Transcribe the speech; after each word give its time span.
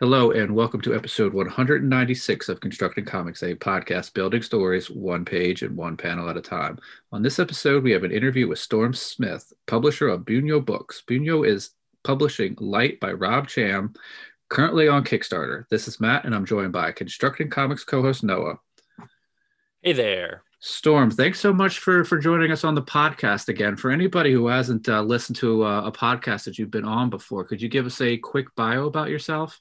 Hello, 0.00 0.32
and 0.32 0.56
welcome 0.56 0.80
to 0.80 0.92
episode 0.92 1.32
196 1.32 2.48
of 2.48 2.58
Constructing 2.58 3.04
Comics, 3.04 3.44
a 3.44 3.54
podcast 3.54 4.12
building 4.12 4.42
stories 4.42 4.90
one 4.90 5.24
page 5.24 5.62
and 5.62 5.76
one 5.76 5.96
panel 5.96 6.28
at 6.28 6.36
a 6.36 6.40
time. 6.40 6.80
On 7.12 7.22
this 7.22 7.38
episode, 7.38 7.84
we 7.84 7.92
have 7.92 8.02
an 8.02 8.10
interview 8.10 8.48
with 8.48 8.58
Storm 8.58 8.92
Smith, 8.92 9.52
publisher 9.68 10.08
of 10.08 10.24
Bunyo 10.24 10.58
Books. 10.64 11.04
Bunyo 11.08 11.46
is 11.46 11.70
publishing 12.02 12.56
Light 12.58 12.98
by 12.98 13.12
Rob 13.12 13.46
Cham, 13.46 13.94
currently 14.48 14.88
on 14.88 15.04
Kickstarter. 15.04 15.68
This 15.68 15.86
is 15.86 16.00
Matt, 16.00 16.24
and 16.24 16.34
I'm 16.34 16.44
joined 16.44 16.72
by 16.72 16.90
Constructing 16.90 17.48
Comics 17.48 17.84
co 17.84 18.02
host 18.02 18.24
Noah. 18.24 18.58
Hey 19.80 19.92
there. 19.92 20.42
Storm, 20.58 21.12
thanks 21.12 21.38
so 21.38 21.52
much 21.52 21.78
for 21.78 22.02
for 22.04 22.18
joining 22.18 22.50
us 22.50 22.64
on 22.64 22.74
the 22.74 22.82
podcast 22.82 23.46
again. 23.46 23.76
For 23.76 23.92
anybody 23.92 24.32
who 24.32 24.48
hasn't 24.48 24.88
uh, 24.88 25.02
listened 25.02 25.36
to 25.36 25.64
uh, 25.64 25.82
a 25.82 25.92
podcast 25.92 26.46
that 26.46 26.58
you've 26.58 26.72
been 26.72 26.84
on 26.84 27.10
before, 27.10 27.44
could 27.44 27.62
you 27.62 27.68
give 27.68 27.86
us 27.86 28.00
a 28.00 28.16
quick 28.16 28.48
bio 28.56 28.86
about 28.86 29.08
yourself? 29.08 29.60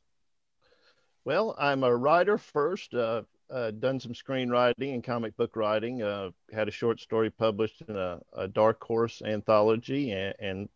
Well, 1.26 1.56
I'm 1.58 1.84
a 1.84 1.96
writer 1.96 2.38
first. 2.38 2.94
Uh, 2.94 3.24
uh, 3.50 3.72
done 3.72 4.00
some 4.00 4.14
screenwriting 4.14 4.94
and 4.94 5.04
comic 5.04 5.38
book 5.38 5.56
writing. 5.56 6.02
Uh, 6.02 6.32
had 6.52 6.68
a 6.68 6.72
short 6.72 7.00
story 7.00 7.30
published 7.30 7.82
in 7.88 7.96
a, 7.96 8.20
a 8.36 8.48
Dark 8.48 8.84
Horse 8.84 9.22
anthology, 9.24 10.12
and, 10.12 10.34
and 10.40 10.70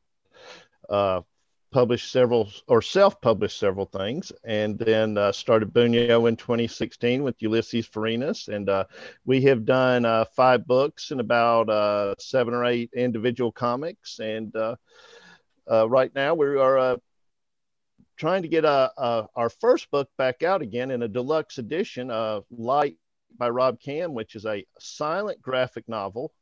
uh, 0.90 1.22
published 1.72 2.12
several 2.12 2.50
or 2.68 2.82
self-published 2.82 3.58
several 3.60 3.86
things, 3.86 4.32
and 4.44 4.80
then 4.80 5.18
uh, 5.18 5.32
started 5.32 5.74
Bunyo 5.74 6.28
in 6.28 6.36
2016 6.38 7.24
with 7.24 7.38
Ulises 7.40 7.90
Farinas, 7.90 8.48
and 8.48 8.70
uh, 8.70 8.86
we 9.26 9.42
have 9.42 9.66
done 9.66 10.06
uh, 10.06 10.26
five 10.36 10.66
books 10.66 11.12
and 11.12 11.20
about 11.20 11.70
uh, 11.70 12.16
seven 12.20 12.54
or 12.54 12.64
eight 12.66 12.92
individual 12.94 13.52
comics, 13.52 14.20
and 14.20 14.56
uh, 14.56 14.76
uh, 15.70 15.90
right 15.90 16.14
now 16.16 16.36
we 16.36 16.58
are 16.58 16.98
trying 18.18 18.42
to 18.42 18.48
get 18.48 18.66
our 18.66 19.50
first 19.62 19.90
book 19.92 20.10
back 20.18 20.44
out 20.44 20.62
again 20.62 20.92
in 20.92 21.04
a 21.04 21.08
deluxe 21.08 21.58
edition 21.58 22.12
of 22.12 22.46
Light 22.52 22.98
by 23.38 23.50
Rob 23.50 23.80
Cham, 23.80 24.14
which 24.14 24.36
is 24.36 24.46
a 24.46 24.66
silent 24.80 25.42
graphic 25.42 25.88
novel 25.88 26.34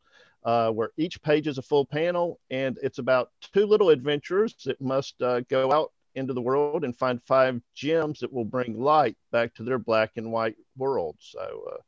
uh, 0.45 0.71
where 0.71 0.91
each 0.95 1.21
page 1.21 1.47
is 1.47 1.57
a 1.57 1.63
full 1.63 1.85
panel 1.85 2.39
and 2.49 2.77
it's 2.81 2.99
about 2.99 3.29
two 3.53 3.65
little 3.65 3.89
adventurers 3.89 4.55
that 4.65 4.79
must 4.79 5.21
uh, 5.21 5.41
go 5.41 5.71
out 5.71 5.91
into 6.13 6.33
the 6.33 6.41
world 6.41 6.85
and 6.85 6.95
find 6.95 7.21
five 7.23 7.59
gems 7.73 8.19
that 8.19 8.31
will 8.31 8.45
bring 8.45 8.79
light 8.79 9.17
back 9.31 9.53
to 9.55 9.63
their 9.63 9.79
black 9.79 10.11
and 10.15 10.31
white 10.31 10.55
world. 10.77 11.17
So, 11.19 11.79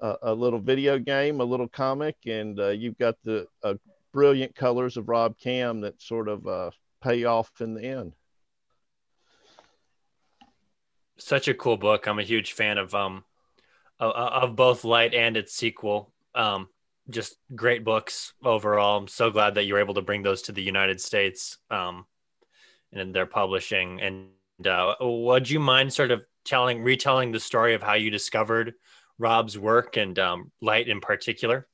uh, 0.00 0.16
a 0.22 0.32
little 0.34 0.58
video 0.58 0.98
game, 0.98 1.40
a 1.40 1.44
little 1.44 1.68
comic, 1.68 2.16
and 2.24 2.58
uh, 2.58 2.68
you've 2.68 2.96
got 2.98 3.16
the 3.24 3.46
uh, 3.62 3.74
brilliant 4.12 4.54
colors 4.54 4.96
of 4.96 5.08
Rob 5.08 5.36
Cham 5.36 5.82
that 5.82 6.00
sort 6.00 6.28
of 6.28 6.46
uh, 6.46 6.70
pay 7.02 7.24
off 7.24 7.50
in 7.60 7.74
the 7.74 7.84
end. 7.84 8.14
Such 11.24 11.48
a 11.48 11.54
cool 11.54 11.76
book. 11.76 12.06
I'm 12.06 12.18
a 12.18 12.24
huge 12.24 12.52
fan 12.52 12.78
of 12.78 12.94
um 12.94 13.24
of, 14.00 14.12
of 14.12 14.56
both 14.56 14.84
Light 14.84 15.14
and 15.14 15.36
its 15.36 15.54
sequel. 15.54 16.12
Um, 16.34 16.68
just 17.10 17.36
great 17.54 17.84
books 17.84 18.32
overall. 18.44 18.98
I'm 18.98 19.08
so 19.08 19.30
glad 19.30 19.54
that 19.54 19.64
you're 19.64 19.78
able 19.78 19.94
to 19.94 20.02
bring 20.02 20.22
those 20.22 20.42
to 20.42 20.52
the 20.52 20.62
United 20.62 21.00
States 21.00 21.58
um, 21.70 22.06
and 22.92 23.14
their 23.14 23.26
publishing. 23.26 24.00
And 24.00 24.66
uh, 24.66 24.94
would 25.00 25.48
you 25.48 25.60
mind 25.60 25.92
sort 25.92 26.10
of 26.10 26.22
telling, 26.44 26.82
retelling 26.82 27.32
the 27.32 27.40
story 27.40 27.74
of 27.74 27.82
how 27.82 27.94
you 27.94 28.10
discovered 28.10 28.74
Rob's 29.18 29.58
work 29.58 29.96
and 29.96 30.18
um, 30.18 30.50
Light 30.60 30.88
in 30.88 31.00
particular? 31.00 31.66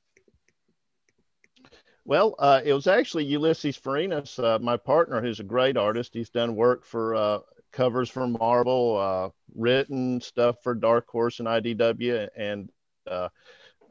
Well, 2.05 2.35
uh, 2.39 2.61
it 2.63 2.73
was 2.73 2.87
actually 2.87 3.29
Ulises 3.29 3.79
Farinas, 3.79 4.43
uh, 4.43 4.59
my 4.59 4.77
partner, 4.77 5.21
who's 5.21 5.39
a 5.39 5.43
great 5.43 5.77
artist. 5.77 6.13
He's 6.13 6.29
done 6.29 6.55
work 6.55 6.83
for 6.85 7.15
uh, 7.15 7.39
covers 7.71 8.09
for 8.09 8.27
Marvel, 8.27 8.97
uh, 8.97 9.29
written 9.55 10.21
stuff 10.21 10.57
for 10.63 10.73
Dark 10.73 11.07
Horse 11.07 11.39
and 11.39 11.47
IDW, 11.47 12.27
and 12.35 12.69
uh, 13.07 13.29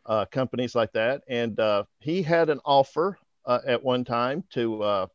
uh, 0.07 0.25
companies 0.27 0.75
like 0.75 0.93
that. 0.93 1.23
And 1.29 1.59
uh, 1.61 1.85
he 2.01 2.23
had 2.23 2.51
an 2.51 2.61
offer 2.65 3.19
uh, 3.45 3.61
at 3.67 3.83
one 3.83 4.05
time 4.05 4.45
to 4.51 4.83
uh, 4.83 5.07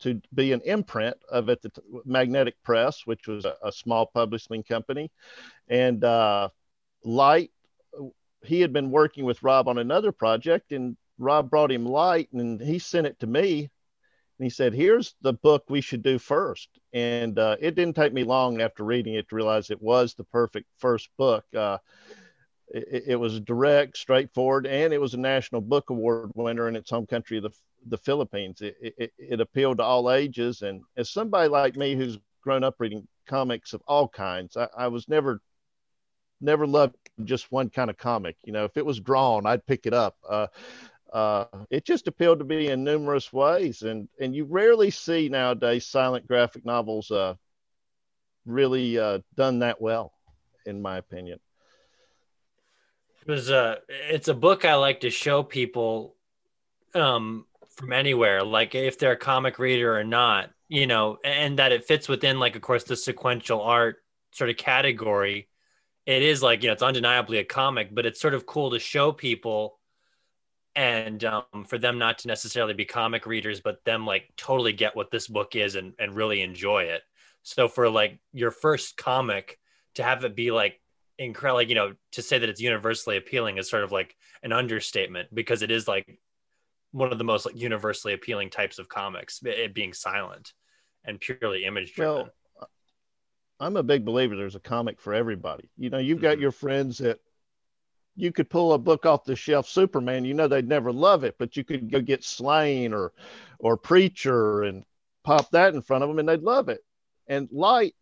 to 0.00 0.20
be 0.32 0.52
an 0.52 0.60
imprint 0.64 1.16
of 1.28 1.48
at 1.48 1.60
the 1.62 1.70
Magnetic 2.04 2.54
Press, 2.62 3.02
which 3.04 3.26
was 3.26 3.44
a, 3.44 3.56
a 3.64 3.72
small 3.72 4.06
publishing 4.06 4.62
company. 4.62 5.10
And 5.68 6.02
Light, 7.04 7.50
he 8.44 8.60
had 8.60 8.72
been 8.72 8.90
working 8.90 9.24
with 9.24 9.42
Rob 9.42 9.68
on 9.68 9.78
another 9.78 10.12
project, 10.12 10.72
and 10.72 10.96
Rob 11.18 11.50
brought 11.50 11.72
him 11.72 11.84
Light, 11.84 12.28
and 12.32 12.60
he 12.60 12.78
sent 12.78 13.06
it 13.06 13.18
to 13.20 13.26
me. 13.26 13.70
And 14.38 14.44
he 14.44 14.50
said, 14.50 14.72
"Here's 14.72 15.14
the 15.22 15.32
book 15.32 15.64
we 15.68 15.80
should 15.80 16.02
do 16.02 16.18
first. 16.18 16.68
And 16.92 17.38
uh, 17.38 17.56
it 17.60 17.74
didn't 17.74 17.96
take 17.96 18.12
me 18.12 18.24
long 18.24 18.60
after 18.60 18.84
reading 18.84 19.14
it 19.14 19.28
to 19.28 19.36
realize 19.36 19.70
it 19.70 19.82
was 19.82 20.14
the 20.14 20.24
perfect 20.24 20.66
first 20.78 21.10
book 21.16 21.44
it, 22.70 23.04
it, 23.08 23.16
was 23.16 23.40
direct, 23.40 23.96
straightforward, 23.96 24.66
and 24.66 24.92
it 24.92 25.00
was 25.00 25.14
a 25.14 25.18
National 25.18 25.60
Book 25.60 25.90
Award 25.90 26.30
winner 26.34 26.68
in 26.68 26.76
its 26.76 26.90
home 26.90 27.06
country, 27.06 27.40
the 27.40 27.50
the 27.86 27.98
Philippines. 27.98 28.60
It, 28.60 28.76
it, 28.80 29.12
it 29.16 29.40
appealed 29.40 29.78
to 29.78 29.84
all 29.84 30.10
ages, 30.10 30.62
and 30.62 30.82
as 30.96 31.10
somebody 31.10 31.48
like 31.48 31.76
me 31.76 31.94
who's 31.94 32.18
grown 32.42 32.64
up 32.64 32.76
reading 32.78 33.06
comics 33.26 33.72
of 33.72 33.82
all 33.86 34.08
kinds, 34.08 34.56
I, 34.56 34.68
I 34.76 34.88
was 34.88 35.08
never 35.08 35.40
never 36.40 36.66
loved 36.66 36.96
just 37.24 37.50
one 37.50 37.70
kind 37.70 37.90
of 37.90 37.96
comic. 37.96 38.36
You 38.44 38.52
know, 38.52 38.64
if 38.64 38.76
it 38.76 38.86
was 38.86 39.00
drawn, 39.00 39.46
I'd 39.46 39.66
pick 39.66 39.86
it 39.86 39.94
up. 39.94 40.16
Uh, 40.28 40.48
uh, 41.12 41.46
it 41.70 41.84
just 41.84 42.08
appealed 42.08 42.38
to 42.40 42.44
me 42.44 42.68
in 42.68 42.84
numerous 42.84 43.32
ways, 43.32 43.82
and 43.82 44.08
and 44.20 44.34
you 44.34 44.44
rarely 44.44 44.90
see 44.90 45.28
nowadays 45.28 45.86
silent 45.86 46.26
graphic 46.26 46.64
novels 46.64 47.10
uh, 47.10 47.34
really 48.46 48.98
uh, 48.98 49.18
done 49.36 49.60
that 49.60 49.80
well, 49.80 50.12
in 50.66 50.80
my 50.82 50.98
opinion 50.98 51.38
It 53.26 53.30
was 53.30 53.50
a 53.50 53.78
it's 53.88 54.28
a 54.28 54.34
book 54.34 54.64
I 54.64 54.74
like 54.74 55.00
to 55.00 55.10
show 55.10 55.42
people 55.42 56.16
um 56.94 57.46
from 57.76 57.92
anywhere, 57.92 58.42
like 58.42 58.74
if 58.74 58.98
they're 58.98 59.12
a 59.12 59.16
comic 59.16 59.58
reader 59.58 59.96
or 59.96 60.04
not, 60.04 60.50
you 60.68 60.86
know, 60.86 61.18
and 61.24 61.58
that 61.58 61.72
it 61.72 61.84
fits 61.84 62.08
within 62.08 62.38
like 62.40 62.56
of 62.56 62.62
course 62.62 62.84
the 62.84 62.96
sequential 62.96 63.60
art 63.62 63.96
sort 64.32 64.50
of 64.50 64.56
category. 64.56 65.48
It 66.06 66.22
is 66.22 66.42
like, 66.42 66.62
you 66.62 66.68
know, 66.68 66.72
it's 66.72 66.82
undeniably 66.82 67.38
a 67.38 67.44
comic, 67.44 67.94
but 67.94 68.06
it's 68.06 68.20
sort 68.20 68.34
of 68.34 68.46
cool 68.46 68.70
to 68.70 68.78
show 68.78 69.12
people 69.12 69.77
and 70.78 71.24
um, 71.24 71.64
for 71.66 71.76
them 71.76 71.98
not 71.98 72.18
to 72.18 72.28
necessarily 72.28 72.72
be 72.72 72.84
comic 72.84 73.26
readers, 73.26 73.60
but 73.60 73.84
them 73.84 74.06
like 74.06 74.32
totally 74.36 74.72
get 74.72 74.94
what 74.94 75.10
this 75.10 75.26
book 75.26 75.56
is 75.56 75.74
and, 75.74 75.92
and 75.98 76.14
really 76.14 76.40
enjoy 76.40 76.84
it. 76.84 77.02
So 77.42 77.66
for 77.66 77.90
like 77.90 78.20
your 78.32 78.52
first 78.52 78.96
comic 78.96 79.58
to 79.96 80.04
have 80.04 80.24
it 80.24 80.36
be 80.36 80.52
like 80.52 80.80
incredible 81.18 81.56
like 81.56 81.68
you 81.68 81.74
know 81.74 81.94
to 82.12 82.22
say 82.22 82.38
that 82.38 82.48
it's 82.48 82.60
universally 82.60 83.16
appealing 83.16 83.58
is 83.58 83.68
sort 83.68 83.82
of 83.82 83.90
like 83.90 84.14
an 84.44 84.52
understatement 84.52 85.28
because 85.34 85.62
it 85.62 85.72
is 85.72 85.88
like 85.88 86.20
one 86.92 87.10
of 87.10 87.18
the 87.18 87.24
most 87.24 87.44
like 87.44 87.56
universally 87.56 88.14
appealing 88.14 88.48
types 88.48 88.78
of 88.78 88.88
comics 88.88 89.40
it 89.44 89.74
being 89.74 89.92
silent 89.92 90.52
and 91.04 91.18
purely 91.18 91.64
image 91.64 91.92
driven 91.94 92.28
well, 92.56 92.68
i'm 93.58 93.76
a 93.76 93.82
big 93.82 94.04
believer 94.04 94.36
there's 94.36 94.54
a 94.54 94.60
comic 94.60 95.00
for 95.00 95.12
everybody 95.12 95.68
you 95.76 95.90
know 95.90 95.98
you've 95.98 96.22
got 96.22 96.34
mm-hmm. 96.34 96.42
your 96.42 96.52
friends 96.52 96.98
that 96.98 97.18
you 98.18 98.32
could 98.32 98.50
pull 98.50 98.72
a 98.72 98.78
book 98.78 99.06
off 99.06 99.24
the 99.24 99.36
shelf 99.36 99.68
superman 99.68 100.24
you 100.24 100.34
know 100.34 100.48
they'd 100.48 100.68
never 100.68 100.92
love 100.92 101.24
it 101.24 101.36
but 101.38 101.56
you 101.56 101.64
could 101.64 101.90
go 101.90 102.00
get 102.00 102.24
slain 102.24 102.92
or 102.92 103.12
or 103.58 103.76
preacher 103.76 104.62
and 104.62 104.84
pop 105.28 105.50
that 105.50 105.74
in 105.74 105.82
front 105.82 106.02
of 106.02 106.08
them 106.08 106.18
and 106.18 106.28
they'd 106.28 106.42
love 106.42 106.68
it. 106.68 106.80
And 107.26 107.48
light 107.52 107.94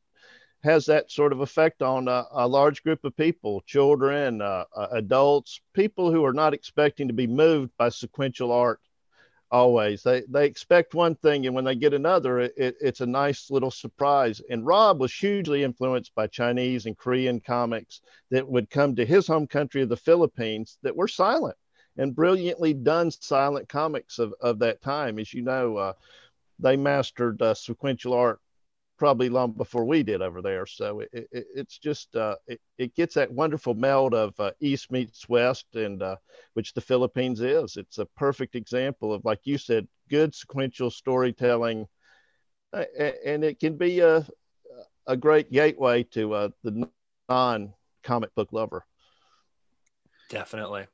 has 0.63 0.87
that 0.87 1.11
sort 1.11 1.33
of 1.33 1.41
effect 1.41 1.83
on 1.83 2.07
a, 2.07 2.25
a 2.31 2.47
large 2.47 2.83
group 2.83 3.05
of 3.05 3.17
people, 3.17 3.63
children, 3.67 4.41
uh, 4.41 4.65
uh, 4.75 4.89
adults, 4.93 5.61
people 5.75 6.13
who 6.13 6.25
are 6.25 6.33
not 6.33 6.55
expecting 6.55 7.09
to 7.09 7.15
be 7.15 7.27
moved 7.27 7.73
by 7.77 7.89
sequential 7.89 8.53
art 8.53 8.81
always. 9.51 10.03
They, 10.03 10.23
they 10.29 10.47
expect 10.47 10.95
one 10.95 11.15
thing, 11.17 11.47
and 11.47 11.55
when 11.55 11.65
they 11.65 11.75
get 11.75 11.95
another, 11.95 12.41
it, 12.41 12.55
it, 12.57 12.77
it's 12.81 13.01
a 13.01 13.07
nice 13.07 13.51
little 13.51 13.71
surprise. 13.71 14.41
And 14.51 14.67
Rob 14.67 15.01
was 15.01 15.13
hugely 15.13 15.63
influenced 15.63 16.15
by 16.15 16.27
Chinese 16.27 16.87
and 16.87 16.97
Korean 16.97 17.41
comics 17.41 18.01
that 18.31 18.49
would 18.49 18.71
come 18.71 18.97
to 18.97 19.07
his 19.07 19.27
home 19.27 19.47
country 19.47 19.83
of 19.83 19.89
the 19.89 19.97
Philippines 19.97 20.79
that 20.83 20.97
were 20.97 21.09
silent 21.09 21.57
and 21.97 22.15
brilliantly 22.15 22.75
done 22.75 23.11
silent 23.11 23.69
comics 23.69 24.19
of, 24.19 24.35
of 24.41 24.59
that 24.59 24.83
time. 24.83 25.19
As 25.19 25.33
you 25.33 25.43
know, 25.43 25.77
uh, 25.77 25.93
they 26.59 26.77
mastered 26.77 27.41
uh, 27.43 27.55
sequential 27.55 28.15
art 28.15 28.41
probably 28.99 29.29
long 29.29 29.53
before 29.53 29.85
we 29.85 30.03
did 30.03 30.23
over 30.23 30.43
there. 30.43 30.67
So 30.67 31.01
it, 31.01 31.11
it, 31.13 31.29
it's 31.33 31.79
just 31.79 32.15
uh, 32.17 32.37
it, 32.47 32.61
it, 32.79 32.95
gets 32.95 33.15
that 33.15 33.33
wonderful 33.33 33.75
meld 33.75 34.15
of 34.15 34.39
uh, 34.41 34.53
East 34.61 34.91
meets 34.91 35.29
West, 35.29 35.67
and 35.75 36.03
uh, 36.03 36.17
which 36.55 36.73
the 36.73 36.81
Philippines 36.81 37.41
is. 37.41 37.77
It's 37.77 37.99
a 37.99 38.07
perfect 38.17 38.55
example 38.55 39.13
of, 39.13 39.25
like 39.25 39.41
you 39.45 39.59
said, 39.59 39.87
good 40.09 40.35
sequential 40.35 40.91
storytelling, 40.91 41.87
and 42.73 43.45
it 43.45 43.61
can 43.61 43.77
be 43.77 44.01
a 44.01 44.27
a 45.07 45.17
great 45.17 45.53
gateway 45.53 46.03
to 46.03 46.35
uh, 46.35 46.49
the 46.65 46.89
non 47.29 47.73
comic 48.03 48.35
book 48.35 48.49
lover. 48.53 48.85
Definitely. 50.29 50.87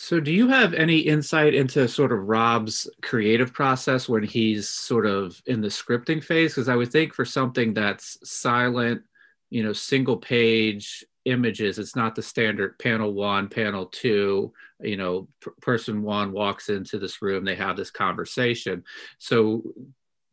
So, 0.00 0.20
do 0.20 0.30
you 0.30 0.46
have 0.46 0.74
any 0.74 0.98
insight 1.00 1.54
into 1.54 1.88
sort 1.88 2.12
of 2.12 2.28
Rob's 2.28 2.88
creative 3.02 3.52
process 3.52 4.08
when 4.08 4.22
he's 4.22 4.68
sort 4.68 5.06
of 5.06 5.42
in 5.46 5.60
the 5.60 5.66
scripting 5.66 6.22
phase? 6.22 6.52
Because 6.54 6.68
I 6.68 6.76
would 6.76 6.92
think 6.92 7.12
for 7.12 7.24
something 7.24 7.74
that's 7.74 8.16
silent, 8.22 9.02
you 9.50 9.64
know, 9.64 9.72
single 9.72 10.16
page 10.16 11.04
images, 11.24 11.80
it's 11.80 11.96
not 11.96 12.14
the 12.14 12.22
standard 12.22 12.78
panel 12.78 13.12
one, 13.12 13.48
panel 13.48 13.86
two, 13.86 14.52
you 14.80 14.96
know, 14.96 15.26
person 15.60 16.02
one 16.02 16.30
walks 16.30 16.68
into 16.68 17.00
this 17.00 17.20
room, 17.20 17.44
they 17.44 17.56
have 17.56 17.76
this 17.76 17.90
conversation. 17.90 18.84
So, 19.18 19.64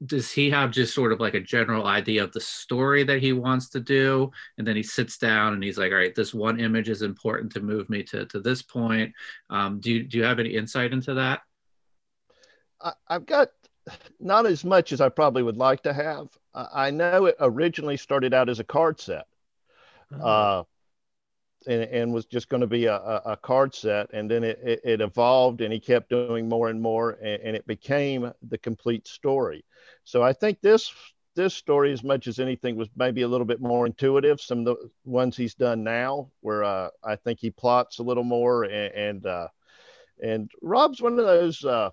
does 0.05 0.31
he 0.31 0.49
have 0.49 0.71
just 0.71 0.93
sort 0.93 1.13
of 1.13 1.19
like 1.19 1.35
a 1.35 1.39
general 1.39 1.85
idea 1.85 2.23
of 2.23 2.31
the 2.33 2.41
story 2.41 3.03
that 3.03 3.21
he 3.21 3.31
wants 3.31 3.69
to 3.69 3.79
do? 3.79 4.29
And 4.57 4.67
then 4.67 4.75
he 4.75 4.83
sits 4.83 5.17
down 5.17 5.53
and 5.53 5.63
he's 5.63 5.77
like 5.77 5.91
all 5.91 5.97
right 5.97 6.13
this 6.13 6.33
one 6.33 6.59
image 6.59 6.89
is 6.89 7.01
important 7.01 7.51
to 7.53 7.61
move 7.61 7.89
me 7.89 8.03
to, 8.03 8.25
to 8.25 8.39
this 8.39 8.61
point. 8.61 9.13
Um, 9.49 9.79
do, 9.79 9.91
you, 9.91 10.03
do 10.03 10.17
you 10.17 10.23
have 10.23 10.39
any 10.39 10.55
insight 10.55 10.91
into 10.91 11.13
that? 11.13 11.41
I, 12.81 12.91
i've 13.07 13.25
got 13.25 13.49
not 14.19 14.45
as 14.45 14.65
much 14.65 14.91
as 14.91 14.99
i 14.99 15.09
probably 15.09 15.43
would 15.43 15.57
like 15.57 15.83
to 15.83 15.93
have. 15.93 16.27
I 16.53 16.89
know 16.89 17.25
it 17.25 17.35
originally 17.39 17.97
started 17.97 18.33
out 18.33 18.49
as 18.49 18.59
a 18.59 18.63
card 18.63 18.99
set 18.99 19.25
uh-huh. 20.13 20.25
uh, 20.25 20.63
and, 21.67 21.83
and, 21.83 22.13
was 22.13 22.25
just 22.25 22.47
going 22.49 22.61
to 22.61 22.67
be 22.67 22.85
a, 22.85 22.95
a, 22.95 23.37
card 23.41 23.75
set 23.75 24.09
and 24.13 24.29
then 24.29 24.43
it, 24.43 24.59
it, 24.63 24.81
it, 24.83 25.01
evolved 25.01 25.61
and 25.61 25.73
he 25.73 25.79
kept 25.79 26.09
doing 26.09 26.47
more 26.47 26.69
and 26.69 26.81
more 26.81 27.11
and, 27.21 27.41
and 27.41 27.55
it 27.55 27.67
became 27.67 28.31
the 28.47 28.57
complete 28.57 29.07
story 29.07 29.65
so 30.05 30.23
I 30.23 30.33
think 30.33 30.61
this 30.61 30.93
this 31.35 31.53
story, 31.53 31.91
as 31.91 32.03
much 32.03 32.27
as 32.27 32.39
anything, 32.39 32.77
was 32.77 32.87
maybe 32.95 33.23
a 33.23 33.27
little 33.27 33.45
bit 33.45 33.59
more 33.59 33.85
intuitive. 33.85 34.39
Some 34.39 34.59
of 34.59 34.65
the 34.65 34.89
ones 35.03 35.35
he's 35.35 35.53
done 35.53 35.83
now, 35.83 36.31
where 36.39 36.63
uh, 36.63 36.89
I 37.03 37.17
think 37.17 37.39
he 37.39 37.51
plots 37.51 37.99
a 37.99 38.03
little 38.03 38.23
more, 38.23 38.63
and 38.63 38.93
and, 38.93 39.25
uh, 39.25 39.47
and 40.23 40.49
Rob's 40.61 41.01
one 41.01 41.19
of 41.19 41.25
those 41.25 41.63
uh, 41.65 41.89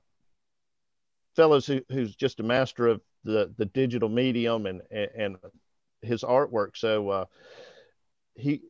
fellows 1.34 1.66
who, 1.66 1.80
who's 1.90 2.14
just 2.14 2.38
a 2.38 2.44
master 2.44 2.86
of 2.86 3.00
the 3.24 3.52
the 3.56 3.66
digital 3.66 4.08
medium 4.08 4.66
and 4.66 4.82
and, 4.90 5.10
and 5.16 5.36
his 6.02 6.22
artwork. 6.22 6.76
So 6.76 7.08
uh, 7.08 7.24
he 8.34 8.62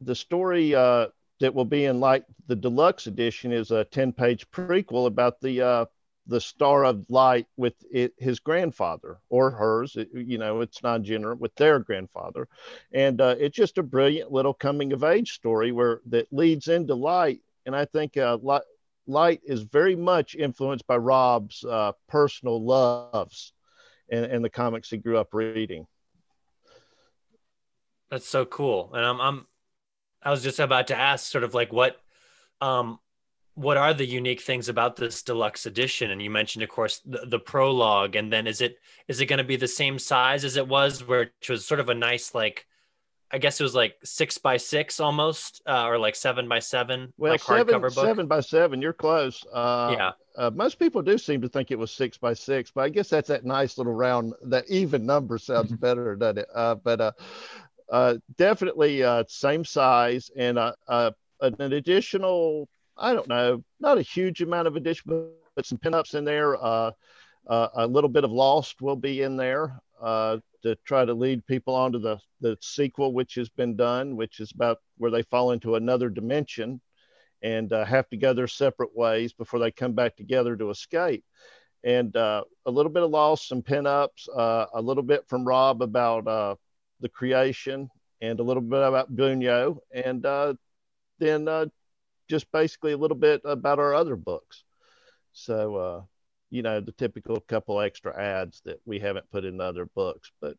the 0.00 0.14
story 0.14 0.74
uh, 0.74 1.08
that 1.40 1.54
will 1.54 1.64
be 1.64 1.84
in 1.84 2.00
like 2.00 2.24
the 2.46 2.56
deluxe 2.56 3.06
edition 3.06 3.52
is 3.52 3.70
a 3.70 3.84
10 3.84 4.12
page 4.12 4.50
prequel 4.50 5.06
about 5.06 5.40
the 5.40 5.60
uh, 5.60 5.84
the 6.26 6.40
star 6.40 6.84
of 6.84 7.04
light 7.08 7.46
with 7.56 7.74
it, 7.90 8.12
his 8.18 8.40
grandfather 8.40 9.18
or 9.28 9.50
hers 9.50 9.96
it, 9.96 10.08
you 10.12 10.38
know 10.38 10.60
it's 10.60 10.82
non-gender 10.82 11.34
with 11.34 11.54
their 11.54 11.78
grandfather. 11.78 12.48
And 12.92 13.20
uh, 13.20 13.36
it's 13.38 13.56
just 13.56 13.78
a 13.78 13.82
brilliant 13.82 14.32
little 14.32 14.54
coming 14.54 14.92
of 14.92 15.04
age 15.04 15.32
story 15.32 15.72
where 15.72 16.00
that 16.06 16.32
leads 16.32 16.68
into 16.68 16.94
light. 16.94 17.40
And 17.64 17.74
i 17.74 17.84
think 17.84 18.16
uh, 18.16 18.38
light, 18.42 18.62
light 19.06 19.40
is 19.44 19.62
very 19.62 19.96
much 19.96 20.34
influenced 20.34 20.86
by 20.86 20.96
rob's 20.96 21.64
uh, 21.64 21.92
personal 22.08 22.62
loves 22.64 23.52
and, 24.10 24.24
and 24.24 24.44
the 24.44 24.50
comics 24.50 24.90
he 24.90 24.96
grew 24.96 25.18
up 25.18 25.32
reading. 25.32 25.86
That's 28.10 28.26
so 28.26 28.44
cool. 28.44 28.92
And 28.94 29.04
i'm, 29.04 29.20
I'm 29.20 29.46
i 30.22 30.30
was 30.30 30.42
just 30.42 30.58
about 30.58 30.88
to 30.88 30.96
ask 30.96 31.30
sort 31.30 31.44
of 31.44 31.54
like 31.54 31.72
what 31.72 32.00
um 32.60 32.98
what 33.56 33.78
are 33.78 33.94
the 33.94 34.04
unique 34.04 34.42
things 34.42 34.68
about 34.68 34.96
this 34.96 35.22
deluxe 35.22 35.64
edition? 35.64 36.10
And 36.10 36.20
you 36.20 36.30
mentioned 36.30 36.62
of 36.62 36.68
course 36.68 37.00
the, 37.04 37.26
the 37.26 37.38
prologue 37.38 38.14
and 38.14 38.32
then 38.32 38.46
is 38.46 38.60
it 38.60 38.78
is 39.08 39.20
it 39.20 39.26
going 39.26 39.38
to 39.38 39.44
be 39.44 39.56
the 39.56 39.66
same 39.66 39.98
size 39.98 40.44
as 40.44 40.56
it 40.56 40.68
was 40.68 41.02
where 41.02 41.22
it 41.22 41.48
was 41.48 41.66
sort 41.66 41.80
of 41.80 41.88
a 41.88 41.94
nice 41.94 42.34
like 42.34 42.66
i 43.32 43.38
guess 43.38 43.58
it 43.58 43.62
was 43.62 43.74
like 43.74 43.96
six 44.04 44.38
by 44.38 44.56
six 44.56 45.00
almost 45.00 45.62
uh, 45.66 45.86
or 45.86 45.98
like 45.98 46.14
seven 46.14 46.48
by 46.48 46.58
seven 46.58 47.12
well 47.16 47.32
like 47.32 47.42
seven, 47.42 47.80
book. 47.80 47.92
seven 47.92 48.26
by 48.26 48.40
seven 48.40 48.80
you're 48.80 48.92
close. 48.92 49.44
Uh, 49.52 49.94
yeah. 49.96 50.12
uh, 50.36 50.50
most 50.54 50.78
people 50.78 51.02
do 51.02 51.16
seem 51.16 51.40
to 51.40 51.48
think 51.48 51.70
it 51.70 51.78
was 51.78 51.90
six 51.90 52.18
by 52.18 52.34
six 52.34 52.70
but 52.70 52.82
i 52.82 52.88
guess 52.88 53.08
that's 53.08 53.28
that 53.28 53.44
nice 53.44 53.78
little 53.78 53.94
round 53.94 54.34
that 54.44 54.64
even 54.68 55.06
number 55.06 55.38
sounds 55.38 55.72
better 55.72 56.14
doesn't 56.14 56.38
it? 56.38 56.48
Uh, 56.54 56.74
but 56.74 57.00
uh, 57.00 57.12
uh, 57.90 58.14
definitely 58.36 59.02
same 59.28 59.64
size 59.64 60.30
and 60.36 60.58
an 60.58 61.72
additional 61.72 62.68
I 62.98 63.12
don't 63.12 63.28
know, 63.28 63.62
not 63.78 63.98
a 63.98 64.02
huge 64.02 64.40
amount 64.40 64.68
of 64.68 64.76
addition, 64.76 65.28
but 65.54 65.66
some 65.66 65.78
pinups 65.78 66.14
in 66.14 66.24
there. 66.24 66.56
Uh, 66.56 66.92
uh, 67.46 67.68
a 67.74 67.86
little 67.86 68.08
bit 68.08 68.24
of 68.24 68.32
Lost 68.32 68.80
will 68.80 68.96
be 68.96 69.22
in 69.22 69.36
there 69.36 69.78
uh, 70.00 70.38
to 70.62 70.76
try 70.84 71.04
to 71.04 71.14
lead 71.14 71.46
people 71.46 71.74
onto 71.74 71.98
the, 71.98 72.18
the 72.40 72.56
sequel, 72.60 73.12
which 73.12 73.34
has 73.34 73.48
been 73.48 73.76
done, 73.76 74.16
which 74.16 74.40
is 74.40 74.52
about 74.52 74.78
where 74.96 75.10
they 75.10 75.22
fall 75.22 75.52
into 75.52 75.74
another 75.74 76.08
dimension 76.08 76.80
and 77.42 77.72
uh, 77.72 77.84
have 77.84 78.08
to 78.08 78.16
go 78.16 78.32
their 78.32 78.48
separate 78.48 78.96
ways 78.96 79.32
before 79.32 79.60
they 79.60 79.70
come 79.70 79.92
back 79.92 80.16
together 80.16 80.56
to 80.56 80.70
escape. 80.70 81.24
And 81.84 82.16
uh, 82.16 82.44
a 82.64 82.70
little 82.70 82.90
bit 82.90 83.02
of 83.02 83.10
Lost, 83.10 83.46
some 83.46 83.62
pinups, 83.62 84.28
uh, 84.34 84.66
a 84.74 84.80
little 84.80 85.02
bit 85.02 85.28
from 85.28 85.44
Rob 85.44 85.82
about 85.82 86.24
the 87.00 87.08
creation, 87.10 87.90
and 88.22 88.40
a 88.40 88.42
little 88.42 88.62
bit 88.62 88.82
about 88.82 89.14
Bunyo, 89.14 89.78
and 89.92 90.22
then 91.18 91.70
just 92.28 92.50
basically 92.52 92.92
a 92.92 92.96
little 92.96 93.16
bit 93.16 93.40
about 93.44 93.78
our 93.78 93.94
other 93.94 94.16
books. 94.16 94.64
So, 95.32 95.76
uh, 95.76 96.02
you 96.50 96.62
know, 96.62 96.80
the 96.80 96.92
typical 96.92 97.40
couple 97.40 97.80
extra 97.80 98.18
ads 98.18 98.62
that 98.64 98.80
we 98.84 98.98
haven't 98.98 99.30
put 99.30 99.44
in 99.44 99.60
other 99.60 99.86
books, 99.86 100.30
but 100.40 100.56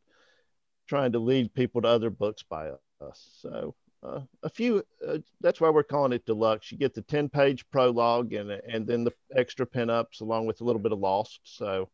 trying 0.87 1.13
to 1.13 1.19
lead 1.19 1.53
people 1.53 1.81
to 1.81 1.87
other 1.87 2.09
books 2.09 2.43
by 2.43 2.71
us. 3.01 3.39
So, 3.41 3.75
uh, 4.03 4.21
a 4.43 4.49
few, 4.49 4.83
uh, 5.05 5.17
that's 5.41 5.59
why 5.59 5.69
we're 5.69 5.83
calling 5.83 6.13
it 6.13 6.25
deluxe. 6.25 6.71
You 6.71 6.77
get 6.77 6.93
the 6.93 7.01
10 7.01 7.29
page 7.29 7.67
prologue 7.71 8.33
and, 8.33 8.51
and 8.51 8.85
then 8.85 9.03
the 9.03 9.13
extra 9.35 9.65
pinups 9.65 10.21
along 10.21 10.45
with 10.45 10.61
a 10.61 10.63
little 10.63 10.81
bit 10.81 10.91
of 10.91 10.99
Lost. 10.99 11.39
So, 11.43 11.89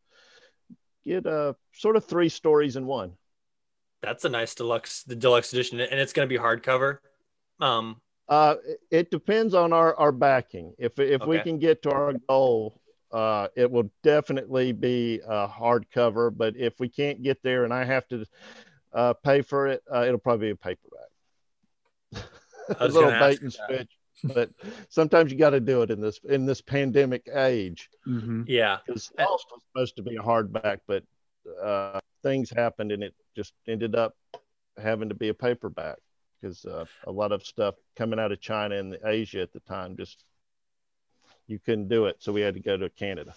get 1.04 1.26
uh, 1.26 1.54
sort 1.72 1.96
of 1.96 2.04
three 2.04 2.28
stories 2.28 2.76
in 2.76 2.86
one. 2.86 3.12
That's 4.02 4.24
a 4.24 4.28
nice 4.28 4.54
deluxe, 4.54 5.02
the 5.04 5.16
deluxe 5.16 5.52
edition, 5.52 5.80
and 5.80 5.98
it's 5.98 6.12
going 6.12 6.28
to 6.28 6.32
be 6.32 6.38
hardcover. 6.38 6.98
Um, 7.58 8.00
uh, 8.28 8.56
it 8.90 9.10
depends 9.10 9.54
on 9.54 9.72
our, 9.72 9.94
our 9.96 10.12
backing. 10.12 10.74
If 10.78 10.98
if 10.98 11.22
okay. 11.22 11.28
we 11.28 11.38
can 11.40 11.58
get 11.58 11.82
to 11.82 11.90
our 11.90 12.14
goal, 12.28 12.80
uh, 13.12 13.48
it 13.54 13.70
will 13.70 13.90
definitely 14.02 14.72
be 14.72 15.20
a 15.26 15.46
hardcover. 15.46 16.34
But 16.34 16.56
if 16.56 16.80
we 16.80 16.88
can't 16.88 17.22
get 17.22 17.42
there 17.42 17.64
and 17.64 17.72
I 17.72 17.84
have 17.84 18.08
to 18.08 18.24
uh, 18.92 19.12
pay 19.14 19.42
for 19.42 19.66
it, 19.66 19.82
uh, 19.92 20.04
it'll 20.06 20.18
probably 20.18 20.48
be 20.48 20.50
a 20.52 20.56
paperback. 20.56 22.28
a 22.80 22.88
little 22.88 23.10
bait 23.10 23.42
and 23.42 23.52
switch. 23.52 23.90
but 24.22 24.50
sometimes 24.88 25.30
you 25.30 25.36
got 25.36 25.50
to 25.50 25.60
do 25.60 25.82
it 25.82 25.90
in 25.90 26.00
this 26.00 26.18
in 26.28 26.46
this 26.46 26.62
pandemic 26.62 27.28
age. 27.34 27.90
Mm-hmm. 28.06 28.44
Yeah, 28.46 28.78
because 28.86 29.12
Lost 29.18 29.46
was 29.52 29.62
supposed 29.70 29.96
to 29.96 30.02
be 30.02 30.16
a 30.16 30.22
hardback, 30.22 30.78
but 30.86 31.04
uh, 31.62 32.00
things 32.22 32.48
happened 32.48 32.90
and 32.90 33.02
it 33.02 33.14
just 33.36 33.52
ended 33.68 33.94
up 33.94 34.16
having 34.82 35.10
to 35.10 35.14
be 35.14 35.28
a 35.28 35.34
paperback 35.34 35.98
because 36.44 36.64
uh, 36.66 36.84
a 37.06 37.12
lot 37.12 37.32
of 37.32 37.44
stuff 37.44 37.74
coming 37.96 38.18
out 38.18 38.32
of 38.32 38.40
China 38.40 38.76
and 38.76 38.98
Asia 39.04 39.40
at 39.40 39.52
the 39.52 39.60
time 39.60 39.96
just 39.96 40.24
you 41.46 41.58
couldn't 41.58 41.88
do 41.88 42.06
it, 42.06 42.16
so 42.20 42.32
we 42.32 42.40
had 42.40 42.54
to 42.54 42.60
go 42.60 42.76
to 42.76 42.88
Canada. 42.90 43.34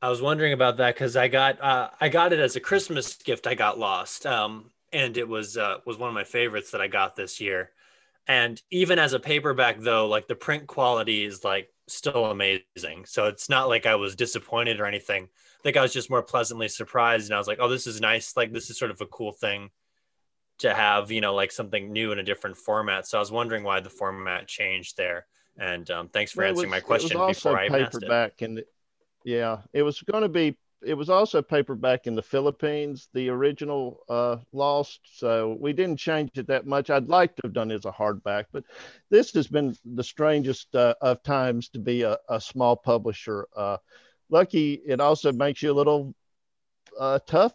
I 0.00 0.08
was 0.08 0.20
wondering 0.22 0.52
about 0.52 0.76
that 0.78 0.94
because 0.94 1.16
I 1.16 1.28
got 1.28 1.60
uh, 1.60 1.90
I 2.00 2.08
got 2.08 2.32
it 2.32 2.38
as 2.38 2.56
a 2.56 2.60
Christmas 2.60 3.14
gift. 3.16 3.46
I 3.46 3.54
got 3.54 3.78
lost, 3.78 4.26
um, 4.26 4.70
and 4.92 5.16
it 5.16 5.28
was 5.28 5.56
uh, 5.56 5.78
was 5.84 5.98
one 5.98 6.08
of 6.08 6.14
my 6.14 6.24
favorites 6.24 6.70
that 6.70 6.80
I 6.80 6.86
got 6.86 7.16
this 7.16 7.40
year. 7.40 7.70
And 8.28 8.60
even 8.70 8.98
as 8.98 9.12
a 9.12 9.20
paperback, 9.20 9.78
though, 9.78 10.08
like 10.08 10.26
the 10.26 10.34
print 10.34 10.66
quality 10.66 11.24
is 11.24 11.44
like 11.44 11.70
still 11.86 12.26
amazing. 12.26 13.04
So 13.04 13.26
it's 13.26 13.48
not 13.48 13.68
like 13.68 13.86
I 13.86 13.94
was 13.94 14.16
disappointed 14.16 14.80
or 14.80 14.86
anything. 14.86 15.24
I 15.24 15.62
think 15.62 15.76
I 15.76 15.82
was 15.82 15.92
just 15.92 16.10
more 16.10 16.22
pleasantly 16.22 16.68
surprised, 16.68 17.28
and 17.28 17.34
I 17.34 17.38
was 17.38 17.46
like, 17.46 17.58
"Oh, 17.60 17.68
this 17.68 17.86
is 17.86 18.00
nice. 18.00 18.36
Like 18.36 18.52
this 18.52 18.70
is 18.70 18.78
sort 18.78 18.90
of 18.90 19.00
a 19.00 19.06
cool 19.06 19.32
thing 19.32 19.70
to 20.58 20.72
have 20.72 21.10
you 21.10 21.20
know 21.20 21.34
like 21.34 21.52
something 21.52 21.92
new 21.92 22.12
in 22.12 22.18
a 22.18 22.22
different 22.22 22.56
format. 22.56 23.06
So 23.06 23.18
I 23.18 23.20
was 23.20 23.32
wondering 23.32 23.62
why 23.62 23.80
the 23.80 23.90
format 23.90 24.48
changed 24.48 24.96
there. 24.96 25.26
And 25.58 25.90
um, 25.90 26.08
thanks 26.08 26.32
for 26.32 26.44
answering 26.44 26.70
was, 26.70 26.76
my 26.76 26.80
question 26.80 27.18
before 27.26 27.58
I 27.58 27.68
paperback 27.68 28.42
and 28.42 28.62
yeah, 29.26 29.62
it 29.72 29.82
was 29.82 30.00
going 30.02 30.22
to 30.22 30.28
be. 30.28 30.56
It 30.82 30.94
was 30.94 31.10
also 31.10 31.42
paperback 31.42 32.06
in 32.06 32.14
the 32.14 32.22
Philippines, 32.22 33.08
the 33.12 33.28
original 33.30 34.00
uh, 34.08 34.36
Lost. 34.52 35.00
So 35.14 35.56
we 35.58 35.72
didn't 35.72 35.96
change 35.96 36.30
it 36.36 36.46
that 36.46 36.66
much. 36.66 36.90
I'd 36.90 37.08
like 37.08 37.34
to 37.36 37.42
have 37.44 37.52
done 37.52 37.72
it 37.72 37.76
as 37.76 37.86
a 37.86 37.90
hardback, 37.90 38.44
but 38.52 38.62
this 39.10 39.32
has 39.32 39.48
been 39.48 39.74
the 39.84 40.04
strangest 40.04 40.72
uh, 40.76 40.94
of 41.00 41.24
times 41.24 41.70
to 41.70 41.80
be 41.80 42.02
a, 42.02 42.18
a 42.28 42.40
small 42.40 42.76
publisher. 42.76 43.48
Uh, 43.56 43.78
lucky, 44.30 44.74
it 44.74 45.00
also 45.00 45.32
makes 45.32 45.60
you 45.60 45.72
a 45.72 45.74
little 45.74 46.14
uh, 47.00 47.18
tough 47.26 47.54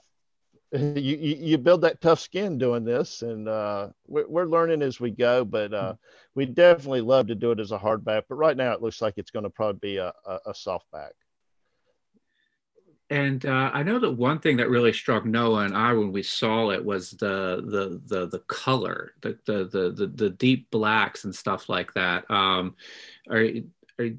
you, 0.95 1.17
you, 1.17 1.57
build 1.57 1.81
that 1.81 1.99
tough 1.99 2.21
skin 2.21 2.57
doing 2.57 2.85
this, 2.85 3.23
and 3.23 3.49
uh, 3.49 3.89
we're, 4.07 4.27
we're, 4.27 4.45
learning 4.45 4.81
as 4.81 5.01
we 5.01 5.11
go. 5.11 5.43
But 5.43 5.73
uh, 5.73 5.95
we 6.33 6.45
definitely 6.45 7.01
love 7.01 7.27
to 7.27 7.35
do 7.35 7.51
it 7.51 7.59
as 7.59 7.73
a 7.73 7.77
hardback. 7.77 8.23
But 8.29 8.35
right 8.35 8.55
now, 8.55 8.71
it 8.71 8.81
looks 8.81 9.01
like 9.01 9.15
it's 9.17 9.31
going 9.31 9.43
to 9.43 9.49
probably 9.49 9.79
be 9.79 9.97
a, 9.97 10.13
a, 10.25 10.39
a 10.47 10.53
softback. 10.53 11.11
And 13.09 13.45
uh, 13.45 13.71
I 13.73 13.83
know 13.83 13.99
that 13.99 14.11
one 14.11 14.39
thing 14.39 14.55
that 14.57 14.69
really 14.69 14.93
struck 14.93 15.25
Noah 15.25 15.65
and 15.65 15.75
I 15.75 15.91
when 15.91 16.13
we 16.13 16.23
saw 16.23 16.69
it 16.69 16.83
was 16.83 17.11
the 17.11 17.61
the 17.65 18.01
the 18.05 18.27
the 18.27 18.39
color, 18.39 19.11
the 19.21 19.37
the 19.45 19.65
the 19.65 19.91
the, 19.91 20.07
the 20.07 20.29
deep 20.29 20.71
blacks 20.71 21.25
and 21.25 21.35
stuff 21.35 21.67
like 21.67 21.93
that. 21.95 22.31
Um, 22.31 22.77
are, 23.29 23.45
are 23.99 24.11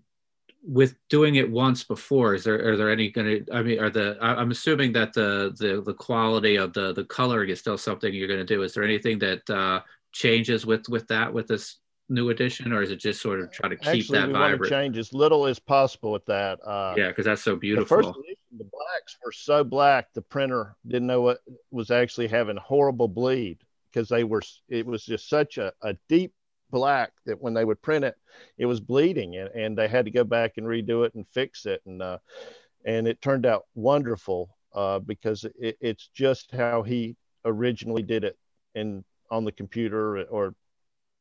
with 0.64 0.95
doing 1.09 1.35
it 1.35 1.50
once 1.50 1.83
before 1.83 2.35
is 2.35 2.45
there 2.45 2.73
are 2.73 2.76
there 2.76 2.90
any 2.90 3.11
going 3.11 3.45
to 3.45 3.52
i 3.52 3.62
mean 3.62 3.81
are 3.81 3.90
the 3.90 4.16
i'm 4.21 4.52
assuming 4.52 4.92
that 4.92 5.12
the 5.12 5.52
the 5.59 5.83
the 5.83 5.95
quality 5.95 6.54
of 6.57 6.73
the 6.73 6.92
the 6.92 7.04
coloring 7.04 7.50
is 7.50 7.59
still 7.59 7.76
something 7.76 8.14
you're 8.14 8.28
going 8.28 8.38
to 8.38 8.54
do 8.54 8.62
is 8.62 8.73
there 8.73 8.85
anything 8.85 9.19
that 9.19 9.49
uh 9.50 9.81
changes 10.12 10.64
with 10.64 10.88
with 10.88 11.07
that 11.09 11.33
with 11.33 11.49
this 11.49 11.78
new 12.09 12.31
edition 12.31 12.73
or 12.73 12.83
is 12.83 12.90
it 12.90 12.97
just 12.97 13.21
sort 13.21 13.40
of 13.40 13.50
try 13.50 13.69
to 13.69 13.76
keep 13.76 13.88
Actually, 13.88 14.19
that 14.19 14.26
we 14.28 14.33
vibrant 14.35 14.61
want 14.61 14.64
to 14.64 14.71
change 14.71 14.99
as 14.99 15.12
little 15.12 15.47
as 15.47 15.59
possible 15.59 16.12
with 16.12 16.26
that. 16.26 16.59
Uh, 16.64 16.95
yeah 16.97 17.09
because 17.09 17.25
that's 17.25 17.42
so 17.42 17.57
beautiful 17.57 17.97
the 17.97 18.02
first 18.02 18.19
edition, 18.19 18.37
the 18.59 18.64
blacks 18.64 19.16
were 19.25 19.33
so 19.33 19.64
black, 19.64 20.12
the 20.12 20.23
printer 20.23 20.76
didn't 20.87 21.07
know 21.07 21.23
what 21.23 21.38
was 21.71 21.90
actually 21.90 22.28
having 22.28 22.57
horrible 22.57 23.09
bleed 23.09 23.59
because 23.90 24.09
they 24.09 24.25
were. 24.25 24.42
It 24.69 24.87
was 24.87 25.04
just 25.04 25.28
such 25.28 25.59
a, 25.59 25.73
a 25.83 25.97
deep 26.09 26.33
black 26.73 27.12
that 27.26 27.41
when 27.41 27.55
they 27.55 27.64
would 27.64 27.81
print 27.81 28.05
it, 28.05 28.17
it 28.59 28.67
was 28.67 28.81
bleeding, 28.81 29.37
and, 29.37 29.49
and 29.50 29.79
they 29.79 29.87
had 29.87 30.07
to 30.07 30.11
go 30.11 30.25
back 30.25 30.55
and 30.57 30.67
redo 30.67 31.07
it 31.07 31.14
and 31.14 31.25
fix 31.29 31.67
it, 31.67 31.81
and 31.87 32.02
uh, 32.02 32.19
and 32.85 33.07
it 33.07 33.23
turned 33.23 33.47
out 33.47 33.67
wonderful 33.75 34.57
uh, 34.75 34.99
because 34.99 35.45
it, 35.61 35.76
it's 35.81 36.09
just 36.09 36.50
how 36.50 36.83
he 36.83 37.17
originally 37.45 38.02
did 38.02 38.25
it 38.25 38.37
in 38.75 39.05
on 39.31 39.45
the 39.45 39.52
computer 39.52 40.25
or 40.25 40.55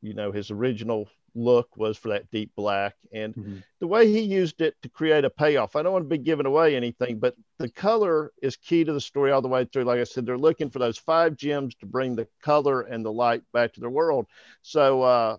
you 0.01 0.13
know 0.13 0.31
his 0.31 0.49
original 0.49 1.07
look 1.35 1.75
was 1.77 1.97
for 1.97 2.09
that 2.09 2.29
deep 2.31 2.51
black. 2.55 2.95
And 3.13 3.35
Mm-hmm. 3.35 3.57
the 3.79 3.87
way 3.87 4.11
he 4.11 4.19
used 4.19 4.61
it 4.61 4.75
to 4.81 4.89
create 4.89 5.25
a 5.25 5.29
payoff 5.29 5.75
i 5.75 5.81
don't 5.81 5.93
want 5.93 6.05
to 6.05 6.17
be 6.17 6.17
giving 6.17 6.45
away 6.45 6.75
anything 6.75 7.17
but 7.17 7.35
the 7.57 7.69
color 7.69 8.31
is 8.41 8.55
key 8.55 8.83
to 8.83 8.93
the 8.93 9.01
story 9.01 9.31
all 9.31 9.41
the 9.41 9.47
way 9.47 9.65
through. 9.65 9.83
Like 9.83 9.99
i 9.99 10.03
said 10.03 10.25
they're 10.25 10.37
looking 10.37 10.69
for 10.69 10.79
those 10.79 10.97
five 10.97 11.35
gems 11.35 11.75
to 11.75 11.85
bring 11.85 12.15
the 12.15 12.27
color 12.41 12.81
and 12.81 13.03
the 13.05 13.11
light 13.11 13.43
back 13.53 13.73
to 13.73 13.79
their 13.79 13.89
world. 13.89 14.27
So 14.61 15.01
uh, 15.01 15.37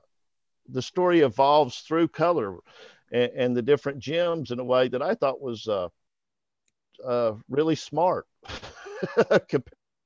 the 0.68 0.82
story 0.82 1.20
evolves 1.20 1.80
through 1.80 2.08
color 2.08 2.58
and, 3.12 3.32
and, 3.36 3.56
the 3.56 3.62
different 3.62 3.98
gems 3.98 4.50
in 4.50 4.58
a 4.58 4.64
way 4.64 4.88
that 4.88 5.02
i 5.02 5.14
thought 5.14 5.40
was 5.40 5.66
uh, 5.68 5.88
uh, 7.04 7.34
really 7.48 7.74
smart 7.74 8.26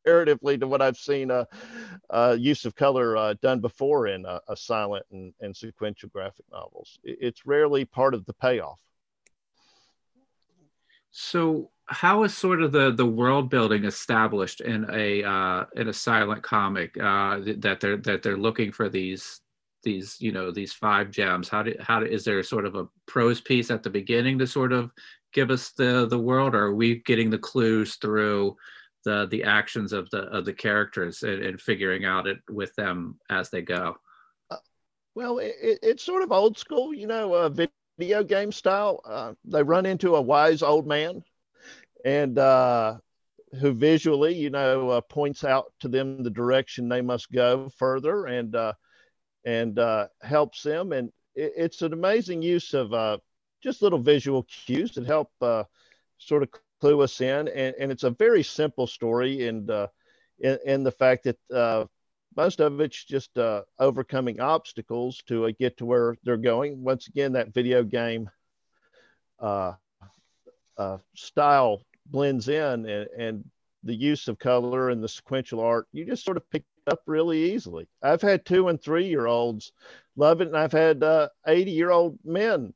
comparatively 0.06 0.56
to 0.58 0.66
what 0.66 0.80
I've 0.80 0.96
seen 0.96 1.30
uh, 1.30 1.44
uh, 2.10 2.36
use 2.38 2.64
of 2.64 2.76
color 2.76 3.16
uh, 3.16 3.34
done 3.42 3.60
before 3.60 4.06
in 4.06 4.24
a, 4.24 4.56
silent 4.56 5.04
and, 5.10 5.32
and, 5.40 5.56
sequential 5.56 6.08
graphic 6.10 6.44
novels. 6.52 6.98
It's 7.02 7.44
rarely 7.44 7.84
part 7.84 8.14
of 8.14 8.24
the 8.26 8.32
payoff. 8.32 8.78
So, 11.10 11.70
how 11.86 12.24
is 12.24 12.36
sort 12.36 12.62
of 12.62 12.72
the 12.72 12.92
the 12.92 13.06
world 13.06 13.48
building 13.48 13.84
established 13.84 14.60
in 14.60 14.86
a 14.92 15.24
uh, 15.24 15.64
in 15.76 15.88
a 15.88 15.92
silent 15.92 16.42
comic 16.42 16.96
uh, 16.98 17.40
that 17.58 17.78
they're 17.80 17.96
that 17.98 18.22
they're 18.22 18.36
looking 18.36 18.70
for 18.70 18.88
these 18.88 19.40
these 19.82 20.20
you 20.20 20.30
know 20.30 20.50
these 20.50 20.72
five 20.72 21.10
gems? 21.10 21.48
How 21.48 21.62
do 21.62 21.74
how 21.80 22.00
do, 22.00 22.06
is 22.06 22.24
there 22.24 22.42
sort 22.42 22.66
of 22.66 22.74
a 22.74 22.86
prose 23.06 23.40
piece 23.40 23.70
at 23.70 23.82
the 23.82 23.90
beginning 23.90 24.38
to 24.38 24.46
sort 24.46 24.72
of 24.72 24.90
give 25.32 25.50
us 25.50 25.70
the 25.70 26.06
the 26.06 26.18
world, 26.18 26.54
or 26.54 26.66
are 26.66 26.74
we 26.74 26.96
getting 26.96 27.30
the 27.30 27.38
clues 27.38 27.96
through? 27.96 28.56
The 29.06 29.26
the 29.30 29.44
actions 29.44 29.92
of 29.92 30.10
the 30.10 30.22
of 30.24 30.44
the 30.44 30.52
characters 30.52 31.22
and, 31.22 31.42
and 31.42 31.60
figuring 31.60 32.04
out 32.04 32.26
it 32.26 32.38
with 32.50 32.74
them 32.74 33.18
as 33.30 33.48
they 33.48 33.62
go. 33.62 33.96
Uh, 34.50 34.56
well 35.14 35.38
it, 35.38 35.54
it's 35.60 36.02
sort 36.02 36.22
of 36.22 36.32
old 36.32 36.58
school 36.58 36.92
you 36.92 37.06
know 37.06 37.32
uh, 37.32 37.48
video 37.98 38.24
game 38.24 38.52
style. 38.52 39.00
Uh, 39.06 39.32
they 39.44 39.62
run 39.62 39.86
into 39.86 40.16
a 40.16 40.20
wise 40.20 40.60
old 40.60 40.86
man 40.86 41.22
and 42.04 42.36
uh, 42.38 42.98
who 43.60 43.72
visually 43.72 44.34
you 44.34 44.50
know 44.50 44.90
uh, 44.90 45.00
points 45.00 45.44
out 45.44 45.72
to 45.80 45.88
them 45.88 46.24
the 46.24 46.30
direction 46.30 46.88
they 46.88 47.00
must 47.00 47.30
go 47.30 47.70
further 47.78 48.26
and 48.26 48.56
uh, 48.56 48.72
and 49.44 49.78
helps 50.20 50.64
them. 50.64 50.92
And 50.92 51.12
it, 51.36 51.52
it's 51.56 51.82
an 51.82 51.92
amazing 51.92 52.42
use 52.42 52.74
of 52.74 53.20
just 53.62 53.82
little 53.82 54.00
visual 54.00 54.42
cues 54.42 54.94
that 54.96 55.06
help 55.06 55.30
sort 56.18 56.42
of 56.42 56.48
clue 56.80 57.00
us 57.00 57.20
in. 57.20 57.48
And, 57.48 57.74
and 57.78 57.92
it's 57.92 58.04
a 58.04 58.10
very 58.10 58.42
simple 58.42 58.86
story, 58.86 59.46
and 59.48 59.70
uh, 59.70 59.88
in, 60.38 60.82
the 60.82 60.92
fact 60.92 61.24
that 61.24 61.38
uh, 61.52 61.86
most 62.36 62.60
of 62.60 62.80
it's 62.80 63.04
just 63.04 63.36
uh, 63.38 63.62
overcoming 63.78 64.40
obstacles 64.40 65.22
to 65.26 65.46
uh, 65.46 65.52
get 65.58 65.76
to 65.78 65.86
where 65.86 66.16
they're 66.22 66.36
going. 66.36 66.82
Once 66.82 67.08
again, 67.08 67.32
that 67.32 67.54
video 67.54 67.82
game 67.82 68.28
uh, 69.40 69.72
uh, 70.76 70.98
style 71.14 71.82
blends 72.06 72.48
in, 72.48 72.86
and, 72.86 73.08
and 73.18 73.44
the 73.82 73.94
use 73.94 74.28
of 74.28 74.38
color 74.38 74.90
and 74.90 75.02
the 75.02 75.08
sequential 75.08 75.60
art, 75.60 75.86
you 75.92 76.04
just 76.04 76.24
sort 76.24 76.36
of 76.36 76.48
pick 76.50 76.64
up 76.88 77.00
really 77.06 77.52
easily. 77.52 77.88
I've 78.02 78.22
had 78.22 78.44
two 78.44 78.68
and 78.68 78.80
three 78.80 79.06
year 79.06 79.26
olds 79.26 79.72
love 80.16 80.40
it, 80.40 80.48
and 80.48 80.56
I've 80.56 80.72
had 80.72 81.02
80 81.46 81.70
year 81.70 81.90
old 81.90 82.18
men 82.24 82.74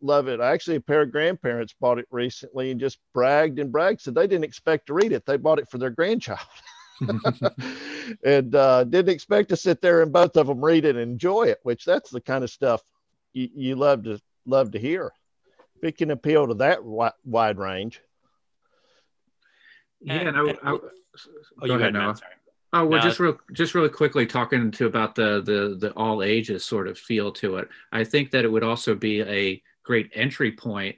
love 0.00 0.28
it. 0.28 0.40
I 0.40 0.52
actually, 0.52 0.76
a 0.76 0.80
pair 0.80 1.02
of 1.02 1.12
grandparents 1.12 1.74
bought 1.80 1.98
it 1.98 2.06
recently 2.10 2.70
and 2.70 2.80
just 2.80 2.98
bragged 3.14 3.58
and 3.58 3.72
bragged. 3.72 4.00
Said 4.00 4.14
they 4.14 4.26
didn't 4.26 4.44
expect 4.44 4.86
to 4.86 4.94
read 4.94 5.12
it. 5.12 5.26
They 5.26 5.36
bought 5.36 5.58
it 5.58 5.70
for 5.70 5.78
their 5.78 5.90
grandchild. 5.90 6.40
and 8.24 8.54
uh, 8.54 8.84
didn't 8.84 9.12
expect 9.12 9.50
to 9.50 9.56
sit 9.56 9.82
there 9.82 10.02
and 10.02 10.12
both 10.12 10.36
of 10.36 10.46
them 10.46 10.64
read 10.64 10.84
it 10.84 10.96
and 10.96 11.10
enjoy 11.10 11.44
it, 11.44 11.58
which 11.62 11.84
that's 11.84 12.10
the 12.10 12.20
kind 12.20 12.42
of 12.42 12.50
stuff 12.50 12.82
you, 13.32 13.48
you 13.54 13.76
love 13.76 14.04
to 14.04 14.20
love 14.46 14.72
to 14.72 14.78
hear. 14.78 15.12
If 15.76 15.84
it 15.84 15.98
can 15.98 16.10
appeal 16.10 16.46
to 16.48 16.54
that 16.54 16.82
wide, 16.82 17.12
wide 17.24 17.58
range. 17.58 18.00
Yeah, 20.00 20.30
no, 20.30 20.48
I, 20.48 20.70
oh, 20.70 20.80
go 21.66 21.74
ahead, 21.74 21.92
Noah. 21.92 22.16
Oh, 22.72 22.84
we're 22.84 22.98
no, 22.98 23.02
just 23.02 23.20
real, 23.20 23.38
just 23.52 23.74
really 23.74 23.88
quickly 23.88 24.26
talking 24.26 24.70
to 24.72 24.86
about 24.86 25.14
the 25.14 25.42
the 25.42 25.76
the 25.78 25.92
all 25.92 26.22
ages 26.22 26.64
sort 26.64 26.88
of 26.88 26.98
feel 26.98 27.32
to 27.32 27.56
it. 27.56 27.68
I 27.92 28.04
think 28.04 28.30
that 28.30 28.44
it 28.44 28.48
would 28.48 28.64
also 28.64 28.94
be 28.94 29.22
a 29.22 29.62
great 29.86 30.10
entry 30.14 30.52
point 30.52 30.96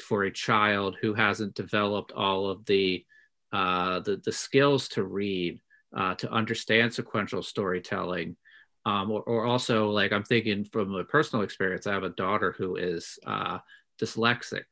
for 0.00 0.24
a 0.24 0.30
child 0.30 0.96
who 1.00 1.12
hasn't 1.12 1.54
developed 1.54 2.12
all 2.12 2.48
of 2.48 2.64
the 2.66 3.04
uh, 3.52 4.00
the, 4.00 4.20
the 4.24 4.32
skills 4.32 4.88
to 4.88 5.02
read, 5.02 5.58
uh, 5.96 6.14
to 6.14 6.30
understand 6.30 6.92
sequential 6.92 7.42
storytelling, 7.42 8.36
um, 8.84 9.10
or, 9.10 9.22
or, 9.22 9.46
also 9.46 9.90
like 9.90 10.12
I'm 10.12 10.22
thinking 10.22 10.64
from 10.64 10.94
a 10.94 11.02
personal 11.02 11.42
experience. 11.42 11.86
I 11.86 11.94
have 11.94 12.02
a 12.02 12.10
daughter 12.10 12.54
who 12.56 12.76
is 12.76 13.18
uh, 13.26 13.58
dyslexic, 14.00 14.64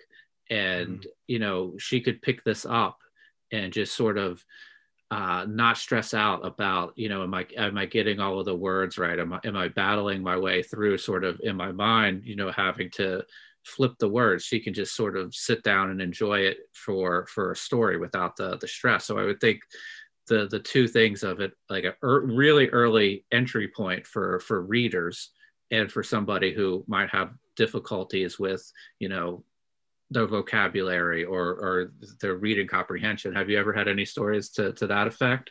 and 0.50 1.00
mm. 1.00 1.06
you 1.26 1.38
know 1.38 1.74
she 1.78 2.00
could 2.00 2.20
pick 2.20 2.44
this 2.44 2.66
up 2.66 2.98
and 3.50 3.72
just 3.72 3.94
sort 3.94 4.18
of 4.18 4.44
uh, 5.10 5.46
not 5.48 5.78
stress 5.78 6.12
out 6.12 6.44
about 6.44 6.92
you 6.96 7.08
know 7.08 7.22
am 7.22 7.32
I 7.32 7.46
am 7.56 7.78
I 7.78 7.86
getting 7.86 8.20
all 8.20 8.38
of 8.38 8.44
the 8.44 8.54
words 8.54 8.98
right? 8.98 9.18
Am 9.18 9.32
I 9.32 9.40
am 9.44 9.56
I 9.56 9.68
battling 9.68 10.22
my 10.22 10.36
way 10.36 10.62
through 10.62 10.98
sort 10.98 11.24
of 11.24 11.40
in 11.42 11.56
my 11.56 11.72
mind? 11.72 12.24
You 12.24 12.36
know, 12.36 12.50
having 12.50 12.90
to 12.92 13.24
flip 13.66 13.92
the 13.98 14.08
words. 14.08 14.44
She 14.44 14.60
can 14.60 14.72
just 14.72 14.94
sort 14.94 15.16
of 15.16 15.34
sit 15.34 15.62
down 15.62 15.90
and 15.90 16.00
enjoy 16.00 16.40
it 16.40 16.58
for 16.72 17.26
for 17.26 17.52
a 17.52 17.56
story 17.56 17.98
without 17.98 18.36
the 18.36 18.56
the 18.58 18.68
stress. 18.68 19.04
So 19.06 19.18
I 19.18 19.24
would 19.24 19.40
think 19.40 19.60
the 20.28 20.48
the 20.50 20.60
two 20.60 20.88
things 20.88 21.22
of 21.22 21.40
it 21.40 21.52
like 21.68 21.84
a 21.84 21.94
er, 22.02 22.26
really 22.26 22.68
early 22.70 23.24
entry 23.32 23.68
point 23.68 24.06
for 24.06 24.40
for 24.40 24.62
readers 24.62 25.30
and 25.70 25.90
for 25.90 26.02
somebody 26.02 26.52
who 26.52 26.84
might 26.86 27.10
have 27.10 27.30
difficulties 27.56 28.38
with 28.38 28.70
you 28.98 29.08
know 29.08 29.44
their 30.10 30.26
vocabulary 30.26 31.24
or 31.24 31.42
or 31.42 31.92
their 32.20 32.36
reading 32.36 32.66
comprehension. 32.66 33.34
Have 33.34 33.50
you 33.50 33.58
ever 33.58 33.72
had 33.72 33.88
any 33.88 34.04
stories 34.04 34.50
to 34.50 34.72
to 34.74 34.86
that 34.86 35.06
effect? 35.06 35.50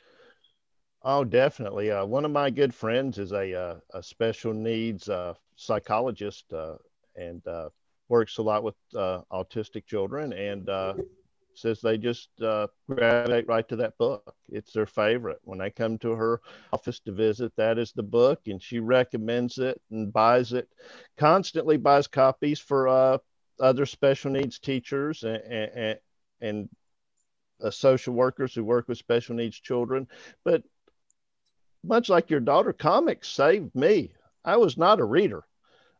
Oh, 1.08 1.24
definitely. 1.24 1.92
Uh, 1.92 2.04
one 2.04 2.26
of 2.26 2.32
my 2.32 2.50
good 2.50 2.74
friends 2.74 3.20
is 3.20 3.32
a 3.32 3.54
uh, 3.54 3.76
a 3.94 4.02
special 4.02 4.54
needs 4.54 5.08
uh, 5.08 5.34
psychologist 5.56 6.52
uh, 6.52 6.76
and 7.16 7.46
uh, 7.48 7.70
works 8.10 8.38
a 8.38 8.42
lot 8.42 8.64
with 8.64 8.76
uh, 8.96 9.22
autistic 9.32 9.86
children 9.86 10.34
and 10.34 10.70
says 11.54 11.80
they 11.80 11.98
just 11.98 12.30
gravitate 12.88 13.48
right 13.48 13.68
to 13.70 13.78
that 13.78 13.98
book. 13.98 14.36
It's 14.50 14.74
their 14.74 14.86
favorite. 14.86 15.40
When 15.44 15.60
they 15.60 15.70
come 15.70 15.98
to 16.00 16.12
her 16.12 16.42
office 16.74 17.00
to 17.02 17.12
visit, 17.12 17.54
that 17.56 17.78
is 17.78 17.94
the 17.94 18.04
book, 18.04 18.42
and 18.48 18.62
she 18.62 18.80
recommends 18.80 19.58
it 19.58 19.82
and 19.90 20.12
buys 20.12 20.54
it. 20.54 20.68
Constantly 21.18 21.78
buys 21.78 22.08
copies 22.08 22.60
for 22.60 23.20
other 23.60 23.86
special 23.86 24.32
needs 24.32 24.60
teachers 24.60 25.24
and, 25.24 25.38
and, 25.38 26.00
and 26.42 26.70
uh, 27.64 27.70
social 27.70 28.14
workers 28.14 28.54
who 28.54 28.66
work 28.66 28.90
with 28.90 28.98
special 28.98 29.34
needs 29.34 29.58
children. 29.58 30.08
But 30.44 30.64
much 31.86 32.10
like 32.10 32.30
your 32.30 32.42
daughter, 32.42 32.74
comics 32.74 33.30
saved 33.30 33.74
me. 33.74 34.12
I 34.44 34.58
was 34.58 34.78
not 34.78 35.00
a 35.00 35.06
reader. 35.06 35.46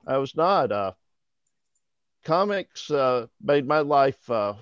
I 0.06 0.18
was 0.18 0.36
not. 0.36 0.72
Comics 2.26 2.90
uh, 2.90 3.28
made 3.42 3.68
my 3.68 3.80
life 3.80 4.30
uh, 4.30 4.56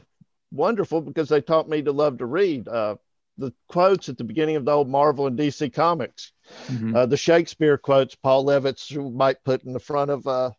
wonderful 0.52 1.02
because 1.02 1.30
they 1.30 1.42
taught 1.42 1.70
me 1.70 1.82
to 1.82 1.92
love 1.92 2.20
to 2.20 2.26
read. 2.26 2.68
Uh, 2.68 2.96
the 3.38 3.52
quotes 3.68 4.10
at 4.10 4.18
the 4.18 4.24
beginning 4.24 4.58
of 4.58 4.66
the 4.66 4.72
old 4.72 4.90
Marvel 4.90 5.26
and 5.26 5.40
DC 5.40 5.74
comics, 5.74 6.34
mm-hmm. 6.68 6.96
Uh, 6.96 7.06
the 7.08 7.18
Shakespeare 7.18 7.78
quotes 7.78 8.16
Paul 8.16 8.46
Levitz 8.46 8.92
might 9.14 9.44
put 9.44 9.64
in 9.64 9.74
the 9.74 9.80
front 9.80 10.12
of 10.12 10.28
uh, 10.28 10.52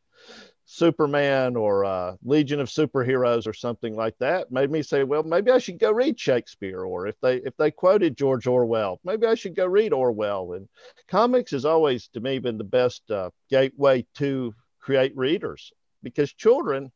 Superman 0.65 1.57
or 1.57 1.85
uh, 1.85 2.17
Legion 2.25 2.59
of 2.59 2.69
Superheroes 2.69 3.47
or 3.47 3.53
something 3.53 3.95
like 3.95 4.17
that 4.19 4.51
made 4.51 4.71
me 4.71 4.83
say, 4.83 5.05
well, 5.05 5.23
maybe 5.23 5.51
I 5.51 5.59
should 5.59 5.79
go 5.79 5.93
read 5.93 6.19
Shakespeare. 6.19 6.81
Or 6.81 7.07
if 7.07 7.21
they 7.21 7.37
if 7.37 7.57
they 7.57 7.71
quoted 7.71 8.17
George 8.17 8.47
Orwell, 8.47 8.99
maybe 9.05 9.27
I 9.27 9.35
should 9.35 9.55
go 9.55 9.67
read 9.67 9.93
Orwell. 9.93 10.55
And 10.55 10.69
comics 11.07 11.53
has 11.53 11.65
always, 11.65 12.09
to 12.09 12.21
me, 12.21 12.39
been 12.39 12.59
the 12.59 12.65
best 12.65 13.09
uh, 13.11 13.31
gateway 13.51 14.07
to 14.15 14.55
create 14.81 15.17
readers 15.17 15.73
because 16.05 16.33
children 16.33 16.93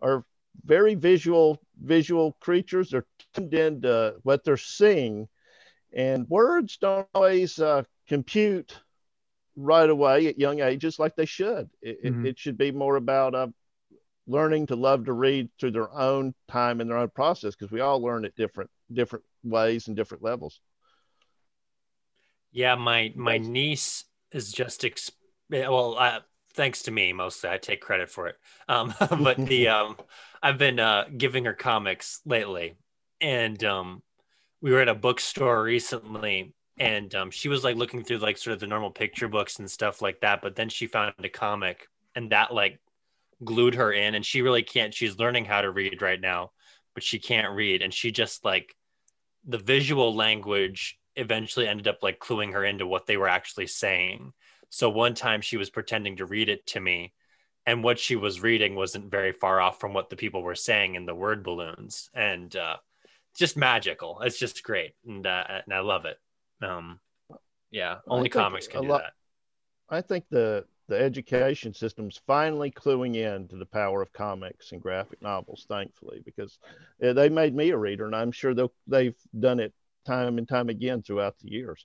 are 0.00 0.24
very 0.64 0.94
visual 0.94 1.60
visual 1.82 2.36
creatures. 2.40 2.90
They're 2.90 3.06
tuned 3.34 3.54
into 3.54 4.14
what 4.22 4.44
they're 4.44 4.56
seeing, 4.56 5.28
and 5.92 6.28
words 6.28 6.78
don't 6.78 7.08
always 7.14 7.58
uh, 7.58 7.82
compute 8.08 8.80
right 9.56 9.90
away 9.90 10.26
at 10.26 10.38
young 10.38 10.60
ages 10.60 10.98
like 10.98 11.16
they 11.16 11.26
should. 11.26 11.68
It, 11.82 12.02
mm-hmm. 12.02 12.26
it, 12.26 12.30
it 12.30 12.38
should 12.38 12.56
be 12.56 12.72
more 12.72 12.96
about 12.96 13.34
uh, 13.34 13.48
learning 14.26 14.66
to 14.66 14.76
love 14.76 15.06
to 15.06 15.12
read 15.12 15.50
through 15.58 15.72
their 15.72 15.92
own 15.92 16.34
time 16.48 16.80
and 16.80 16.88
their 16.88 16.98
own 16.98 17.10
process 17.10 17.54
because 17.54 17.72
we 17.72 17.80
all 17.80 18.00
learn 18.00 18.24
at 18.24 18.34
different 18.36 18.70
different 18.92 19.24
ways 19.42 19.88
and 19.88 19.96
different 19.96 20.22
levels. 20.22 20.60
Yeah, 22.52 22.74
my 22.74 23.12
my 23.14 23.38
niece 23.38 24.04
is 24.32 24.52
just 24.52 24.82
exp- 24.82 25.12
well, 25.50 25.96
uh, 25.98 26.20
thanks 26.60 26.82
to 26.82 26.90
me 26.90 27.10
mostly. 27.14 27.48
I 27.48 27.56
take 27.56 27.80
credit 27.80 28.10
for 28.10 28.26
it. 28.26 28.36
Um, 28.68 28.92
but 29.22 29.38
the 29.38 29.68
um, 29.68 29.96
I've 30.42 30.58
been 30.58 30.78
uh, 30.78 31.06
giving 31.16 31.46
her 31.46 31.54
comics 31.54 32.20
lately, 32.26 32.76
and 33.18 33.62
um, 33.64 34.02
we 34.60 34.70
were 34.70 34.80
at 34.80 34.88
a 34.90 34.94
bookstore 34.94 35.62
recently, 35.62 36.52
and 36.78 37.14
um, 37.14 37.30
she 37.30 37.48
was 37.48 37.64
like 37.64 37.76
looking 37.76 38.04
through 38.04 38.18
like 38.18 38.36
sort 38.36 38.52
of 38.52 38.60
the 38.60 38.66
normal 38.66 38.90
picture 38.90 39.26
books 39.26 39.58
and 39.58 39.70
stuff 39.70 40.02
like 40.02 40.20
that. 40.20 40.42
But 40.42 40.54
then 40.54 40.68
she 40.68 40.86
found 40.86 41.14
a 41.24 41.30
comic, 41.30 41.88
and 42.14 42.30
that 42.30 42.52
like 42.52 42.78
glued 43.42 43.76
her 43.76 43.90
in, 43.90 44.14
and 44.14 44.24
she 44.24 44.42
really 44.42 44.62
can't. 44.62 44.92
She's 44.92 45.18
learning 45.18 45.46
how 45.46 45.62
to 45.62 45.70
read 45.70 46.02
right 46.02 46.20
now, 46.20 46.50
but 46.92 47.02
she 47.02 47.18
can't 47.18 47.54
read, 47.54 47.80
and 47.80 47.92
she 47.94 48.12
just 48.12 48.44
like 48.44 48.76
the 49.46 49.56
visual 49.56 50.14
language 50.14 50.98
eventually 51.16 51.66
ended 51.66 51.88
up 51.88 52.02
like 52.02 52.18
cluing 52.18 52.52
her 52.52 52.66
into 52.66 52.86
what 52.86 53.06
they 53.06 53.16
were 53.16 53.28
actually 53.28 53.66
saying. 53.66 54.34
So 54.70 54.88
one 54.88 55.14
time 55.14 55.40
she 55.40 55.56
was 55.56 55.68
pretending 55.68 56.16
to 56.16 56.26
read 56.26 56.48
it 56.48 56.66
to 56.68 56.80
me, 56.80 57.12
and 57.66 57.84
what 57.84 57.98
she 57.98 58.16
was 58.16 58.40
reading 58.40 58.74
wasn't 58.74 59.10
very 59.10 59.32
far 59.32 59.60
off 59.60 59.78
from 59.78 59.92
what 59.92 60.08
the 60.08 60.16
people 60.16 60.42
were 60.42 60.54
saying 60.54 60.94
in 60.94 61.06
the 61.06 61.14
word 61.14 61.42
balloons, 61.42 62.08
and 62.14 62.54
uh, 62.56 62.76
just 63.36 63.56
magical. 63.56 64.20
It's 64.20 64.38
just 64.38 64.62
great, 64.62 64.94
and 65.06 65.26
uh, 65.26 65.44
and 65.48 65.74
I 65.74 65.80
love 65.80 66.04
it. 66.04 66.18
Um, 66.62 67.00
yeah, 67.70 67.98
only 68.06 68.28
comics 68.28 68.66
can 68.68 68.82
do 68.82 68.88
lot, 68.88 69.02
that. 69.02 69.12
I 69.94 70.00
think 70.00 70.24
the 70.30 70.64
the 70.88 70.98
education 70.98 71.72
system's 71.72 72.20
finally 72.26 72.70
cluing 72.70 73.16
in 73.16 73.48
to 73.48 73.56
the 73.56 73.66
power 73.66 74.02
of 74.02 74.12
comics 74.12 74.72
and 74.72 74.80
graphic 74.80 75.22
novels, 75.22 75.66
thankfully, 75.68 76.20
because 76.24 76.58
they 76.98 77.28
made 77.28 77.54
me 77.54 77.70
a 77.70 77.76
reader, 77.76 78.06
and 78.06 78.16
I'm 78.16 78.32
sure 78.32 78.54
they've 78.86 79.14
done 79.38 79.60
it 79.60 79.72
time 80.06 80.38
and 80.38 80.48
time 80.48 80.68
again 80.68 81.02
throughout 81.02 81.38
the 81.38 81.50
years. 81.50 81.84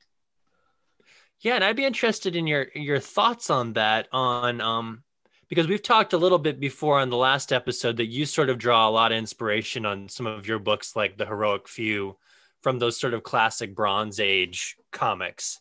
Yeah, 1.41 1.55
and 1.55 1.63
I'd 1.63 1.75
be 1.75 1.85
interested 1.85 2.35
in 2.35 2.47
your 2.47 2.67
your 2.73 2.99
thoughts 2.99 3.49
on 3.49 3.73
that. 3.73 4.07
On 4.11 4.61
um, 4.61 5.03
because 5.47 5.67
we've 5.67 5.83
talked 5.83 6.13
a 6.13 6.17
little 6.17 6.39
bit 6.39 6.59
before 6.59 6.99
on 6.99 7.09
the 7.09 7.17
last 7.17 7.53
episode 7.53 7.97
that 7.97 8.07
you 8.07 8.25
sort 8.25 8.49
of 8.49 8.57
draw 8.57 8.87
a 8.87 8.91
lot 8.91 9.11
of 9.11 9.17
inspiration 9.17 9.85
on 9.85 10.09
some 10.09 10.25
of 10.25 10.47
your 10.47 10.59
books, 10.59 10.95
like 10.95 11.17
the 11.17 11.25
Heroic 11.25 11.67
Few, 11.67 12.17
from 12.61 12.79
those 12.79 12.99
sort 12.99 13.13
of 13.13 13.23
classic 13.23 13.75
Bronze 13.75 14.19
Age 14.19 14.77
comics, 14.91 15.59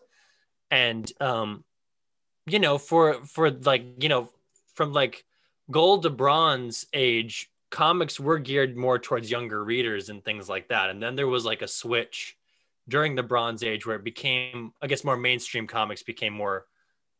and 0.70 1.10
um, 1.20 1.64
you 2.46 2.58
know, 2.58 2.78
for 2.78 3.24
for 3.24 3.50
like 3.50 4.02
you 4.02 4.08
know, 4.08 4.30
from 4.74 4.92
like 4.92 5.24
Gold 5.70 6.04
to 6.04 6.10
Bronze 6.10 6.86
Age 6.92 7.50
comics 7.70 8.20
were 8.20 8.38
geared 8.38 8.76
more 8.76 8.98
towards 8.98 9.30
younger 9.30 9.62
readers 9.62 10.08
and 10.08 10.24
things 10.24 10.48
like 10.48 10.68
that, 10.68 10.90
and 10.90 11.02
then 11.02 11.16
there 11.16 11.28
was 11.28 11.44
like 11.44 11.62
a 11.62 11.68
switch 11.68 12.36
during 12.88 13.14
the 13.14 13.22
Bronze 13.22 13.62
Age 13.62 13.86
where 13.86 13.96
it 13.96 14.04
became, 14.04 14.72
I 14.82 14.86
guess, 14.86 15.04
more 15.04 15.16
mainstream 15.16 15.66
comics 15.66 16.02
became 16.02 16.32
more 16.32 16.66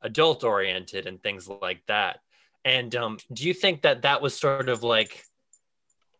adult 0.02 0.44
oriented 0.44 1.06
and 1.06 1.23
things 1.23 1.49
like 1.49 1.83
that. 1.87 2.21
And 2.64 2.94
um, 2.94 3.18
do 3.33 3.47
you 3.47 3.54
think 3.54 3.83
that 3.83 4.02
that 4.02 4.23
was 4.23 4.38
sort 4.38 4.68
of 4.68 4.83
like, 4.83 5.25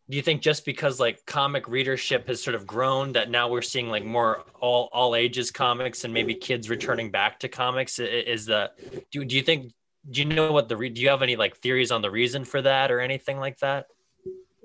do 0.09 0.17
you 0.17 0.23
think 0.23 0.43
just 0.43 0.65
because 0.65 1.01
like 1.01 1.25
comic 1.27 1.69
readership 1.69 2.29
has 2.29 2.43
sort 2.43 2.55
of 2.55 2.67
grown 2.67 3.13
that 3.13 3.31
now 3.31 3.49
we're 3.49 3.63
seeing 3.63 3.89
like 3.89 4.05
more 4.05 4.45
all 4.61 4.91
all 4.93 5.15
ages 5.15 5.51
comics 5.51 6.05
and 6.05 6.13
maybe 6.13 6.35
kids 6.35 6.69
returning 6.69 7.11
back 7.11 7.41
to 7.41 7.49
comics 7.49 7.99
is 7.99 8.45
the 8.45 8.71
do, 9.11 9.25
do 9.25 9.35
you 9.35 9.43
think 9.43 9.73
do 10.11 10.21
you 10.21 10.27
know 10.27 10.53
what 10.53 10.69
the 10.69 10.77
do 10.77 11.01
you 11.01 11.09
have 11.09 11.23
any 11.23 11.37
like 11.37 11.57
theories 11.57 11.91
on 11.91 12.03
the 12.03 12.11
reason 12.11 12.45
for 12.45 12.61
that 12.61 12.91
or 12.91 13.01
anything 13.01 13.39
like 13.39 13.59
that 13.61 13.87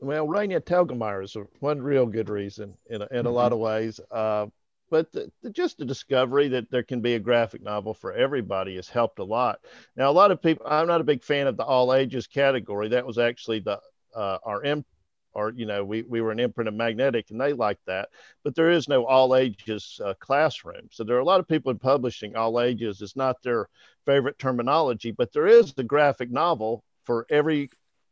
well 0.01 0.27
Raina 0.27 0.59
Telgemeier 0.59 1.23
is 1.23 1.37
one 1.61 1.81
real 1.81 2.05
good 2.05 2.29
reason 2.29 2.73
in 2.89 3.01
a, 3.01 3.07
in 3.11 3.19
a 3.19 3.23
mm-hmm. 3.23 3.29
lot 3.29 3.53
of 3.53 3.59
ways 3.59 4.01
uh, 4.11 4.45
but 4.89 5.11
the, 5.11 5.31
the, 5.41 5.49
just 5.49 5.77
the 5.77 5.85
discovery 5.85 6.47
that 6.49 6.69
there 6.69 6.83
can 6.83 7.01
be 7.01 7.15
a 7.15 7.19
graphic 7.19 7.61
novel 7.61 7.93
for 7.93 8.13
everybody 8.13 8.75
has 8.75 8.89
helped 8.89 9.19
a 9.19 9.23
lot. 9.23 9.59
Now, 9.95 10.09
a 10.09 10.11
lot 10.11 10.31
of 10.31 10.41
people, 10.41 10.65
I'm 10.67 10.87
not 10.87 11.01
a 11.01 11.05
big 11.05 11.23
fan 11.23 11.47
of 11.47 11.57
the 11.57 11.63
all 11.63 11.93
ages 11.93 12.27
category. 12.27 12.89
That 12.89 13.05
was 13.05 13.17
actually 13.17 13.59
the 13.59 13.79
uh, 14.15 14.37
our 14.43 14.63
imp, 14.63 14.85
or 15.33 15.53
you 15.55 15.65
know, 15.65 15.83
we 15.83 16.01
we 16.03 16.21
were 16.21 16.31
an 16.31 16.39
imprint 16.39 16.67
of 16.67 16.73
Magnetic, 16.73 17.29
and 17.29 17.39
they 17.39 17.53
liked 17.53 17.85
that. 17.85 18.09
But 18.43 18.55
there 18.55 18.71
is 18.71 18.87
no 18.87 19.05
all 19.05 19.35
ages 19.35 19.99
uh, 20.03 20.13
classroom, 20.19 20.87
so 20.91 21.03
there 21.03 21.15
are 21.17 21.21
a 21.21 21.25
lot 21.25 21.39
of 21.39 21.47
people 21.47 21.71
in 21.71 21.77
publishing. 21.77 22.35
All 22.35 22.59
ages 22.59 23.01
is 23.01 23.15
not 23.15 23.41
their 23.41 23.67
favorite 24.05 24.39
terminology, 24.39 25.11
but 25.11 25.31
there 25.31 25.47
is 25.47 25.73
the 25.73 25.83
graphic 25.83 26.31
novel 26.31 26.83
for 27.05 27.25
every 27.29 27.69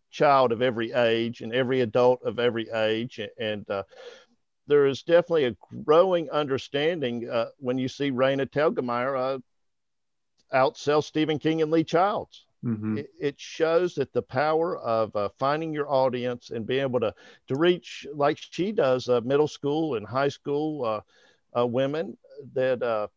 child 0.10 0.52
of 0.52 0.62
every 0.62 0.94
age 0.94 1.42
and 1.42 1.54
every 1.54 1.82
adult 1.82 2.22
of 2.24 2.40
every 2.40 2.70
age, 2.70 3.20
and 3.40 3.70
uh, 3.70 3.84
there 4.68 4.86
is 4.86 5.04
definitely 5.04 5.46
a 5.46 5.56
growing 5.84 6.30
understanding 6.30 7.30
uh, 7.30 7.48
when 7.58 7.78
you 7.78 7.88
see 7.88 8.12
Raina 8.12 8.50
Telgemeier 8.50 9.18
uh, 9.36 9.40
outsell 10.56 11.04
Stephen 11.04 11.40
King 11.40 11.62
and 11.62 11.72
Lee 11.72 11.84
Childs. 11.84 12.46
Mm-hmm. 12.66 12.98
It, 12.98 13.10
it, 13.20 13.40
shows 13.40 13.94
that 13.96 14.12
the 14.14 14.22
power 14.22 14.78
of 14.80 15.16
uh, 15.16 15.30
finding 15.38 15.72
your 15.74 15.90
audience 15.92 16.50
and 16.50 16.66
being 16.66 16.82
able 16.82 17.00
to 17.02 17.14
to 17.50 17.56
reach 17.56 18.08
like 18.16 18.40
she 18.40 18.72
does 18.72 19.08
uh, 19.08 19.22
middle 19.22 19.48
school 19.48 19.94
and 19.94 20.06
high 20.06 20.28
school 20.28 20.84
uh, 20.84 21.60
uh, 21.60 21.68
women 21.68 22.18
that 22.54 23.10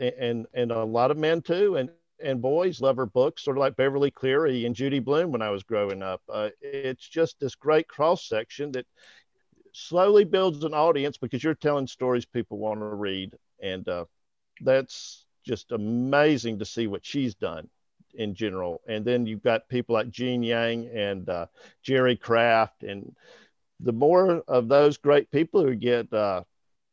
and 0.00 0.46
and 0.52 0.72
a 0.72 0.84
lot 0.84 1.12
of 1.12 1.16
men 1.16 1.40
too 1.40 1.76
and 1.76 1.90
and 2.22 2.40
boys 2.40 2.80
love 2.80 2.96
her 2.96 3.06
books, 3.06 3.42
sort 3.42 3.56
of 3.56 3.60
like 3.60 3.76
Beverly 3.76 4.10
Cleary 4.10 4.64
and 4.64 4.74
Judy 4.74 4.98
Blume 4.98 5.32
when 5.32 5.42
I 5.42 5.50
was 5.50 5.62
growing 5.62 6.02
up. 6.02 6.22
Uh, 6.28 6.50
it's 6.60 7.08
just 7.08 7.38
this 7.40 7.54
great 7.54 7.88
cross 7.88 8.26
section 8.28 8.72
that 8.72 8.86
slowly 9.72 10.24
builds 10.24 10.64
an 10.64 10.74
audience 10.74 11.18
because 11.18 11.42
you're 11.42 11.54
telling 11.54 11.86
stories 11.86 12.24
people 12.24 12.58
want 12.58 12.80
to 12.80 12.86
read, 12.86 13.34
and 13.60 13.88
uh, 13.88 14.04
that's 14.60 15.24
just 15.44 15.72
amazing 15.72 16.58
to 16.58 16.64
see 16.64 16.86
what 16.86 17.04
she's 17.04 17.34
done 17.34 17.68
in 18.14 18.34
general. 18.34 18.80
And 18.86 19.04
then 19.04 19.26
you've 19.26 19.42
got 19.42 19.68
people 19.68 19.94
like 19.94 20.10
Gene 20.10 20.42
Yang 20.42 20.88
and 20.94 21.28
uh, 21.28 21.46
Jerry 21.82 22.16
Craft, 22.16 22.82
and 22.82 23.14
the 23.80 23.92
more 23.92 24.42
of 24.46 24.68
those 24.68 24.98
great 24.98 25.30
people 25.30 25.62
who 25.62 25.74
get 25.74 26.12
uh, 26.12 26.42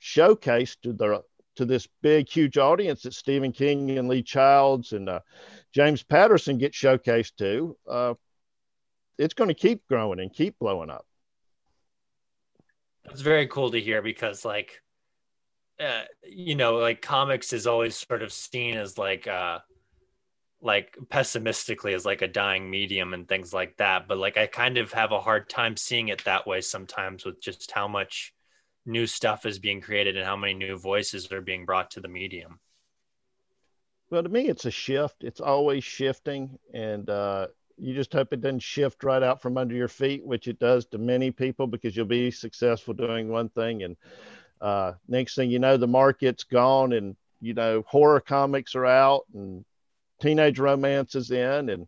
showcased 0.01 0.77
to 0.83 0.93
the 0.93 1.23
to 1.55 1.65
this 1.65 1.89
big, 2.01 2.29
huge 2.29 2.57
audience 2.57 3.01
that 3.01 3.13
Stephen 3.13 3.51
King 3.51 3.97
and 3.97 4.07
Lee 4.07 4.23
Childs 4.23 4.93
and 4.93 5.09
uh, 5.09 5.19
James 5.73 6.01
Patterson 6.03 6.57
get 6.57 6.71
showcased 6.71 7.35
to, 7.37 7.75
uh, 7.85 8.13
it's 9.17 9.33
going 9.33 9.49
to 9.49 9.53
keep 9.53 9.85
growing 9.87 10.21
and 10.21 10.33
keep 10.33 10.57
blowing 10.57 10.89
up. 10.89 11.05
It's 13.11 13.21
very 13.21 13.47
cool 13.47 13.71
to 13.71 13.79
hear 13.79 14.01
because 14.01 14.45
like 14.45 14.81
uh, 15.79 16.03
you 16.23 16.55
know 16.55 16.75
like 16.75 17.01
comics 17.01 17.53
is 17.53 17.65
always 17.65 17.95
sort 17.95 18.21
of 18.21 18.31
seen 18.33 18.75
as 18.77 18.97
like 18.97 19.27
uh 19.27 19.59
like 20.61 20.97
pessimistically 21.09 21.93
as 21.93 22.05
like 22.05 22.21
a 22.21 22.27
dying 22.27 22.69
medium 22.69 23.13
and 23.13 23.27
things 23.27 23.53
like 23.53 23.77
that. 23.77 24.07
But 24.07 24.17
like 24.17 24.37
i 24.37 24.45
kind 24.45 24.77
of 24.77 24.91
have 24.91 25.11
a 25.11 25.21
hard 25.21 25.49
time 25.49 25.77
seeing 25.77 26.09
it 26.09 26.23
that 26.25 26.45
way 26.45 26.61
sometimes 26.61 27.25
with 27.25 27.41
just 27.41 27.71
how 27.71 27.87
much 27.87 28.33
new 28.85 29.07
stuff 29.07 29.45
is 29.45 29.59
being 29.59 29.81
created 29.81 30.17
and 30.17 30.25
how 30.25 30.35
many 30.35 30.53
new 30.53 30.77
voices 30.77 31.31
are 31.31 31.41
being 31.41 31.65
brought 31.65 31.91
to 31.91 32.01
the 32.01 32.07
medium. 32.07 32.59
Well 34.09 34.23
to 34.23 34.29
me 34.29 34.49
it's 34.49 34.65
a 34.65 34.71
shift. 34.71 35.23
It's 35.23 35.41
always 35.41 35.83
shifting. 35.83 36.59
And 36.73 37.09
uh 37.09 37.47
you 37.79 37.93
just 37.93 38.13
hope 38.13 38.33
it 38.33 38.41
doesn't 38.41 38.59
shift 38.59 39.03
right 39.03 39.23
out 39.23 39.41
from 39.41 39.57
under 39.57 39.75
your 39.75 39.87
feet, 39.87 40.25
which 40.25 40.47
it 40.47 40.59
does 40.59 40.85
to 40.87 40.97
many 40.97 41.31
people 41.31 41.67
because 41.67 41.95
you'll 41.95 42.05
be 42.05 42.31
successful 42.31 42.93
doing 42.93 43.29
one 43.29 43.49
thing. 43.49 43.83
And 43.83 43.97
uh, 44.61 44.93
next 45.07 45.35
thing 45.35 45.49
you 45.49 45.59
know, 45.59 45.77
the 45.77 45.87
market's 45.87 46.43
gone 46.43 46.93
and, 46.93 47.15
you 47.41 47.53
know, 47.53 47.83
horror 47.87 48.19
comics 48.19 48.75
are 48.75 48.85
out 48.85 49.23
and 49.33 49.63
teenage 50.21 50.59
romance 50.59 51.15
is 51.15 51.31
in. 51.31 51.69
And, 51.69 51.87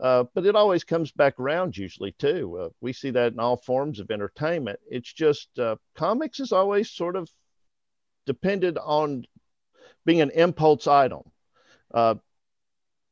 uh, 0.00 0.24
but 0.34 0.46
it 0.46 0.56
always 0.56 0.84
comes 0.84 1.12
back 1.12 1.38
around 1.38 1.76
usually 1.76 2.12
too. 2.12 2.58
Uh, 2.58 2.68
we 2.80 2.92
see 2.92 3.10
that 3.10 3.32
in 3.32 3.38
all 3.38 3.56
forms 3.56 4.00
of 4.00 4.10
entertainment. 4.10 4.80
It's 4.90 5.12
just 5.12 5.56
uh, 5.58 5.76
comics 5.94 6.40
is 6.40 6.52
always 6.52 6.90
sort 6.90 7.16
of 7.16 7.30
depended 8.26 8.78
on 8.78 9.24
being 10.04 10.20
an 10.20 10.30
impulse 10.30 10.86
item, 10.86 11.22
uh, 11.94 12.16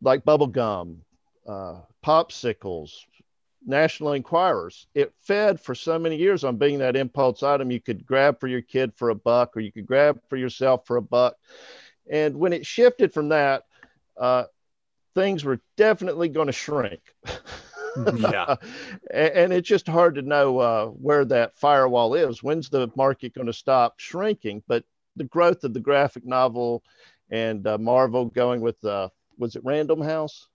like 0.02 0.24
bubble 0.24 0.46
gum, 0.46 1.02
uh, 1.46 1.80
popsicles, 2.04 2.92
National 3.66 4.12
Enquirers. 4.12 4.86
It 4.94 5.12
fed 5.22 5.60
for 5.60 5.74
so 5.74 5.98
many 5.98 6.16
years 6.16 6.44
on 6.44 6.56
being 6.56 6.78
that 6.78 6.96
impulse 6.96 7.42
item 7.42 7.70
you 7.70 7.80
could 7.80 8.06
grab 8.06 8.40
for 8.40 8.46
your 8.46 8.62
kid 8.62 8.92
for 8.94 9.10
a 9.10 9.14
buck 9.14 9.56
or 9.56 9.60
you 9.60 9.72
could 9.72 9.86
grab 9.86 10.20
for 10.28 10.36
yourself 10.36 10.86
for 10.86 10.96
a 10.96 11.02
buck. 11.02 11.36
And 12.10 12.36
when 12.36 12.52
it 12.52 12.66
shifted 12.66 13.12
from 13.12 13.28
that, 13.28 13.64
uh, 14.18 14.44
things 15.14 15.44
were 15.44 15.60
definitely 15.76 16.28
going 16.28 16.46
to 16.46 16.52
shrink. 16.52 17.00
Yeah. 17.96 18.54
and, 19.12 19.32
and, 19.34 19.52
it's 19.52 19.68
just 19.68 19.88
hard 19.88 20.14
to 20.14 20.22
know 20.22 20.58
uh, 20.58 20.86
where 20.86 21.24
that 21.24 21.56
firewall 21.58 22.14
is. 22.14 22.40
When's 22.40 22.68
the 22.68 22.88
market 22.94 23.34
going 23.34 23.48
to 23.48 23.52
stop 23.52 23.98
shrinking? 23.98 24.62
But 24.68 24.84
the 25.16 25.24
growth 25.24 25.64
of 25.64 25.74
the 25.74 25.80
graphic 25.80 26.24
novel 26.24 26.84
and 27.30 27.66
uh, 27.66 27.78
Marvel 27.78 28.26
going 28.26 28.60
with, 28.60 28.82
uh, 28.84 29.08
was 29.38 29.56
it 29.56 29.64
Random 29.64 30.00
House? 30.00 30.48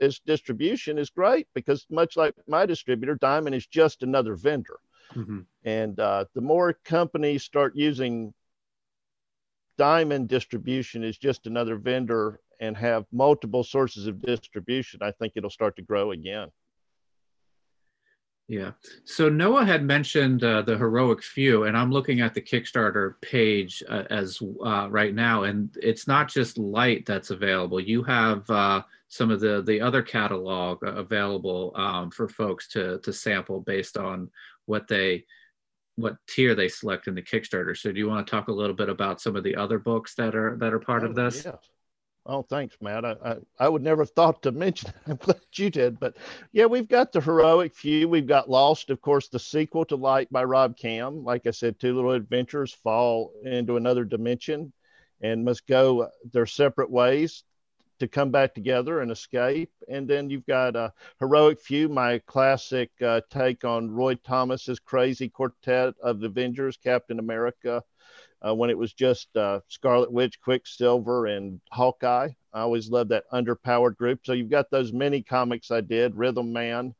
Its 0.00 0.20
distribution 0.20 0.98
is 0.98 1.10
great 1.10 1.46
because 1.54 1.86
much 1.90 2.16
like 2.16 2.34
my 2.48 2.66
distributor, 2.66 3.14
Diamond 3.16 3.54
is 3.54 3.66
just 3.66 4.02
another 4.02 4.34
vendor. 4.34 4.78
Mm-hmm. 5.14 5.40
And 5.64 6.00
uh, 6.00 6.24
the 6.34 6.40
more 6.40 6.72
companies 6.84 7.44
start 7.44 7.76
using 7.76 8.32
Diamond 9.76 10.28
distribution 10.28 11.04
is 11.04 11.18
just 11.18 11.46
another 11.46 11.76
vendor 11.76 12.40
and 12.60 12.76
have 12.76 13.06
multiple 13.12 13.64
sources 13.64 14.06
of 14.06 14.20
distribution, 14.20 15.00
I 15.02 15.12
think 15.12 15.32
it'll 15.36 15.50
start 15.50 15.76
to 15.76 15.82
grow 15.82 16.10
again. 16.12 16.48
Yeah. 18.46 18.72
So 19.04 19.28
Noah 19.28 19.64
had 19.64 19.84
mentioned 19.84 20.42
uh, 20.42 20.62
the 20.62 20.76
heroic 20.76 21.22
few, 21.22 21.64
and 21.64 21.76
I'm 21.76 21.92
looking 21.92 22.20
at 22.20 22.34
the 22.34 22.40
Kickstarter 22.40 23.14
page 23.22 23.82
uh, 23.88 24.02
as 24.10 24.42
uh, 24.64 24.88
right 24.90 25.14
now, 25.14 25.44
and 25.44 25.74
it's 25.80 26.08
not 26.08 26.28
just 26.28 26.58
light 26.58 27.06
that's 27.06 27.30
available. 27.30 27.78
You 27.80 28.02
have 28.02 28.50
uh, 28.50 28.82
some 29.10 29.32
of 29.32 29.40
the 29.40 29.60
the 29.62 29.80
other 29.80 30.02
catalog 30.02 30.82
available 30.84 31.72
um, 31.74 32.10
for 32.10 32.28
folks 32.28 32.68
to 32.68 32.98
to 33.00 33.12
sample 33.12 33.60
based 33.60 33.98
on 33.98 34.30
what 34.66 34.86
they 34.88 35.24
what 35.96 36.16
tier 36.28 36.54
they 36.54 36.68
select 36.68 37.08
in 37.08 37.14
the 37.14 37.22
Kickstarter. 37.22 37.76
So 37.76 37.92
do 37.92 37.98
you 37.98 38.08
want 38.08 38.26
to 38.26 38.30
talk 38.30 38.48
a 38.48 38.52
little 38.52 38.74
bit 38.74 38.88
about 38.88 39.20
some 39.20 39.36
of 39.36 39.42
the 39.42 39.56
other 39.56 39.78
books 39.78 40.14
that 40.14 40.34
are 40.36 40.56
that 40.58 40.72
are 40.72 40.78
part 40.78 41.02
oh, 41.02 41.06
of 41.06 41.16
this? 41.16 41.44
Yeah. 41.44 41.56
Oh, 42.24 42.42
thanks, 42.42 42.76
Matt. 42.80 43.04
I, 43.04 43.16
I, 43.24 43.36
I, 43.58 43.68
would 43.68 43.82
never 43.82 44.02
have 44.02 44.10
thought 44.10 44.42
to 44.42 44.52
mention. 44.52 44.92
I'm 45.08 45.16
glad 45.16 45.40
you 45.54 45.70
did, 45.70 45.98
but 45.98 46.16
yeah, 46.52 46.66
we've 46.66 46.86
got 46.86 47.10
the 47.10 47.20
heroic 47.20 47.74
few. 47.74 48.08
We've 48.08 48.26
got 48.26 48.48
Lost, 48.48 48.90
of 48.90 49.00
course, 49.00 49.28
the 49.28 49.38
sequel 49.40 49.86
to 49.86 49.96
Light 49.96 50.30
by 50.30 50.44
Rob 50.44 50.76
Cham. 50.76 51.24
Like 51.24 51.48
I 51.48 51.50
said, 51.50 51.80
two 51.80 51.96
little 51.96 52.12
adventures 52.12 52.72
fall 52.72 53.32
into 53.42 53.76
another 53.76 54.04
dimension, 54.04 54.72
and 55.20 55.44
must 55.44 55.66
go 55.66 56.10
their 56.32 56.46
separate 56.46 56.90
ways 56.90 57.42
to 58.00 58.08
come 58.08 58.30
back 58.30 58.54
together 58.54 59.00
and 59.00 59.10
escape. 59.10 59.70
And 59.88 60.08
then 60.08 60.28
you've 60.28 60.46
got 60.46 60.76
a 60.76 60.92
heroic 61.20 61.60
few, 61.60 61.88
my 61.88 62.18
classic 62.26 62.90
uh, 63.00 63.20
take 63.30 63.64
on 63.64 63.90
Roy 63.90 64.16
Thomas's 64.16 64.80
crazy 64.80 65.28
quartet 65.28 65.94
of 66.02 66.20
the 66.20 66.26
Avengers, 66.26 66.76
Captain 66.76 67.18
America 67.18 67.82
uh, 68.46 68.54
when 68.54 68.70
it 68.70 68.78
was 68.78 68.92
just 68.92 69.34
uh, 69.36 69.60
Scarlet 69.68 70.10
Witch, 70.10 70.40
Quicksilver, 70.40 71.26
and 71.26 71.60
Hawkeye. 71.70 72.28
I 72.52 72.60
always 72.60 72.88
loved 72.88 73.10
that 73.10 73.30
underpowered 73.32 73.96
group. 73.96 74.20
So 74.24 74.32
you've 74.32 74.50
got 74.50 74.70
those 74.70 74.92
mini 74.92 75.22
comics 75.22 75.70
I 75.70 75.82
did, 75.82 76.16
Rhythm 76.16 76.52
Man, 76.52 76.94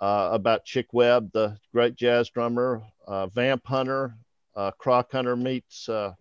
uh, 0.00 0.30
about 0.32 0.64
Chick 0.64 0.92
Webb, 0.92 1.30
the 1.32 1.58
great 1.72 1.96
jazz 1.96 2.30
drummer, 2.30 2.82
uh, 3.06 3.26
Vamp 3.28 3.66
Hunter, 3.66 4.14
uh, 4.56 4.70
Croc 4.72 5.12
Hunter 5.12 5.36
meets 5.36 5.88
uh, 5.88 6.12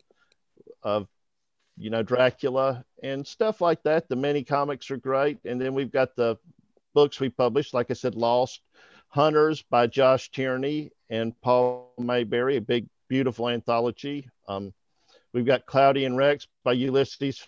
of 0.81 1.07
you 1.77 1.89
know 1.89 2.03
Dracula 2.03 2.85
and 3.01 3.25
stuff 3.25 3.61
like 3.61 3.83
that. 3.83 4.07
The 4.07 4.15
mini 4.15 4.43
comics 4.43 4.91
are 4.91 4.97
great, 4.97 5.39
and 5.45 5.59
then 5.59 5.73
we've 5.73 5.91
got 5.91 6.15
the 6.15 6.37
books 6.93 7.19
we 7.19 7.29
published, 7.29 7.73
like 7.73 7.89
I 7.89 7.93
said, 7.93 8.15
Lost. 8.15 8.61
Hunters 9.09 9.61
by 9.69 9.85
Josh 9.85 10.31
Tierney 10.31 10.91
and 11.07 11.39
Paul 11.41 11.93
Maybury, 11.99 12.57
a 12.57 12.61
big 12.61 12.87
beautiful 13.07 13.47
anthology. 13.47 14.27
Um, 14.47 14.73
we've 15.33 15.45
got 15.45 15.67
Cloudy 15.67 16.05
and 16.05 16.17
Rex 16.17 16.47
by 16.63 16.75
Ulises 16.75 17.45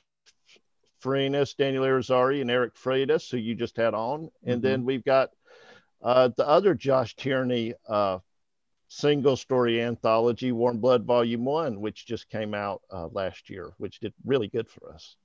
Farinas, 1.03 1.55
Daniel 1.57 1.83
Irizarry, 1.83 2.41
and 2.41 2.51
Eric 2.51 2.75
Freitas, 2.75 3.31
who 3.31 3.37
you 3.37 3.55
just 3.55 3.77
had 3.77 3.95
on. 3.95 4.29
And 4.43 4.57
mm-hmm. 4.57 4.61
then 4.61 4.85
we've 4.85 5.03
got 5.03 5.31
uh, 6.03 6.29
the 6.37 6.47
other 6.47 6.75
Josh 6.75 7.15
Tierney 7.15 7.73
uh, 7.89 8.19
single 8.95 9.35
story 9.35 9.81
anthology, 9.81 10.53
Warm 10.53 10.77
Blood 10.79 11.03
Volume 11.03 11.43
1, 11.43 11.81
which 11.81 12.05
just 12.05 12.29
came 12.29 12.53
out 12.53 12.81
uh, 12.89 13.07
last 13.07 13.49
year, 13.49 13.73
which 13.77 13.99
did 13.99 14.13
really 14.23 14.47
good 14.47 14.69
for 14.69 14.93
us. 14.93 15.17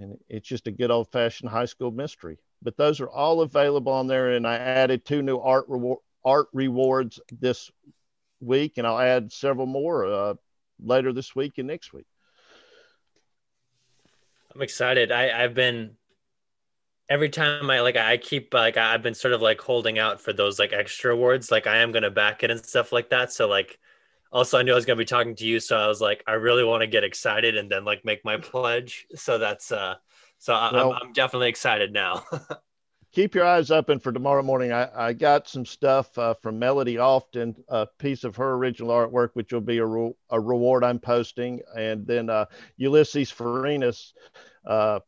And 0.00 0.18
it's 0.28 0.48
just 0.48 0.66
a 0.66 0.72
good 0.72 0.90
old 0.90 1.10
fashioned 1.12 1.50
high 1.50 1.66
school 1.66 1.90
mystery. 1.90 2.38
But 2.60 2.76
those 2.76 3.00
are 3.00 3.08
all 3.08 3.42
available 3.42 3.92
on 3.92 4.08
there. 4.08 4.32
And 4.32 4.46
I 4.46 4.56
added 4.56 5.04
two 5.04 5.22
new 5.22 5.38
art, 5.38 5.66
reward, 5.68 5.98
art 6.24 6.48
rewards 6.52 7.20
this 7.30 7.70
week, 8.40 8.74
and 8.76 8.86
I'll 8.86 8.98
add 8.98 9.32
several 9.32 9.66
more 9.66 10.04
uh, 10.04 10.34
later 10.80 11.12
this 11.12 11.36
week 11.36 11.58
and 11.58 11.68
next 11.68 11.92
week. 11.92 12.06
I'm 14.54 14.62
excited. 14.62 15.12
I, 15.12 15.44
I've 15.44 15.54
been 15.54 15.97
every 17.08 17.28
time 17.28 17.70
I 17.70 17.80
like 17.80 17.96
I 17.96 18.16
keep 18.16 18.52
like 18.54 18.76
I've 18.76 19.02
been 19.02 19.14
sort 19.14 19.34
of 19.34 19.42
like 19.42 19.60
holding 19.60 19.98
out 19.98 20.20
for 20.20 20.32
those 20.32 20.58
like 20.58 20.72
extra 20.72 21.12
awards. 21.12 21.50
Like 21.50 21.66
I 21.66 21.78
am 21.78 21.92
gonna 21.92 22.10
back 22.10 22.42
it 22.42 22.50
and 22.50 22.64
stuff 22.64 22.92
like 22.92 23.10
that. 23.10 23.32
So 23.32 23.48
like 23.48 23.78
also 24.32 24.58
I 24.58 24.62
knew 24.62 24.72
I 24.72 24.76
was 24.76 24.86
gonna 24.86 24.96
be 24.96 25.04
talking 25.04 25.34
to 25.36 25.46
you, 25.46 25.60
so 25.60 25.76
I 25.76 25.86
was 25.86 26.00
like 26.00 26.22
I 26.26 26.32
really 26.32 26.64
want 26.64 26.82
to 26.82 26.86
get 26.86 27.04
excited 27.04 27.56
and 27.56 27.70
then 27.70 27.84
like 27.84 28.04
make 28.04 28.24
my 28.24 28.36
pledge. 28.36 29.06
So 29.14 29.38
that's 29.38 29.72
uh 29.72 29.96
so 30.38 30.54
I, 30.54 30.72
well, 30.72 30.92
I'm, 30.92 31.08
I'm 31.08 31.12
definitely 31.12 31.48
excited 31.48 31.92
now. 31.92 32.24
keep 33.12 33.34
your 33.34 33.44
eyes 33.44 33.70
open 33.70 33.98
for 33.98 34.12
tomorrow 34.12 34.42
morning. 34.42 34.72
I, 34.72 34.88
I 34.94 35.12
got 35.12 35.48
some 35.48 35.64
stuff 35.64 36.16
uh, 36.18 36.34
from 36.34 36.58
Melody 36.58 36.98
Often, 36.98 37.56
a 37.68 37.86
piece 37.98 38.24
of 38.24 38.36
her 38.36 38.54
original 38.54 38.90
artwork, 38.90 39.30
which 39.32 39.52
will 39.52 39.60
be 39.60 39.78
a, 39.78 39.86
re- 39.86 40.14
a 40.30 40.40
reward 40.40 40.84
I'm 40.84 40.98
posting. 40.98 41.60
And 41.76 42.06
then 42.06 42.30
uh, 42.30 42.46
Ulises 42.80 43.34
Farinas, 43.34 44.12
uh, 44.66 45.00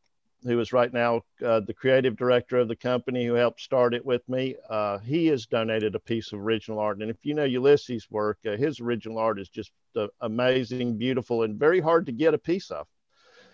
who 0.44 0.58
is 0.60 0.72
right 0.72 0.92
now 0.92 1.22
uh, 1.44 1.60
the 1.60 1.74
creative 1.74 2.16
director 2.16 2.58
of 2.58 2.68
the 2.68 2.76
company 2.76 3.26
who 3.26 3.34
helped 3.34 3.60
start 3.60 3.94
it 3.94 4.04
with 4.04 4.26
me, 4.28 4.56
uh, 4.68 4.98
he 4.98 5.26
has 5.26 5.46
donated 5.46 5.94
a 5.94 6.00
piece 6.00 6.32
of 6.32 6.40
original 6.40 6.78
art. 6.78 6.98
And 7.00 7.10
if 7.10 7.16
you 7.22 7.34
know 7.34 7.46
Ulises' 7.46 8.10
work, 8.10 8.38
uh, 8.46 8.56
his 8.56 8.80
original 8.80 9.18
art 9.18 9.38
is 9.38 9.48
just 9.48 9.72
amazing, 10.20 10.96
beautiful, 10.96 11.42
and 11.42 11.58
very 11.58 11.80
hard 11.80 12.06
to 12.06 12.12
get 12.12 12.34
a 12.34 12.38
piece 12.38 12.70
of. 12.70 12.86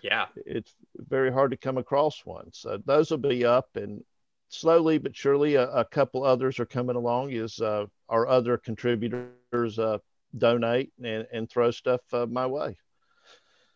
Yeah. 0.01 0.27
It's 0.45 0.73
very 0.95 1.31
hard 1.31 1.51
to 1.51 1.57
come 1.57 1.77
across 1.77 2.25
one. 2.25 2.51
So 2.53 2.79
those 2.85 3.11
will 3.11 3.17
be 3.17 3.45
up. 3.45 3.75
And 3.75 4.03
slowly 4.49 4.97
but 4.97 5.15
surely, 5.15 5.55
a, 5.55 5.69
a 5.69 5.85
couple 5.85 6.23
others 6.23 6.59
are 6.59 6.65
coming 6.65 6.95
along. 6.95 7.33
as 7.33 7.59
uh, 7.59 7.85
our 8.09 8.27
other 8.27 8.57
contributors 8.57 9.79
uh, 9.79 9.97
donate 10.37 10.91
and, 11.03 11.27
and 11.31 11.49
throw 11.49 11.71
stuff 11.71 12.01
uh, 12.13 12.25
my 12.25 12.45
way. 12.45 12.77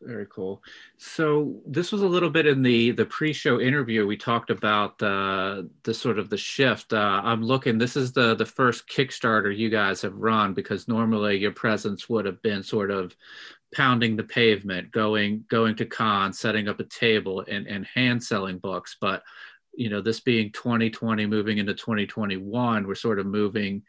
Very 0.04 0.26
cool. 0.28 0.64
So 0.98 1.62
this 1.66 1.92
was 1.92 2.02
a 2.02 2.08
little 2.08 2.30
bit 2.30 2.48
in 2.48 2.64
the 2.64 2.92
the 2.92 3.06
pre-show 3.06 3.60
interview. 3.60 4.08
We 4.08 4.18
talked 4.18 4.50
about 4.50 5.02
uh, 5.02 5.64
the 5.84 5.94
sort 5.94 6.18
of 6.18 6.30
the 6.30 6.38
shift. 6.38 6.92
Uh, 6.92 7.22
I'm 7.24 7.44
looking. 7.44 7.78
This 7.78 7.96
is 7.96 8.12
the 8.12 8.36
the 8.36 8.46
first 8.46 8.88
Kickstarter 8.88 9.56
you 9.56 9.70
guys 9.70 10.02
have 10.02 10.16
run 10.16 10.54
because 10.54 10.88
normally 10.88 11.38
your 11.38 11.52
presence 11.52 12.10
would 12.10 12.26
have 12.26 12.42
been 12.42 12.64
sort 12.64 12.90
of 12.90 13.16
pounding 13.76 14.16
the 14.16 14.24
pavement, 14.24 14.92
going 14.92 15.46
going 15.50 15.76
to 15.76 15.86
cons, 15.86 16.40
setting 16.40 16.68
up 16.68 16.80
a 16.80 16.86
table, 16.86 17.46
and 17.48 17.68
and 17.68 17.86
hand 17.86 18.24
selling 18.24 18.58
books. 18.58 18.98
But 19.00 19.22
you 19.74 19.90
know, 19.90 20.02
this 20.02 20.20
being 20.20 20.52
2020 20.52 21.26
moving 21.26 21.58
into 21.58 21.74
2021, 21.74 22.88
we're 22.88 22.96
sort 22.96 23.20
of 23.20 23.26
moving, 23.26 23.84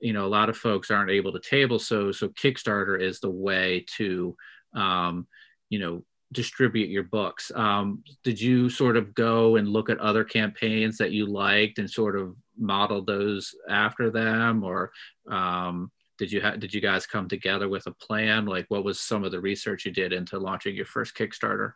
you 0.00 0.12
know, 0.12 0.26
a 0.26 0.28
lot 0.28 0.48
of 0.48 0.56
folks 0.56 0.90
aren't 0.90 1.10
able 1.10 1.32
to 1.32 1.40
table. 1.40 1.78
So, 1.78 2.12
so 2.12 2.28
Kickstarter 2.28 3.00
is 3.00 3.20
the 3.20 3.30
way 3.30 3.84
to, 3.96 4.36
um, 4.74 5.26
you 5.70 5.78
know, 5.78 6.02
distribute 6.32 6.90
your 6.90 7.04
books. 7.04 7.50
Um, 7.54 8.02
did 8.22 8.40
you 8.40 8.68
sort 8.68 8.96
of 8.96 9.14
go 9.14 9.56
and 9.56 9.68
look 9.68 9.88
at 9.88 9.98
other 9.98 10.24
campaigns 10.24 10.98
that 10.98 11.12
you 11.12 11.26
liked 11.26 11.78
and 11.78 11.90
sort 11.90 12.16
of 12.16 12.36
model 12.58 13.02
those 13.02 13.54
after 13.68 14.10
them, 14.10 14.64
or 14.64 14.92
um, 15.30 15.90
did 16.18 16.32
you 16.32 16.40
ha- 16.40 16.56
did 16.56 16.74
you 16.74 16.80
guys 16.80 17.06
come 17.06 17.28
together 17.28 17.68
with 17.68 17.86
a 17.86 17.92
plan? 17.92 18.46
Like, 18.46 18.66
what 18.68 18.84
was 18.84 19.00
some 19.00 19.24
of 19.24 19.32
the 19.32 19.40
research 19.40 19.86
you 19.86 19.92
did 19.92 20.12
into 20.12 20.38
launching 20.38 20.74
your 20.74 20.86
first 20.86 21.14
Kickstarter? 21.14 21.72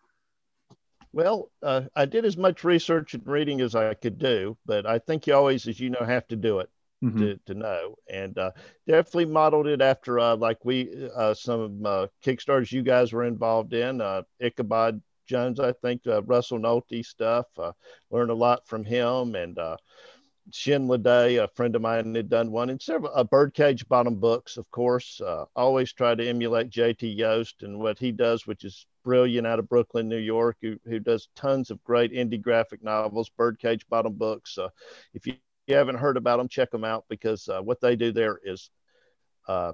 Well, 1.14 1.50
uh, 1.62 1.82
I 1.94 2.06
did 2.06 2.24
as 2.24 2.38
much 2.38 2.64
research 2.64 3.14
and 3.14 3.26
reading 3.26 3.60
as 3.60 3.74
I 3.74 3.92
could 3.94 4.18
do, 4.18 4.56
but 4.64 4.86
I 4.86 4.98
think 4.98 5.26
you 5.26 5.34
always, 5.34 5.68
as 5.68 5.78
you 5.78 5.90
know, 5.90 6.04
have 6.04 6.26
to 6.28 6.36
do 6.36 6.60
it 6.60 6.70
mm-hmm. 7.02 7.18
to, 7.18 7.36
to 7.46 7.54
know. 7.54 7.94
And 8.08 8.36
uh, 8.38 8.52
definitely 8.86 9.26
modeled 9.26 9.66
it 9.66 9.80
after, 9.80 10.18
uh, 10.18 10.36
like 10.36 10.64
we, 10.64 11.08
uh, 11.14 11.34
some 11.34 11.84
uh, 11.84 12.06
Kickstarters 12.24 12.72
you 12.72 12.82
guys 12.82 13.12
were 13.12 13.24
involved 13.24 13.74
in, 13.74 14.00
uh, 14.00 14.22
Ichabod 14.40 15.02
Jones, 15.26 15.60
I 15.60 15.72
think, 15.72 16.02
Russell 16.04 16.58
Nohelty 16.58 17.04
stuff. 17.04 17.46
learned 18.10 18.30
a 18.30 18.34
lot 18.34 18.66
from 18.66 18.84
him. 18.84 19.34
And 19.34 19.58
Shin 20.50 20.88
Lede, 20.88 21.42
a 21.42 21.48
friend 21.48 21.76
of 21.76 21.82
mine, 21.82 22.14
had 22.14 22.28
done 22.28 22.50
one, 22.50 22.70
and 22.70 22.82
several 22.82 23.12
uh, 23.14 23.22
Birdcage 23.24 23.86
Bottom 23.88 24.16
books, 24.16 24.56
of 24.56 24.70
course. 24.70 25.20
Uh, 25.20 25.44
always 25.54 25.92
try 25.92 26.14
to 26.14 26.28
emulate 26.28 26.68
J.T. 26.68 27.08
Yost 27.08 27.62
and 27.62 27.78
what 27.78 27.98
he 27.98 28.10
does, 28.10 28.46
which 28.46 28.64
is 28.64 28.86
brilliant 29.04 29.46
out 29.46 29.58
of 29.58 29.68
Brooklyn, 29.68 30.08
New 30.08 30.18
York, 30.18 30.56
who, 30.60 30.78
who 30.84 30.98
does 30.98 31.28
tons 31.36 31.70
of 31.70 31.82
great 31.84 32.12
indie 32.12 32.40
graphic 32.40 32.82
novels, 32.82 33.30
Birdcage 33.30 33.86
Bottom 33.88 34.14
books. 34.14 34.58
Uh, 34.58 34.68
if 35.14 35.26
you, 35.26 35.34
you, 35.66 35.76
haven't 35.76 35.96
heard 35.96 36.16
about 36.16 36.38
them, 36.38 36.48
check 36.48 36.70
them 36.70 36.84
out 36.84 37.04
because 37.08 37.48
uh, 37.48 37.60
what 37.60 37.80
they 37.80 37.96
do 37.96 38.12
there 38.12 38.38
is 38.44 38.70
uh, 39.48 39.72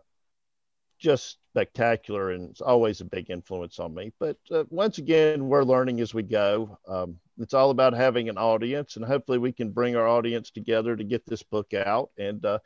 just 0.99 1.39
spectacular 1.51 2.33
and 2.33 2.51
it's 2.51 2.61
always 2.61 3.01
a 3.01 3.05
big 3.05 3.31
influence 3.31 3.79
on 3.79 3.95
me. 3.95 4.13
But 4.19 4.37
uh, 4.51 4.65
once 4.71 4.99
again, 4.99 5.47
we're 5.49 5.65
learning 5.65 6.01
as 6.01 6.15
we 6.15 6.23
go. 6.23 6.79
Um, 6.87 7.19
it's 7.39 7.55
all 7.55 7.71
about 7.71 7.95
having 7.95 8.29
an 8.29 8.37
audience, 8.39 8.97
and 8.97 9.05
hopefully, 9.05 9.39
we 9.39 9.53
can 9.53 9.71
bring 9.71 9.95
our 9.95 10.09
audience 10.09 10.51
together 10.51 10.97
to 10.97 11.05
get 11.05 11.25
this 11.25 11.43
book 11.43 11.73
out. 11.73 12.11
And 12.19 12.45
uh, 12.45 12.59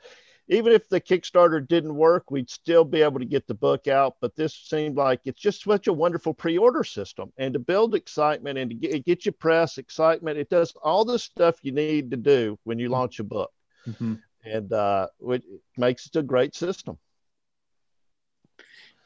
even 0.48 0.72
if 0.72 0.88
the 0.88 1.00
Kickstarter 1.00 1.66
didn't 1.66 1.94
work, 1.94 2.30
we'd 2.30 2.50
still 2.50 2.84
be 2.84 3.02
able 3.02 3.20
to 3.20 3.24
get 3.24 3.46
the 3.46 3.54
book 3.54 3.86
out. 3.88 4.16
But 4.20 4.34
this 4.34 4.54
seemed 4.54 4.96
like 4.96 5.20
it's 5.24 5.40
just 5.40 5.62
such 5.62 5.86
a 5.86 5.92
wonderful 5.92 6.34
pre 6.34 6.58
order 6.58 6.84
system. 6.84 7.32
And 7.38 7.54
to 7.54 7.60
build 7.60 7.94
excitement 7.94 8.58
and 8.58 8.70
to 8.70 8.76
get, 8.76 9.04
get 9.04 9.26
you 9.26 9.32
press 9.32 9.78
excitement, 9.78 10.38
it 10.38 10.50
does 10.50 10.74
all 10.82 11.04
the 11.04 11.18
stuff 11.18 11.56
you 11.62 11.72
need 11.72 12.10
to 12.10 12.16
do 12.16 12.58
when 12.64 12.78
you 12.78 12.88
launch 12.88 13.20
a 13.20 13.24
book. 13.24 13.52
Mm-hmm. 13.86 14.14
And 14.44 14.72
uh, 14.72 15.06
it 15.28 15.44
makes 15.76 16.06
it 16.06 16.16
a 16.16 16.22
great 16.22 16.54
system. 16.54 16.98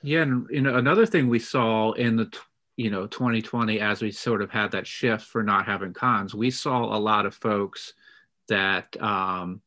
Yeah, 0.03 0.23
and 0.23 0.47
you 0.51 0.63
know 0.63 0.77
another 0.77 1.05
thing 1.05 1.29
we 1.29 1.39
saw 1.39 1.93
in 1.93 2.17
the 2.17 2.33
you 2.77 2.91
know 2.91 3.07
2020 3.07 3.81
as 3.81 4.01
we 4.01 4.13
sort 4.13 4.41
of 4.41 4.51
had 4.51 4.73
that 4.73 4.87
shift 4.87 5.25
for 5.25 5.43
not 5.43 5.67
having 5.67 5.93
cons, 5.93 6.35
we 6.35 6.51
saw 6.51 6.97
a 6.97 6.99
lot 6.99 7.27
of 7.27 7.35
folks 7.35 7.93
that 8.49 9.01
um, 9.03 9.61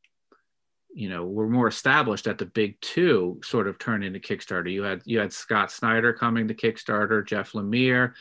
you 1.00 1.08
know 1.08 1.24
were 1.24 1.48
more 1.48 1.70
established 1.70 2.28
at 2.28 2.38
the 2.38 2.46
big 2.46 2.80
two 2.82 3.40
sort 3.42 3.68
of 3.70 3.80
turn 3.80 4.04
into 4.04 4.20
Kickstarter. 4.20 4.70
You 4.70 4.84
had 4.84 5.02
you 5.06 5.20
had 5.20 5.32
Scott 5.32 5.72
Snyder 5.72 6.12
coming 6.12 6.50
to 6.50 6.54
Kickstarter, 6.54 7.26
Jeff 7.26 7.54
Lemire, 7.54 8.14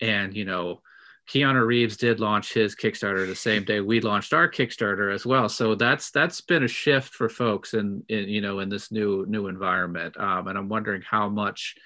and 0.00 0.34
you 0.34 0.46
know 0.46 0.80
Keanu 1.28 1.66
Reeves 1.66 1.98
did 1.98 2.20
launch 2.20 2.54
his 2.54 2.74
Kickstarter 2.74 3.26
the 3.26 3.36
same 3.36 3.64
day 3.64 3.80
we 3.80 4.00
launched 4.00 4.32
our 4.32 4.50
Kickstarter 4.50 5.14
as 5.14 5.26
well. 5.26 5.50
So 5.50 5.74
that's 5.74 6.10
that's 6.10 6.40
been 6.40 6.64
a 6.64 6.68
shift 6.68 7.12
for 7.14 7.28
folks 7.28 7.74
in, 7.74 8.02
in 8.08 8.30
you 8.30 8.40
know 8.40 8.60
in 8.60 8.70
this 8.70 8.90
new 8.90 9.26
new 9.28 9.48
environment. 9.48 10.16
Um, 10.18 10.48
and 10.48 10.56
I'm 10.56 10.70
wondering 10.70 11.02
how 11.02 11.28
much 11.28 11.76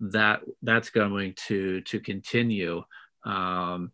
that 0.00 0.40
that's 0.62 0.90
going 0.90 1.34
to 1.46 1.82
to 1.82 2.00
continue. 2.00 2.82
Um, 3.24 3.92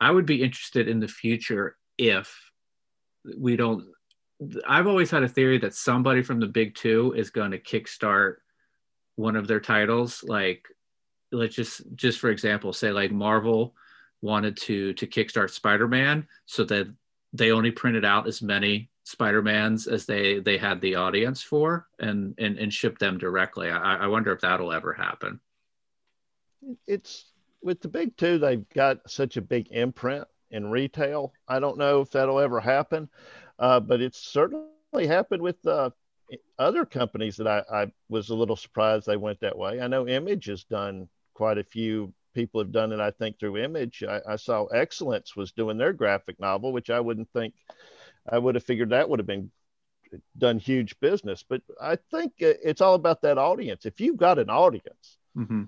I 0.00 0.10
would 0.10 0.26
be 0.26 0.42
interested 0.42 0.88
in 0.88 0.98
the 0.98 1.08
future 1.08 1.76
if 1.98 2.34
we 3.36 3.56
don't. 3.56 3.84
I've 4.66 4.86
always 4.86 5.10
had 5.10 5.22
a 5.22 5.28
theory 5.28 5.58
that 5.58 5.74
somebody 5.74 6.22
from 6.22 6.40
the 6.40 6.46
big 6.46 6.74
two 6.74 7.14
is 7.16 7.30
going 7.30 7.52
to 7.52 7.58
kickstart 7.58 8.36
one 9.16 9.36
of 9.36 9.46
their 9.46 9.60
titles. 9.60 10.22
Like, 10.22 10.66
let's 11.32 11.54
just 11.54 11.82
just 11.94 12.18
for 12.18 12.30
example, 12.30 12.72
say 12.72 12.92
like 12.92 13.10
Marvel 13.12 13.74
wanted 14.20 14.56
to 14.56 14.92
to 14.94 15.06
kickstart 15.06 15.50
Spider-Man 15.50 16.26
so 16.46 16.64
that 16.64 16.92
they 17.32 17.50
only 17.50 17.70
printed 17.70 18.04
out 18.04 18.26
as 18.26 18.42
many 18.42 18.90
Spider-Mans 19.04 19.86
as 19.86 20.04
they 20.06 20.40
they 20.40 20.58
had 20.58 20.80
the 20.80 20.96
audience 20.96 21.42
for 21.42 21.86
and 21.98 22.34
and, 22.38 22.58
and 22.58 22.72
ship 22.72 22.98
them 22.98 23.18
directly. 23.18 23.70
I, 23.70 23.96
I 23.96 24.06
wonder 24.06 24.32
if 24.32 24.40
that'll 24.40 24.72
ever 24.72 24.92
happen. 24.92 25.40
It's 26.86 27.26
with 27.62 27.80
the 27.80 27.88
big 27.88 28.16
two, 28.16 28.38
they've 28.38 28.68
got 28.70 29.10
such 29.10 29.36
a 29.36 29.42
big 29.42 29.68
imprint 29.70 30.26
in 30.50 30.70
retail. 30.70 31.32
I 31.48 31.58
don't 31.58 31.78
know 31.78 32.00
if 32.00 32.10
that'll 32.10 32.40
ever 32.40 32.60
happen, 32.60 33.08
uh, 33.58 33.80
but 33.80 34.00
it's 34.00 34.18
certainly 34.18 35.06
happened 35.06 35.42
with 35.42 35.64
uh, 35.66 35.90
other 36.58 36.84
companies 36.84 37.36
that 37.36 37.46
I, 37.46 37.62
I 37.72 37.92
was 38.08 38.30
a 38.30 38.34
little 38.34 38.56
surprised 38.56 39.06
they 39.06 39.16
went 39.16 39.40
that 39.40 39.56
way. 39.56 39.80
I 39.80 39.88
know 39.88 40.06
Image 40.06 40.46
has 40.46 40.64
done 40.64 41.08
quite 41.34 41.58
a 41.58 41.64
few 41.64 42.12
people 42.34 42.60
have 42.60 42.72
done 42.72 42.92
it, 42.92 43.00
I 43.00 43.10
think, 43.10 43.38
through 43.38 43.56
Image. 43.56 44.04
I, 44.06 44.20
I 44.28 44.36
saw 44.36 44.66
Excellence 44.66 45.34
was 45.34 45.52
doing 45.52 45.78
their 45.78 45.92
graphic 45.92 46.38
novel, 46.38 46.72
which 46.72 46.90
I 46.90 47.00
wouldn't 47.00 47.30
think 47.32 47.54
I 48.28 48.38
would 48.38 48.54
have 48.56 48.64
figured 48.64 48.90
that 48.90 49.08
would 49.08 49.18
have 49.18 49.26
been 49.26 49.50
done 50.36 50.58
huge 50.58 50.98
business. 51.00 51.44
But 51.48 51.62
I 51.80 51.96
think 52.10 52.34
it's 52.38 52.80
all 52.80 52.94
about 52.94 53.22
that 53.22 53.38
audience. 53.38 53.86
If 53.86 54.00
you've 54.00 54.16
got 54.16 54.38
an 54.38 54.50
audience, 54.50 55.18
mm-hmm. 55.36 55.64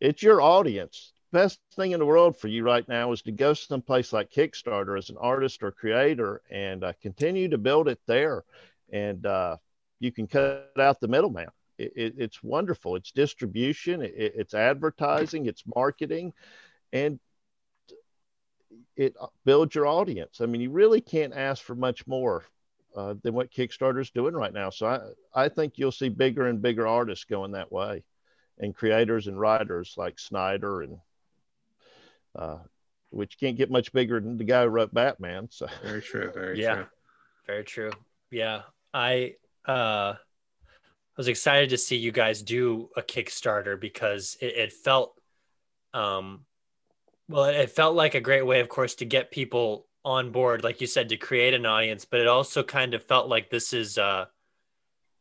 it's 0.00 0.22
your 0.22 0.40
audience. 0.40 1.12
Best 1.30 1.60
thing 1.76 1.92
in 1.92 2.00
the 2.00 2.06
world 2.06 2.36
for 2.36 2.48
you 2.48 2.64
right 2.64 2.88
now 2.88 3.12
is 3.12 3.22
to 3.22 3.32
go 3.32 3.52
someplace 3.52 4.12
like 4.12 4.30
Kickstarter 4.30 4.96
as 4.96 5.10
an 5.10 5.16
artist 5.18 5.62
or 5.62 5.70
creator 5.70 6.40
and 6.50 6.84
uh, 6.84 6.92
continue 7.02 7.48
to 7.48 7.58
build 7.58 7.88
it 7.88 8.00
there. 8.06 8.44
And 8.90 9.26
uh, 9.26 9.58
you 10.00 10.10
can 10.10 10.26
cut 10.26 10.72
out 10.78 11.00
the 11.00 11.08
middleman 11.08 11.48
it, 11.78 12.14
it's 12.18 12.42
wonderful. 12.42 12.96
It's 12.96 13.12
distribution, 13.12 14.02
it, 14.02 14.12
it's 14.16 14.54
advertising, 14.54 15.46
it's 15.46 15.64
marketing, 15.74 16.32
and 16.92 17.18
it 18.96 19.14
builds 19.44 19.74
your 19.74 19.86
audience. 19.86 20.40
I 20.40 20.46
mean, 20.46 20.60
you 20.60 20.70
really 20.70 21.00
can't 21.00 21.32
ask 21.32 21.62
for 21.62 21.76
much 21.76 22.06
more 22.06 22.44
uh, 22.96 23.14
than 23.22 23.34
what 23.34 23.52
Kickstarter's 23.52 24.10
doing 24.10 24.34
right 24.34 24.52
now. 24.52 24.70
So 24.70 24.86
I, 25.34 25.44
I 25.44 25.48
think 25.48 25.74
you'll 25.76 25.92
see 25.92 26.08
bigger 26.08 26.48
and 26.48 26.60
bigger 26.60 26.86
artists 26.86 27.24
going 27.24 27.52
that 27.52 27.70
way, 27.70 28.02
and 28.58 28.74
creators 28.74 29.28
and 29.28 29.38
writers 29.38 29.94
like 29.96 30.18
Snyder 30.18 30.82
and 30.82 30.98
uh, 32.38 32.58
which 33.10 33.38
can't 33.38 33.56
get 33.56 33.70
much 33.70 33.92
bigger 33.92 34.20
than 34.20 34.38
the 34.38 34.44
guy 34.44 34.62
who 34.62 34.68
wrote 34.68 34.94
Batman. 34.94 35.48
So 35.50 35.66
very 35.82 36.00
true. 36.00 36.30
Very 36.32 36.60
yeah, 36.60 36.74
true. 36.74 36.86
very 37.46 37.64
true. 37.64 37.90
Yeah, 38.30 38.62
I 38.94 39.34
uh, 39.66 40.14
was 41.16 41.28
excited 41.28 41.70
to 41.70 41.78
see 41.78 41.96
you 41.96 42.12
guys 42.12 42.42
do 42.42 42.90
a 42.96 43.02
Kickstarter 43.02 43.78
because 43.78 44.36
it, 44.40 44.54
it 44.56 44.72
felt, 44.72 45.20
um, 45.92 46.44
well, 47.28 47.46
it 47.46 47.70
felt 47.70 47.96
like 47.96 48.14
a 48.14 48.20
great 48.20 48.46
way, 48.46 48.60
of 48.60 48.68
course, 48.68 48.94
to 48.96 49.04
get 49.04 49.30
people 49.30 49.86
on 50.04 50.30
board, 50.30 50.62
like 50.62 50.80
you 50.80 50.86
said, 50.86 51.08
to 51.08 51.16
create 51.16 51.54
an 51.54 51.66
audience. 51.66 52.04
But 52.04 52.20
it 52.20 52.28
also 52.28 52.62
kind 52.62 52.94
of 52.94 53.02
felt 53.02 53.28
like 53.28 53.50
this 53.50 53.72
is 53.72 53.98
uh, 53.98 54.26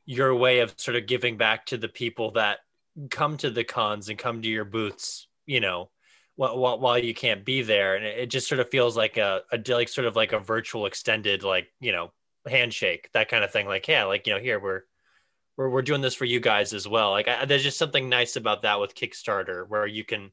your 0.06 0.36
way 0.36 0.60
of 0.60 0.74
sort 0.78 0.96
of 0.98 1.08
giving 1.08 1.36
back 1.36 1.66
to 1.68 1.78
the 1.78 1.90
people 1.90 2.32
that 2.32 2.60
come 3.10 3.38
to 3.38 3.50
the 3.50 3.64
cons 3.64 4.10
and 4.10 4.18
come 4.18 4.42
to 4.42 4.48
your 4.48 4.66
booths, 4.66 5.28
you 5.46 5.60
know, 5.60 5.90
while, 6.38 6.80
while 6.80 6.98
you 6.98 7.14
can't 7.14 7.44
be 7.44 7.62
there. 7.62 7.96
And 7.96 8.06
it 8.06 8.28
just 8.28 8.48
sort 8.48 8.62
of 8.62 8.70
feels 8.70 8.96
like 8.96 9.18
a, 9.18 9.42
a 9.52 9.60
like 9.74 9.90
sort 9.90 10.08
of 10.08 10.16
like 10.16 10.32
a 10.32 10.40
virtual 10.40 10.86
extended, 10.86 11.44
like 11.44 11.68
you 11.82 11.92
know, 11.92 12.14
handshake, 12.48 13.10
that 13.14 13.30
kind 13.30 13.44
of 13.44 13.52
thing. 13.52 13.68
Like, 13.68 13.88
yeah, 13.88 14.06
like 14.06 14.26
you 14.26 14.34
know, 14.34 14.40
here 14.40 14.60
we're 14.60 14.84
we're, 15.58 15.70
we're 15.70 15.82
doing 15.82 16.02
this 16.02 16.14
for 16.14 16.26
you 16.26 16.40
guys 16.40 16.74
as 16.74 16.88
well. 16.88 17.12
Like 17.12 17.28
I, 17.28 17.46
there's 17.46 17.64
just 17.64 17.80
something 17.80 18.08
nice 18.08 18.36
about 18.38 18.62
that 18.62 18.80
with 18.80 18.96
Kickstarter 18.96 19.68
where 19.68 19.86
you 19.88 20.06
can 20.06 20.32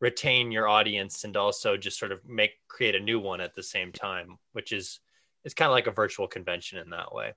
retain 0.00 0.50
your 0.50 0.68
audience 0.68 1.24
and 1.24 1.36
also 1.36 1.76
just 1.76 1.98
sort 1.98 2.12
of 2.12 2.26
make 2.26 2.52
create 2.68 2.94
a 2.94 3.00
new 3.00 3.20
one 3.20 3.40
at 3.40 3.54
the 3.54 3.62
same 3.62 3.92
time, 3.92 4.38
which 4.52 4.72
is 4.72 5.00
it's 5.44 5.54
kind 5.54 5.68
of 5.68 5.74
like 5.74 5.86
a 5.86 5.92
virtual 5.92 6.26
convention 6.26 6.78
in 6.78 6.90
that 6.90 7.14
way. 7.14 7.34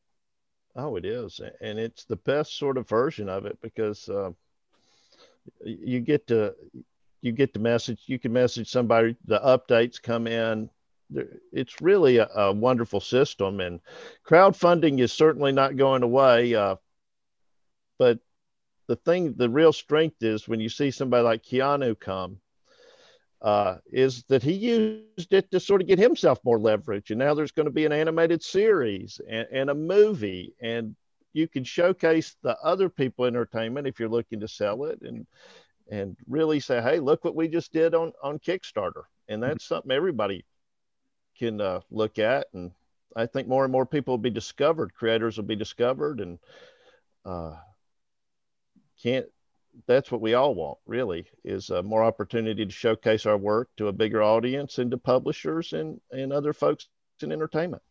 Oh, 0.75 0.95
it 0.95 1.03
is, 1.03 1.41
and 1.62 1.77
it's 1.77 2.05
the 2.05 2.15
best 2.15 2.57
sort 2.57 2.77
of 2.77 2.88
version 2.88 3.27
of 3.27 3.45
it 3.45 3.57
because 3.62 4.07
uh, 4.07 4.31
you 5.65 5.99
get 5.99 6.27
to 6.27 6.55
you 7.21 7.32
get 7.32 7.53
the 7.53 7.60
message. 7.60 8.03
You 8.05 8.19
can 8.19 8.34
message 8.34 8.69
somebody. 8.69 9.15
The 9.25 9.39
updates 9.39 10.01
come 10.01 10.27
in. 10.27 10.69
It's 11.51 11.82
really 11.82 12.17
a, 12.17 12.27
a 12.27 12.53
wonderful 12.53 12.99
system, 12.99 13.60
and 13.60 13.79
crowdfunding 14.27 14.99
is 14.99 15.12
certainly 15.12 15.51
not 15.51 15.75
going 15.75 16.03
away. 16.03 16.53
Uh, 16.53 16.75
but 17.97 18.19
the 18.88 18.95
thing, 18.95 19.34
the 19.36 19.49
real 19.49 19.73
strength 19.73 20.21
is 20.21 20.47
when 20.47 20.60
you 20.60 20.69
see 20.69 20.91
somebody 20.91 21.23
like 21.23 21.43
Keanu 21.43 21.99
come, 21.99 22.38
uh, 23.41 23.77
is 23.91 24.23
that 24.29 24.43
he 24.43 24.53
used 24.53 25.34
it 25.34 25.49
to 25.51 25.60
sort 25.60 25.82
of 25.82 25.88
get 25.88 25.99
himself 25.99 26.39
more 26.43 26.60
leverage. 26.60 27.10
And 27.10 27.19
now 27.19 27.34
there's 27.34 27.51
going 27.51 27.65
to 27.67 27.71
be 27.71 27.86
an 27.86 27.91
animated 27.91 28.43
series 28.43 29.19
and, 29.27 29.47
and 29.51 29.69
a 29.69 29.75
movie, 29.75 30.53
and 30.62 30.95
you 31.34 31.47
can 31.47 31.63
showcase 31.63 32.36
the 32.43 32.58
other 32.63 32.89
people 32.89 33.25
entertainment 33.25 33.88
if 33.88 33.99
you're 33.99 34.10
looking 34.10 34.39
to 34.41 34.47
sell 34.47 34.86
it 34.86 35.01
and 35.01 35.25
and 35.89 36.15
really 36.28 36.60
say, 36.60 36.82
hey, 36.82 36.99
look 36.99 37.23
what 37.23 37.36
we 37.36 37.47
just 37.47 37.73
did 37.73 37.95
on 37.95 38.13
on 38.23 38.39
Kickstarter, 38.39 39.04
and 39.28 39.41
that's 39.41 39.65
something 39.65 39.91
everybody 39.91 40.45
can 41.38 41.60
uh, 41.60 41.82
look 41.89 42.19
at. 42.19 42.47
And 42.54 42.71
I 43.15 43.25
think 43.25 43.47
more 43.47 43.63
and 43.63 43.71
more 43.71 43.86
people 43.86 44.13
will 44.13 44.19
be 44.19 44.30
discovered, 44.30 44.93
creators 44.93 45.38
will 45.38 45.45
be 45.45 45.56
discovered, 45.56 46.19
and 46.19 46.39
uh, 47.25 47.56
can't 49.02 49.25
that's 49.88 50.12
what 50.12 50.21
we 50.21 50.34
all 50.34 50.56
want 50.56 50.78
really 50.86 51.25
is 51.45 51.69
a 51.69 51.82
more 51.84 52.04
opportunity 52.04 52.65
to 52.65 52.71
showcase 52.71 53.25
our 53.25 53.38
work 53.38 53.69
to 53.78 53.88
a 53.88 53.93
bigger 53.93 54.21
audience 54.21 54.78
and 54.78 54.91
to 54.91 54.97
publishers 54.97 55.73
and 55.73 55.99
and 56.12 56.34
other 56.34 56.54
folks 56.54 56.88
in 57.21 57.32
entertainment 57.32 57.82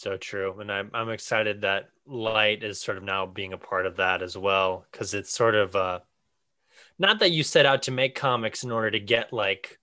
so 0.00 0.16
true 0.16 0.58
and 0.60 0.72
i'm, 0.72 0.90
I'm 0.94 1.10
excited 1.10 1.60
that 1.60 1.90
light 2.06 2.64
is 2.64 2.80
sort 2.80 2.96
of 2.96 3.04
now 3.04 3.26
being 3.26 3.52
a 3.52 3.58
part 3.58 3.84
of 3.84 3.96
that 3.96 4.22
as 4.22 4.36
well 4.36 4.86
because 4.90 5.12
it's 5.12 5.30
sort 5.30 5.54
of 5.54 5.76
uh 5.76 6.00
not 6.98 7.18
that 7.18 7.32
you 7.32 7.42
set 7.42 7.66
out 7.66 7.82
to 7.82 7.90
make 7.90 8.14
comics 8.14 8.64
in 8.64 8.72
order 8.72 8.90
to 8.92 8.98
get 8.98 9.30
like 9.30 9.78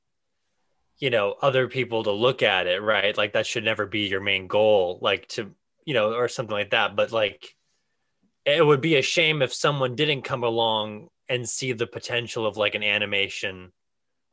you 0.97 1.11
know 1.11 1.35
other 1.39 1.67
people 1.67 2.03
to 2.03 2.11
look 2.11 2.41
at 2.41 2.65
it 2.65 2.81
right? 2.81 3.15
Like 3.15 3.33
that 3.33 3.45
should 3.45 3.63
never 3.63 3.85
be 3.85 4.07
your 4.07 4.21
main 4.21 4.47
goal 4.47 4.97
like 5.03 5.27
to 5.29 5.51
you 5.85 5.93
know 5.93 6.13
or 6.13 6.27
something 6.27 6.55
like 6.55 6.71
that 6.71 6.95
but 6.95 7.11
like 7.11 7.55
it 8.43 8.65
would 8.65 8.81
be 8.81 8.95
a 8.95 9.03
shame 9.03 9.43
if 9.43 9.53
someone 9.53 9.95
didn't 9.95 10.23
come 10.23 10.43
along 10.43 11.09
and 11.29 11.47
see 11.47 11.73
the 11.73 11.85
potential 11.85 12.47
of 12.47 12.57
like 12.57 12.73
an 12.73 12.83
animation 12.83 13.71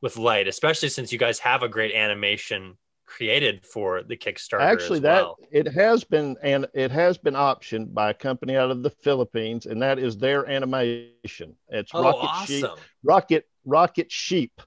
with 0.01 0.17
light 0.17 0.49
especially 0.49 0.89
since 0.89 1.13
you 1.13 1.19
guys 1.19 1.39
have 1.41 1.63
a 1.63 1.69
great 1.69 1.95
animation 1.95 2.79
created 3.07 3.65
for 3.65 4.03
the 4.03 4.17
Kickstarter. 4.17 4.61
Actually, 4.61 5.01
that 5.01 5.23
well. 5.23 5.39
it 5.51 5.67
has 5.73 6.05
been 6.05 6.37
and 6.43 6.67
it 6.75 6.91
has 6.91 7.19
been 7.19 7.35
optioned 7.35 7.95
by 7.95 8.11
a 8.11 8.15
company 8.15 8.57
out 8.57 8.71
of 8.71 8.83
the 8.83 8.91
Philippines, 8.91 9.67
and 9.67 9.81
that 9.83 9.99
is 9.99 10.17
their 10.17 10.49
animation. 10.49 11.57
It's 11.69 11.91
oh, 11.95 12.03
Rocket 12.03 12.19
awesome. 12.21 12.47
Sheep. 12.47 12.71
Rocket 13.03 13.49
Rocket 13.65 14.11
Sheep. 14.11 14.61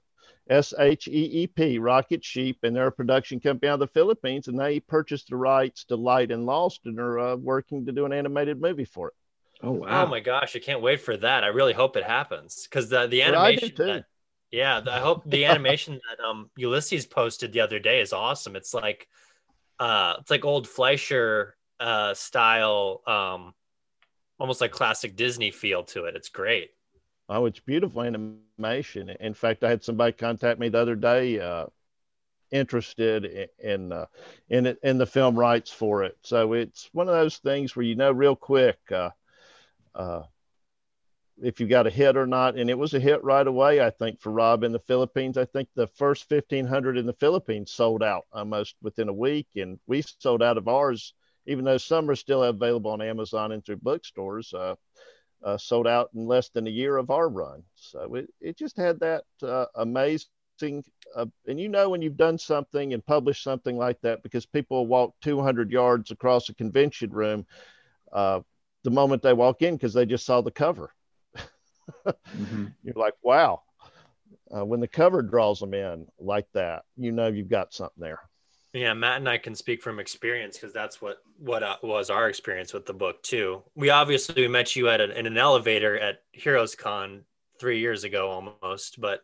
S 0.50 0.72
H 0.78 1.08
E 1.08 1.42
E 1.42 1.46
P, 1.46 1.78
Rocket 1.78 2.24
Sheep, 2.24 2.60
and 2.62 2.74
they're 2.74 2.86
a 2.86 2.92
production 2.92 3.38
company 3.38 3.68
out 3.68 3.74
of 3.74 3.80
the 3.80 3.86
Philippines, 3.86 4.48
and 4.48 4.58
they 4.58 4.80
purchased 4.80 5.28
the 5.28 5.36
rights 5.36 5.84
to 5.84 5.96
Light 5.96 6.30
and 6.30 6.46
Lost, 6.46 6.80
and 6.86 6.98
are 6.98 7.18
uh, 7.18 7.36
working 7.36 7.84
to 7.84 7.92
do 7.92 8.06
an 8.06 8.14
animated 8.14 8.58
movie 8.58 8.86
for 8.86 9.08
it. 9.08 9.14
Oh 9.62 9.72
wow! 9.72 10.04
Oh 10.04 10.06
my 10.06 10.20
gosh, 10.20 10.56
I 10.56 10.60
can't 10.60 10.80
wait 10.80 11.02
for 11.02 11.16
that. 11.18 11.44
I 11.44 11.48
really 11.48 11.74
hope 11.74 11.96
it 11.96 12.04
happens 12.04 12.66
because 12.66 12.88
the 12.88 13.06
the 13.06 13.20
Well, 13.20 13.34
I 13.34 13.48
animation. 13.50 13.76
too. 13.76 14.02
Yeah, 14.50 14.80
I 14.90 15.00
hope 15.00 15.24
the 15.26 15.44
animation 15.44 16.00
that 16.08 16.24
um 16.24 16.50
Ulises 16.58 17.08
posted 17.08 17.52
the 17.52 17.60
other 17.60 17.78
day 17.78 18.00
is 18.00 18.12
awesome. 18.12 18.56
It's 18.56 18.74
like, 18.74 19.08
uh, 19.78 20.16
it's 20.20 20.30
like 20.30 20.44
old 20.44 20.66
Fleischer 20.66 21.56
uh 21.80 22.14
style, 22.14 23.02
um, 23.06 23.54
almost 24.38 24.60
like 24.60 24.72
classic 24.72 25.16
Disney 25.16 25.50
feel 25.50 25.84
to 25.84 26.04
it. 26.04 26.16
It's 26.16 26.28
great. 26.28 26.70
Oh, 27.28 27.44
it's 27.44 27.60
beautiful 27.60 28.02
animation. 28.02 29.10
In 29.20 29.34
fact, 29.34 29.62
I 29.62 29.68
had 29.68 29.84
somebody 29.84 30.12
contact 30.12 30.58
me 30.58 30.70
the 30.70 30.78
other 30.78 30.96
day, 30.96 31.38
uh, 31.38 31.66
interested 32.50 33.26
in 33.26 33.48
in, 33.58 33.92
uh, 33.92 34.06
in 34.48 34.66
it 34.66 34.78
in 34.82 34.96
the 34.96 35.06
film 35.06 35.38
rights 35.38 35.70
for 35.70 36.04
it. 36.04 36.16
So 36.22 36.54
it's 36.54 36.88
one 36.92 37.08
of 37.08 37.14
those 37.14 37.36
things 37.38 37.76
where 37.76 37.84
you 37.84 37.96
know 37.96 38.12
real 38.12 38.34
quick 38.36 38.78
uh, 38.90 39.10
uh, 39.94 40.22
if 41.42 41.60
you 41.60 41.66
got 41.66 41.86
a 41.86 41.90
hit 41.90 42.16
or 42.16 42.26
not. 42.26 42.56
And 42.56 42.70
it 42.70 42.78
was 42.78 42.94
a 42.94 43.00
hit 43.00 43.22
right 43.24 43.46
away, 43.46 43.80
I 43.80 43.90
think, 43.90 44.20
for 44.20 44.32
Rob 44.32 44.64
in 44.64 44.72
the 44.72 44.78
Philippines. 44.80 45.38
I 45.38 45.44
think 45.44 45.68
the 45.74 45.86
first 45.86 46.28
fifteen 46.28 46.66
hundred 46.66 46.96
in 46.96 47.06
the 47.06 47.12
Philippines 47.12 47.72
sold 47.72 48.02
out 48.02 48.26
almost 48.32 48.76
within 48.82 49.08
a 49.08 49.12
week, 49.12 49.48
and 49.56 49.78
we 49.86 50.02
sold 50.02 50.42
out 50.42 50.58
of 50.58 50.68
ours, 50.68 51.14
even 51.46 51.64
though 51.64 51.78
some 51.78 52.08
are 52.10 52.16
still 52.16 52.42
available 52.44 52.90
on 52.90 53.02
Amazon 53.02 53.52
and 53.52 53.64
through 53.64 53.76
bookstores. 53.76 54.52
Uh, 54.52 54.74
uh, 55.44 55.56
sold 55.56 55.86
out 55.86 56.10
in 56.14 56.26
less 56.26 56.48
than 56.48 56.66
a 56.66 56.70
year 56.70 56.96
of 56.96 57.10
our 57.10 57.28
run. 57.28 57.62
So 57.76 58.14
it, 58.16 58.28
it 58.40 58.58
just 58.58 58.76
had 58.76 58.98
that 59.00 59.24
uh, 59.42 59.66
amazing, 59.76 60.24
uh, 61.14 61.26
and 61.46 61.60
you 61.60 61.68
know 61.68 61.88
when 61.90 62.02
you've 62.02 62.16
done 62.16 62.38
something 62.38 62.92
and 62.92 63.04
published 63.06 63.42
something 63.42 63.76
like 63.76 64.00
that 64.00 64.22
because 64.22 64.46
people 64.46 64.86
walk 64.86 65.14
200 65.22 65.70
yards 65.70 66.10
across 66.10 66.48
a 66.48 66.54
convention 66.54 67.10
room 67.10 67.46
uh, 68.12 68.40
the 68.84 68.90
moment 68.90 69.22
they 69.22 69.32
walk 69.32 69.62
in 69.62 69.76
because 69.76 69.94
they 69.94 70.06
just 70.06 70.26
saw 70.26 70.40
the 70.40 70.50
cover. 70.50 70.90
Mhm. 72.06 72.72
You're 72.82 72.94
like, 72.94 73.14
wow. 73.22 73.62
Uh, 74.54 74.64
when 74.64 74.80
the 74.80 74.88
cover 74.88 75.22
draws 75.22 75.60
them 75.60 75.74
in 75.74 76.06
like 76.18 76.46
that, 76.54 76.82
you 76.96 77.12
know 77.12 77.26
you've 77.26 77.50
got 77.50 77.72
something 77.74 78.00
there. 78.00 78.20
Yeah, 78.72 78.92
Matt 78.94 79.18
and 79.18 79.28
I 79.28 79.38
can 79.38 79.54
speak 79.54 79.82
from 79.82 79.98
experience 79.98 80.56
because 80.56 80.72
that's 80.72 81.00
what 81.00 81.18
what 81.38 81.62
uh, 81.62 81.76
was 81.82 82.10
our 82.10 82.28
experience 82.28 82.72
with 82.72 82.86
the 82.86 82.92
book 82.92 83.22
too. 83.22 83.62
We 83.74 83.90
obviously 83.90 84.42
we 84.42 84.48
met 84.48 84.76
you 84.76 84.88
at 84.88 85.00
an, 85.00 85.10
in 85.12 85.26
an 85.26 85.38
elevator 85.38 85.98
at 85.98 86.22
Heroes 86.32 86.74
Con 86.74 87.24
three 87.58 87.80
years 87.80 88.04
ago 88.04 88.30
almost, 88.30 89.00
but 89.00 89.20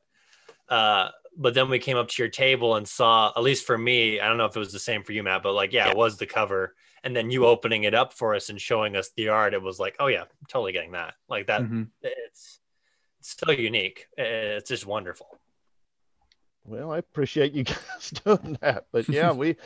uh, 0.68 1.08
but 1.36 1.52
then 1.52 1.68
we 1.68 1.78
came 1.78 1.96
up 1.96 2.08
to 2.08 2.22
your 2.22 2.30
table 2.30 2.76
and 2.76 2.88
saw 2.88 3.32
at 3.36 3.42
least 3.42 3.66
for 3.66 3.76
me, 3.76 4.20
I 4.20 4.28
don't 4.28 4.38
know 4.38 4.46
if 4.46 4.56
it 4.56 4.60
was 4.60 4.72
the 4.72 4.78
same 4.78 5.02
for 5.02 5.12
you, 5.12 5.22
Matt, 5.22 5.42
but 5.42 5.52
like 5.52 5.72
yeah, 5.72 5.88
it 5.90 5.96
was 5.96 6.16
the 6.16 6.26
cover, 6.26 6.74
and 7.04 7.14
then 7.14 7.30
you 7.30 7.46
opening 7.46 7.84
it 7.84 7.94
up 7.94 8.12
for 8.12 8.34
us 8.34 8.48
and 8.48 8.60
showing 8.60 8.96
us 8.96 9.10
the 9.16 9.28
art. 9.28 9.54
It 9.54 9.62
was 9.62 9.78
like, 9.78 9.94
oh 10.00 10.08
yeah, 10.08 10.22
I'm 10.22 10.26
totally 10.48 10.72
getting 10.72 10.92
that. 10.92 11.14
Like 11.28 11.46
that, 11.46 11.62
Mhm. 11.62 11.88
it's 12.02 12.60
it's 13.20 13.36
so 13.38 13.52
unique. 13.52 14.06
It's 14.18 14.68
just 14.68 14.86
wonderful. 14.86 15.28
Well, 16.66 16.92
I 16.92 16.98
appreciate 16.98 17.52
you 17.52 17.64
guys 17.64 18.10
doing 18.24 18.56
that. 18.62 18.86
But 18.90 19.08
yeah, 19.08 19.32
we 19.42 19.56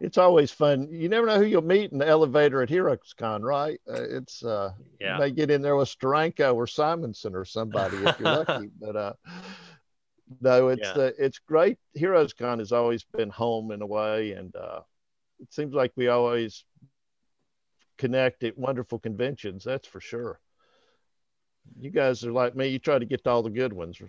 it's 0.00 0.18
always 0.18 0.50
fun. 0.50 0.88
You 0.90 1.08
never 1.08 1.26
know 1.26 1.38
who 1.38 1.44
you'll 1.46 1.62
meet 1.62 1.92
in 1.92 1.98
the 1.98 2.06
elevator 2.08 2.60
at 2.62 2.68
HeroesCon, 2.68 3.42
right? 3.42 3.80
Uh, 3.88 4.02
it's 4.02 4.44
uh 4.44 4.72
Yeah. 5.00 5.14
you 5.14 5.20
may 5.20 5.30
get 5.30 5.50
in 5.50 5.62
there 5.62 5.76
with 5.76 5.88
Steranko 5.88 6.54
or 6.54 6.66
Simonson 6.66 7.34
or 7.34 7.44
somebody 7.44 7.98
if 8.04 8.18
you're 8.18 8.36
lucky. 8.36 8.68
But 8.80 8.96
uh 8.96 9.12
no, 10.40 10.68
it's 10.68 10.88
Yeah. 10.94 11.02
uh, 11.02 11.10
it's 11.18 11.38
great. 11.38 11.78
HeroesCon 11.98 12.58
has 12.60 12.72
always 12.72 13.04
been 13.04 13.30
home 13.30 13.72
in 13.72 13.82
a 13.82 13.86
way, 13.86 14.32
and 14.32 14.54
uh 14.56 14.80
it 15.40 15.52
seems 15.52 15.74
like 15.74 15.92
we 15.96 16.08
always 16.08 16.64
connect 17.98 18.44
at 18.44 18.58
wonderful 18.58 18.98
conventions, 18.98 19.64
that's 19.64 19.86
for 19.86 20.00
sure. 20.00 20.40
You 21.78 21.90
guys 21.90 22.24
are 22.24 22.32
like 22.32 22.56
me, 22.56 22.68
you 22.68 22.78
try 22.78 22.98
to 22.98 23.04
get 23.04 23.24
to 23.24 23.30
all 23.30 23.42
the 23.42 23.50
good 23.50 23.72
ones. 23.72 24.00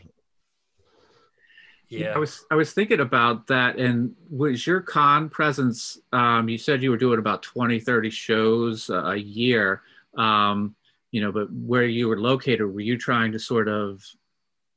Yeah. 1.89 2.13
I 2.15 2.17
was 2.17 2.45
I 2.49 2.55
was 2.55 2.71
thinking 2.71 3.01
about 3.01 3.47
that 3.47 3.77
and 3.77 4.15
was 4.29 4.65
your 4.65 4.79
con 4.79 5.27
presence 5.27 5.99
um 6.13 6.47
you 6.47 6.57
said 6.57 6.81
you 6.81 6.89
were 6.89 6.95
doing 6.95 7.19
about 7.19 7.43
20 7.43 7.81
30 7.81 8.09
shows 8.09 8.89
a 8.89 8.93
a 8.93 9.17
year 9.17 9.81
um 10.17 10.73
you 11.11 11.19
know 11.19 11.33
but 11.33 11.51
where 11.51 11.83
you 11.83 12.07
were 12.07 12.17
located 12.17 12.61
were 12.61 12.79
you 12.79 12.97
trying 12.97 13.33
to 13.33 13.39
sort 13.39 13.67
of 13.67 14.01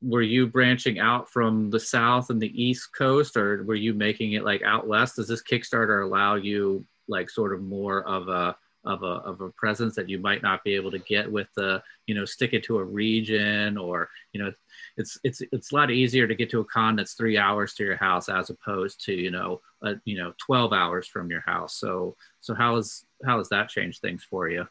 were 0.01 0.21
you 0.21 0.47
branching 0.47 0.99
out 0.99 1.29
from 1.29 1.69
the 1.69 1.79
south 1.79 2.29
and 2.29 2.41
the 2.41 2.61
east 2.61 2.89
coast 2.95 3.37
or 3.37 3.63
were 3.63 3.75
you 3.75 3.93
making 3.93 4.33
it 4.33 4.43
like 4.43 4.61
out 4.63 4.87
west 4.87 5.15
does 5.15 5.27
this 5.27 5.43
kickstarter 5.43 6.03
allow 6.03 6.35
you 6.35 6.85
like 7.07 7.29
sort 7.29 7.53
of 7.53 7.61
more 7.61 8.03
of 8.07 8.27
a 8.27 8.55
of 8.83 9.01
a 9.01 9.05
of 9.05 9.41
a 9.41 9.49
presence 9.51 9.95
that 9.95 10.07
you 10.07 10.19
might 10.19 10.43
not 10.43 10.63
be 10.63 10.75
able 10.75 10.91
to 10.91 10.99
get 10.99 11.31
with 11.31 11.47
the 11.55 11.81
you 12.05 12.13
know 12.13 12.23
stick 12.23 12.53
it 12.53 12.63
to 12.63 12.77
a 12.77 12.83
region 12.83 13.77
or 13.77 14.09
you 14.31 14.43
know 14.43 14.53
it's 14.97 15.17
it's 15.23 15.41
it's 15.51 15.71
a 15.71 15.75
lot 15.75 15.89
easier 15.89 16.27
to 16.27 16.35
get 16.35 16.51
to 16.51 16.59
a 16.59 16.65
con 16.65 16.95
that's 16.95 17.13
three 17.13 17.37
hours 17.37 17.73
to 17.73 17.83
your 17.83 17.95
house 17.95 18.29
as 18.29 18.51
opposed 18.51 19.03
to 19.03 19.13
you 19.13 19.31
know 19.31 19.59
uh, 19.83 19.93
you 20.03 20.17
know 20.17 20.33
12 20.37 20.71
hours 20.71 21.07
from 21.07 21.31
your 21.31 21.41
house 21.41 21.75
so 21.77 22.15
so 22.41 22.53
how 22.53 22.75
is 22.75 23.05
how 23.25 23.39
has 23.39 23.49
that 23.49 23.69
changed 23.69 24.01
things 24.01 24.23
for 24.23 24.49
you 24.49 24.67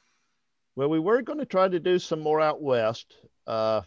Well, 0.77 0.89
we 0.89 0.99
were 0.99 1.23
going 1.23 1.39
to 1.39 1.47
try 1.47 1.69
to 1.69 1.79
do 1.79 1.99
some 1.99 2.21
more 2.21 2.41
out 2.41 2.61
west. 2.61 3.15
Uh, 3.47 3.83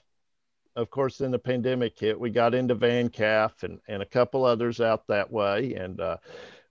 of 0.78 0.92
course, 0.92 1.18
then 1.18 1.32
the 1.32 1.40
pandemic 1.40 2.00
hit. 2.00 2.20
We 2.20 2.30
got 2.30 2.54
into 2.54 2.76
VanCAF 2.76 3.64
and, 3.64 3.80
and 3.88 4.04
a 4.04 4.06
couple 4.06 4.46
others 4.46 4.80
out 4.80 5.08
that 5.08 5.32
way, 5.32 5.74
and 5.74 6.00
uh, 6.00 6.18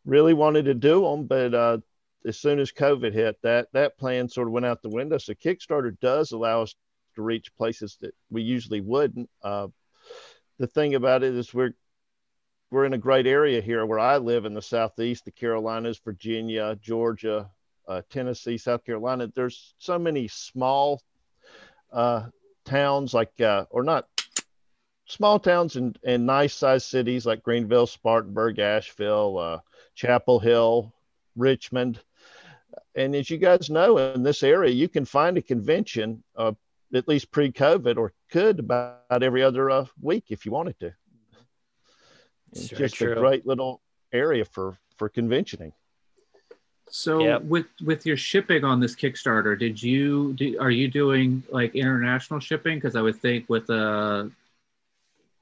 really 0.05 0.33
wanted 0.33 0.67
to 0.67 0.75
do 0.75 1.03
them. 1.03 1.27
But 1.27 1.53
uh, 1.53 1.79
as 2.25 2.39
soon 2.39 2.61
as 2.61 2.71
COVID 2.71 3.13
hit, 3.13 3.37
that 3.43 3.67
that 3.73 3.99
plan 3.99 4.29
sort 4.29 4.47
of 4.47 4.53
went 4.53 4.65
out 4.65 4.81
the 4.81 4.89
window. 4.89 5.19
So 5.19 5.35
Kickstarter 5.35 5.99
does 6.01 6.31
allow 6.31 6.63
us 6.63 6.75
to 7.17 7.23
reach 7.23 7.55
places 7.57 7.99
that 8.01 8.15
we 8.31 8.43
usually 8.43 8.81
wouldn't. 8.81 9.29
Uh, 9.43 9.69
the 10.59 10.69
thing 10.69 10.95
about 10.95 11.25
it 11.25 11.35
is 11.35 11.53
we're 11.53 11.75
we're 12.71 12.85
in 12.85 12.95
a 12.95 12.99
great 12.99 13.27
area 13.27 13.61
here 13.61 13.85
where 13.87 13.99
I 13.99 14.19
live 14.19 14.45
in 14.45 14.55
the 14.55 14.63
southeast, 14.63 15.25
the 15.25 15.33
Carolinas, 15.33 15.99
Virginia, 15.99 16.77
Georgia, 16.81 17.51
uh, 17.89 18.03
Tennessee, 18.09 18.57
South 18.57 18.85
Carolina. 18.85 19.31
There's 19.35 19.75
so 19.79 19.99
many 19.99 20.29
small 20.29 21.03
uh, 21.93 22.27
towns, 22.67 23.15
like 23.15 23.41
uh, 23.41 23.65
or 23.71 23.83
not 23.83 24.09
small 25.07 25.39
towns 25.39 25.77
and, 25.77 25.99
and 26.05 26.27
nice 26.27 26.55
sized 26.55 26.87
cities 26.87 27.25
like 27.27 27.43
Greenville, 27.43 27.87
Spartanburg, 27.87 28.59
Asheville, 28.59 29.39
uh, 29.39 29.59
Chapel 29.95 30.39
Hill, 30.39 30.93
Richmond. 31.37 32.01
And 32.95 33.15
as 33.15 33.31
you 33.31 33.39
guys 33.39 33.71
know, 33.71 33.99
in 33.99 34.23
this 34.23 34.43
area, 34.43 34.73
you 34.73 34.89
can 34.89 35.05
find 35.05 35.39
a 35.39 35.43
convention, 35.43 36.23
uh, 36.37 36.53
at 36.95 37.09
least 37.09 37.31
pre 37.31 37.53
COVID, 37.53 37.97
or 37.97 38.13
could 38.31 38.59
about 38.59 39.23
every 39.23 39.43
other 39.43 39.71
uh, 39.71 39.87
week 40.01 40.25
if 40.29 40.45
you 40.45 40.53
wanted 40.53 40.79
to. 40.81 40.93
It's 42.53 42.71
It's 42.71 42.79
just 42.79 42.95
true. 42.97 43.13
a 43.13 43.17
great 43.17 43.47
little 43.47 43.83
area 44.13 44.45
for 44.45 44.77
for 44.97 45.09
conventioning. 45.09 45.73
So 46.89 47.21
Yep. 47.21 47.43
with 47.43 47.67
with 47.85 48.07
your 48.07 48.17
shipping 48.17 48.65
on 48.65 48.81
this 48.81 48.95
kickstarter 48.95 49.59
did 49.59 49.83
you 49.83 50.33
do, 50.35 50.57
are 50.61 50.71
you 50.71 50.89
doing 50.89 51.43
like 51.51 51.75
international 51.75 52.39
shipping 52.41 52.77
because 52.79 52.95
i 52.97 53.01
would 53.01 53.17
think 53.17 53.49
with 53.49 53.69
a 53.71 54.31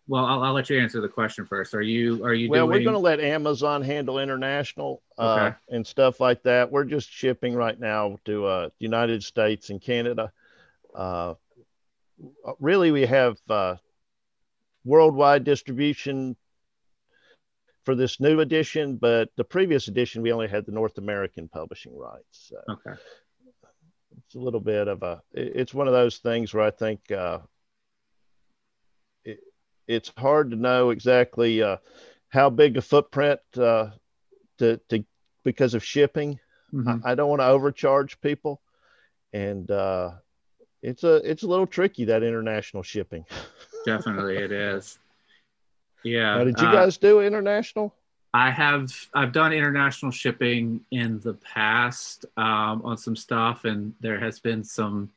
well 0.09 0.24
I'll, 0.24 0.42
I'll 0.42 0.52
let 0.52 0.70
you 0.70 0.80
answer 0.80 1.00
the 1.00 1.09
question 1.09 1.44
first 1.44 1.74
are 1.74 1.83
you 1.83 2.24
are 2.24 2.33
you 2.35 2.48
Well, 2.48 2.66
doing 2.66 2.78
we're 2.78 2.85
going 2.85 2.94
to 2.94 2.98
let 2.98 3.20
Amazon 3.20 3.83
handle 3.83 4.18
international 4.18 5.02
uh, 5.18 5.38
Okay. 5.46 5.57
and 5.70 5.87
stuff 5.87 6.20
like 6.20 6.42
that. 6.44 6.70
We're 6.70 6.85
just 6.85 7.11
shipping 7.11 7.54
right 7.54 7.78
now 7.78 8.18
to 8.24 8.46
uh, 8.46 8.68
United 8.78 9.22
States 9.22 9.70
and 9.70 9.80
Canada. 9.80 10.33
Uh, 10.94 11.35
really, 12.59 12.90
we 12.90 13.07
have 13.07 13.38
uh, 13.48 13.76
worldwide 14.85 15.44
distribution 15.44 16.37
for 17.85 17.94
this 17.94 18.18
new 18.20 18.40
edition, 18.40 18.97
but 18.97 19.29
the 19.37 19.44
previous 19.44 19.88
edition 19.88 20.23
we 20.23 20.33
only 20.33 20.49
had 20.49 20.66
the 20.66 20.73
North 20.73 20.99
American 20.99 21.49
publishing 21.49 21.97
rights. 21.97 22.51
So 22.51 22.57
okay 22.68 22.95
it's 24.18 24.35
a 24.35 24.39
little 24.39 24.61
bit 24.61 24.89
of 24.89 25.03
a. 25.03 25.22
It's 25.32 25.74
one 25.74 25.87
of 25.87 25.93
those 25.93 26.18
things 26.18 26.53
where 26.53 26.64
I 26.64 26.70
think 26.70 27.11
uh, 27.11 27.39
it, 29.24 29.39
it's 29.87 30.12
hard 30.16 30.51
to 30.51 30.57
know 30.57 30.91
exactly 30.91 31.62
uh, 31.62 31.78
how 32.28 32.51
big 32.51 32.76
a 32.76 32.82
footprint 32.82 33.41
uh, 33.57 33.91
to 34.59 34.80
to 34.91 35.05
because 35.45 35.74
of 35.74 35.85
shipping. 35.85 36.39
Mhm. 36.72 37.03
I, 37.05 37.12
I 37.12 37.14
don't 37.14 37.28
want 37.28 37.41
to 37.41 37.47
overcharge 37.47 38.20
people, 38.20 38.61
and 39.32 39.70
uh, 39.70 40.12
it's 40.82 41.05
a 41.05 41.16
it's 41.28 41.43
a 41.43 41.49
little 41.49 41.66
tricky 41.66 42.07
that 42.07 42.22
international 42.22 42.82
shipping. 42.82 43.24
definitely 43.85 44.37
it 44.37 44.53
is 44.53 44.99
yeah 46.05 46.38
Now, 46.38 46.44
did 46.44 46.61
you 46.61 46.66
uh, 46.66 46.72
guys 46.72 46.96
do 46.98 47.20
international? 47.20 47.94
I 48.34 48.50
have 48.50 48.90
I've 49.14 49.30
done 49.32 49.52
international 49.52 50.11
shipping 50.11 50.80
in 50.90 51.20
the 51.20 51.34
past 51.34 52.26
um, 52.36 52.82
on 52.84 52.98
some 52.98 53.14
stuff, 53.14 53.64
and 53.64 53.94
there 54.00 54.18
has 54.18 54.40
been 54.40 54.64
some 54.64 55.11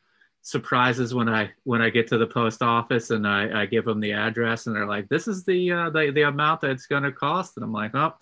surprises 0.43 1.15
when 1.15 1.27
I 1.27 1.49
when 1.63 1.81
I 1.81 1.89
get 1.89 2.07
to 2.09 2.19
the 2.19 2.27
post 2.27 2.61
office 2.61 3.09
and 3.09 3.27
I, 3.27 3.63
I 3.63 3.65
give 3.65 3.85
them 3.85 3.99
the 3.99 4.13
address, 4.13 4.67
and 4.67 4.75
they're 4.75 4.85
like, 4.85 5.09
"This 5.09 5.27
is 5.27 5.43
the 5.43 5.71
uh, 5.71 5.89
the 5.89 6.11
the 6.13 6.21
amount 6.21 6.61
that 6.61 6.69
it's 6.69 6.85
going 6.85 7.03
to 7.03 7.11
cost," 7.11 7.57
and 7.57 7.63
I'm 7.63 7.73
like, 7.73 7.95
"Oh." 7.95 8.13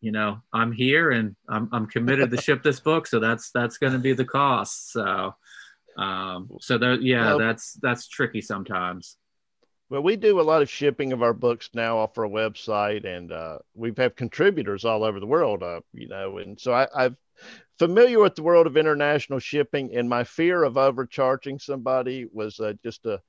You 0.00 0.12
know, 0.12 0.40
I'm 0.52 0.70
here 0.70 1.10
and 1.10 1.34
I'm, 1.48 1.68
I'm 1.72 1.86
committed 1.88 2.30
to 2.30 2.36
ship 2.40 2.62
this 2.62 2.78
book, 2.78 3.08
so 3.08 3.18
that's 3.18 3.50
that's 3.50 3.78
going 3.78 3.94
to 3.94 3.98
be 3.98 4.12
the 4.12 4.24
cost. 4.24 4.92
So, 4.92 5.34
um, 5.96 6.50
so 6.60 6.78
that 6.78 7.02
yeah, 7.02 7.30
well, 7.30 7.38
that's 7.40 7.72
that's 7.82 8.06
tricky 8.06 8.40
sometimes. 8.40 9.16
Well, 9.90 10.02
we 10.02 10.16
do 10.16 10.38
a 10.38 10.42
lot 10.42 10.60
of 10.60 10.68
shipping 10.68 11.14
of 11.14 11.22
our 11.22 11.32
books 11.32 11.70
now 11.72 11.98
off 11.98 12.18
our 12.18 12.26
website, 12.26 13.06
and 13.06 13.32
uh, 13.32 13.58
we've 13.74 13.96
have 13.96 14.16
contributors 14.16 14.84
all 14.84 15.02
over 15.02 15.18
the 15.18 15.26
world. 15.26 15.62
Uh, 15.62 15.80
you 15.94 16.08
know, 16.08 16.38
and 16.38 16.60
so 16.60 16.74
I, 16.74 16.88
I'm 16.94 17.16
familiar 17.78 18.20
with 18.20 18.34
the 18.34 18.42
world 18.42 18.66
of 18.66 18.76
international 18.76 19.38
shipping, 19.38 19.96
and 19.96 20.06
my 20.06 20.24
fear 20.24 20.62
of 20.62 20.76
overcharging 20.76 21.58
somebody 21.58 22.26
was 22.30 22.60
uh, 22.60 22.74
just 22.82 23.06
a. 23.06 23.20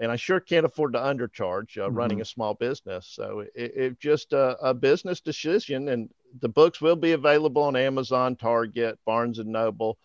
And 0.00 0.10
I 0.10 0.16
sure 0.16 0.40
can't 0.40 0.64
afford 0.64 0.94
to 0.94 0.98
undercharge 0.98 1.76
uh, 1.76 1.82
mm-hmm. 1.82 1.94
running 1.94 2.20
a 2.22 2.24
small 2.24 2.54
business, 2.54 3.06
so 3.12 3.40
it, 3.54 3.72
it 3.76 4.00
just 4.00 4.32
a, 4.32 4.56
a 4.62 4.72
business 4.72 5.20
decision. 5.20 5.90
And 5.90 6.08
the 6.40 6.48
books 6.48 6.80
will 6.80 6.96
be 6.96 7.12
available 7.12 7.64
on 7.64 7.76
Amazon, 7.76 8.34
Target, 8.34 8.98
Barnes 9.04 9.38
and 9.38 9.50
Noble, 9.50 9.98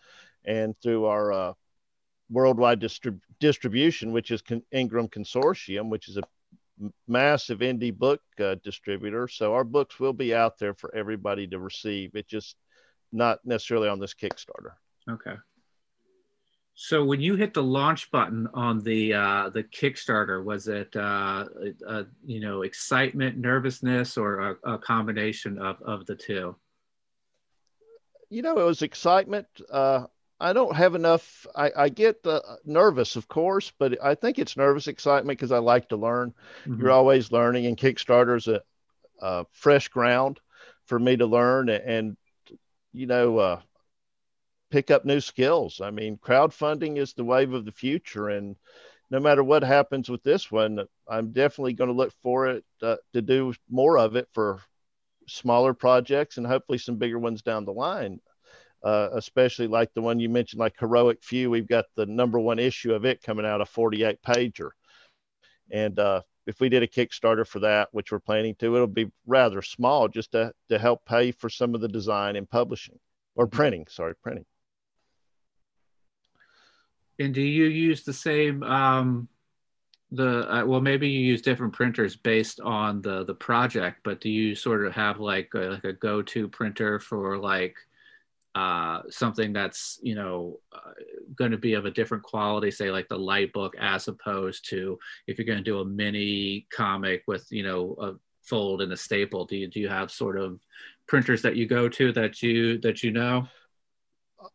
and 0.44 0.74
through 0.82 1.06
our 1.06 1.32
uh, 1.32 1.52
worldwide 2.28 2.80
distrib- 2.80 3.20
distribution, 3.40 4.12
which 4.12 4.30
is 4.30 4.42
Con- 4.42 4.62
Ingram 4.72 5.08
Consortium, 5.08 5.88
which 5.88 6.08
is 6.08 6.16
a 6.16 6.22
massive 7.08 7.60
indie 7.60 7.96
book 7.96 8.20
uh, 8.40 8.56
distributor. 8.62 9.28
So 9.28 9.54
our 9.54 9.64
books 9.64 9.98
will 9.98 10.12
be 10.12 10.34
out 10.34 10.58
there 10.58 10.74
for 10.74 10.94
everybody 10.94 11.46
to 11.48 11.58
receive. 11.58 12.10
It's 12.14 12.28
just 12.28 12.56
not 13.12 13.38
necessarily 13.44 13.88
on 13.88 13.98
this 13.98 14.14
Kickstarter. 14.14 14.72
Okay. 15.08 15.36
So 16.78 17.02
when 17.02 17.22
you 17.22 17.36
hit 17.36 17.54
the 17.54 17.62
launch 17.62 18.10
button 18.10 18.46
on 18.52 18.82
the 18.82 19.14
uh, 19.14 19.48
the 19.48 19.64
Kickstarter, 19.64 20.44
was 20.44 20.68
it 20.68 20.94
uh, 20.94 21.46
uh, 21.88 22.02
you 22.24 22.40
know 22.40 22.62
excitement, 22.62 23.38
nervousness, 23.38 24.18
or 24.18 24.58
a, 24.62 24.74
a, 24.74 24.78
combination 24.78 25.58
of 25.58 25.80
of 25.80 26.04
the 26.04 26.14
two? 26.14 26.54
You 28.28 28.42
know, 28.42 28.58
it 28.58 28.64
was 28.64 28.82
excitement. 28.82 29.46
Uh, 29.70 30.04
I 30.38 30.52
don't 30.52 30.76
have 30.76 30.94
enough. 30.94 31.46
I, 31.54 31.72
I 31.76 31.88
get 31.88 32.26
uh, 32.26 32.40
nervous, 32.64 33.16
of 33.16 33.26
course, 33.26 33.72
but 33.78 34.02
I 34.04 34.14
think 34.14 34.38
it's 34.38 34.56
nervous 34.56 34.86
excitement 34.86 35.38
because 35.38 35.52
I 35.52 35.58
like 35.58 35.88
to 35.88 35.96
learn. 35.96 36.34
Mm-hmm. 36.66 36.80
You're 36.80 36.90
always 36.90 37.32
learning, 37.32 37.66
and 37.66 37.76
Kickstarter 37.76 38.36
is 38.36 38.48
a, 38.48 38.62
a, 39.20 39.46
fresh 39.52 39.88
ground 39.88 40.38
for 40.84 40.98
me 40.98 41.16
to 41.16 41.26
learn 41.26 41.70
and, 41.70 41.84
and 41.84 42.16
you 42.92 43.06
know, 43.06 43.38
uh, 43.38 43.60
pick 44.70 44.90
up 44.90 45.04
new 45.04 45.20
skills. 45.20 45.80
I 45.80 45.90
mean, 45.90 46.18
crowdfunding 46.18 46.98
is 46.98 47.14
the 47.14 47.24
wave 47.24 47.54
of 47.54 47.64
the 47.64 47.72
future, 47.72 48.28
and 48.28 48.56
no 49.10 49.20
matter 49.20 49.42
what 49.42 49.62
happens 49.62 50.10
with 50.10 50.22
this 50.22 50.50
one, 50.50 50.80
I'm 51.08 51.32
definitely 51.32 51.72
going 51.72 51.88
to 51.88 51.96
look 51.96 52.12
for 52.22 52.48
it 52.48 52.64
uh, 52.82 52.96
to 53.14 53.22
do 53.22 53.54
more 53.70 53.98
of 53.98 54.16
it 54.16 54.28
for 54.34 54.60
smaller 55.28 55.72
projects 55.72 56.36
and 56.36 56.46
hopefully 56.46 56.78
some 56.78 56.96
bigger 56.96 57.18
ones 57.18 57.42
down 57.42 57.64
the 57.64 57.72
line 57.72 58.20
uh, 58.86 59.10
especially 59.14 59.66
like 59.66 59.92
the 59.94 60.00
one 60.00 60.20
you 60.20 60.28
mentioned, 60.28 60.60
like 60.60 60.78
Heroic 60.78 61.18
Few. 61.20 61.50
We've 61.50 61.66
got 61.66 61.86
the 61.96 62.06
number 62.06 62.38
one 62.38 62.60
issue 62.60 62.94
of 62.94 63.04
it 63.04 63.20
coming 63.20 63.44
out, 63.44 63.60
a 63.60 63.66
48 63.66 64.22
pager. 64.22 64.70
And 65.72 65.98
uh, 65.98 66.22
if 66.46 66.60
we 66.60 66.68
did 66.68 66.84
a 66.84 66.86
Kickstarter 66.86 67.44
for 67.44 67.58
that, 67.58 67.88
which 67.90 68.12
we're 68.12 68.20
planning 68.20 68.54
to, 68.60 68.76
it'll 68.76 68.86
be 68.86 69.10
rather 69.26 69.60
small 69.60 70.06
just 70.06 70.30
to, 70.32 70.52
to 70.68 70.78
help 70.78 71.04
pay 71.04 71.32
for 71.32 71.50
some 71.50 71.74
of 71.74 71.80
the 71.80 71.88
design 71.88 72.36
and 72.36 72.48
publishing 72.48 73.00
or 73.34 73.48
printing. 73.48 73.88
Sorry, 73.88 74.14
printing. 74.22 74.46
And 77.18 77.34
do 77.34 77.42
you 77.42 77.64
use 77.64 78.04
the 78.04 78.12
same 78.12 78.62
um, 78.62 79.28
the 80.12 80.48
uh, 80.48 80.64
well 80.64 80.80
maybe 80.80 81.08
you 81.08 81.18
use 81.18 81.42
different 81.42 81.72
printers 81.72 82.14
based 82.14 82.60
on 82.60 83.02
the 83.02 83.24
the 83.24 83.34
project 83.34 84.02
but 84.04 84.20
do 84.20 84.30
you 84.30 84.54
sort 84.54 84.86
of 84.86 84.92
have 84.92 85.18
like 85.18 85.50
a, 85.54 85.58
like 85.58 85.84
a 85.84 85.92
go-to 85.92 86.46
printer 86.46 87.00
for 87.00 87.36
like 87.38 87.74
uh, 88.56 89.02
something 89.10 89.52
that's 89.52 90.00
you 90.02 90.14
know 90.14 90.58
uh, 90.72 90.92
going 91.34 91.50
to 91.50 91.58
be 91.58 91.74
of 91.74 91.84
a 91.84 91.90
different 91.90 92.22
quality 92.22 92.70
say 92.70 92.90
like 92.90 93.06
the 93.08 93.18
light 93.18 93.52
book 93.52 93.74
as 93.78 94.08
opposed 94.08 94.66
to 94.66 94.98
if 95.26 95.36
you're 95.36 95.44
going 95.44 95.58
to 95.58 95.62
do 95.62 95.80
a 95.80 95.84
mini 95.84 96.66
comic 96.72 97.22
with 97.26 97.46
you 97.50 97.62
know 97.62 97.94
a 98.00 98.12
fold 98.42 98.80
and 98.80 98.90
a 98.94 98.96
staple 98.96 99.44
do 99.44 99.56
you 99.56 99.68
do 99.68 99.78
you 99.78 99.90
have 99.90 100.10
sort 100.10 100.38
of 100.38 100.58
printers 101.06 101.42
that 101.42 101.54
you 101.54 101.66
go 101.66 101.86
to 101.86 102.12
that 102.12 102.42
you 102.42 102.78
that 102.78 103.02
you 103.02 103.10
know 103.10 103.46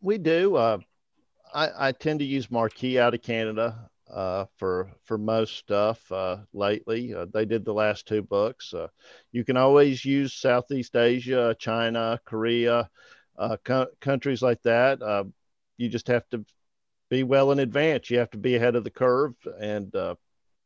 we 0.01 0.17
do 0.17 0.55
uh, 0.55 0.79
I, 1.53 1.89
I 1.89 1.91
tend 1.91 2.21
to 2.21 2.25
use 2.25 2.49
Marquis 2.49 2.97
out 2.97 3.13
of 3.13 3.21
canada 3.21 3.87
uh, 4.11 4.45
for 4.57 4.91
for 5.05 5.17
most 5.17 5.55
stuff 5.57 6.11
uh, 6.11 6.37
lately. 6.53 7.13
Uh, 7.13 7.27
they 7.33 7.45
did 7.45 7.63
the 7.63 7.73
last 7.73 8.05
two 8.07 8.21
books. 8.21 8.73
Uh, 8.73 8.87
you 9.31 9.45
can 9.45 9.55
always 9.55 10.03
use 10.03 10.33
Southeast 10.33 10.97
Asia, 10.97 11.55
China, 11.57 12.19
Korea 12.25 12.89
uh, 13.41 13.57
co- 13.63 13.87
countries 13.99 14.41
like 14.41 14.61
that, 14.61 15.01
uh, 15.01 15.23
you 15.77 15.89
just 15.89 16.07
have 16.07 16.27
to 16.29 16.45
be 17.09 17.23
well 17.23 17.51
in 17.51 17.59
advance. 17.59 18.09
You 18.09 18.19
have 18.19 18.29
to 18.31 18.37
be 18.37 18.55
ahead 18.55 18.75
of 18.75 18.83
the 18.83 18.91
curve 18.91 19.33
and 19.59 19.93
uh, 19.95 20.15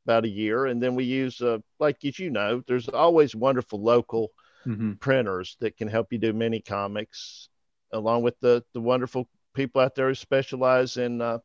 about 0.05 0.25
a 0.25 0.29
year. 0.29 0.65
And 0.65 0.83
then 0.83 0.93
we 0.93 1.05
use, 1.05 1.41
uh, 1.41 1.59
like 1.79 2.03
as 2.03 2.19
you 2.19 2.29
know, 2.29 2.61
there's 2.67 2.89
always 2.89 3.33
wonderful 3.33 3.81
local 3.81 4.31
mm-hmm. 4.67 4.93
printers 4.93 5.55
that 5.61 5.77
can 5.77 5.87
help 5.87 6.11
you 6.11 6.17
do 6.17 6.33
mini 6.33 6.59
comics, 6.59 7.47
along 7.93 8.23
with 8.23 8.37
the 8.41 8.63
the 8.73 8.81
wonderful 8.81 9.29
people 9.53 9.81
out 9.81 9.95
there 9.95 10.09
who 10.09 10.15
specialize 10.15 10.97
in 10.97 11.21
uh, 11.21 11.39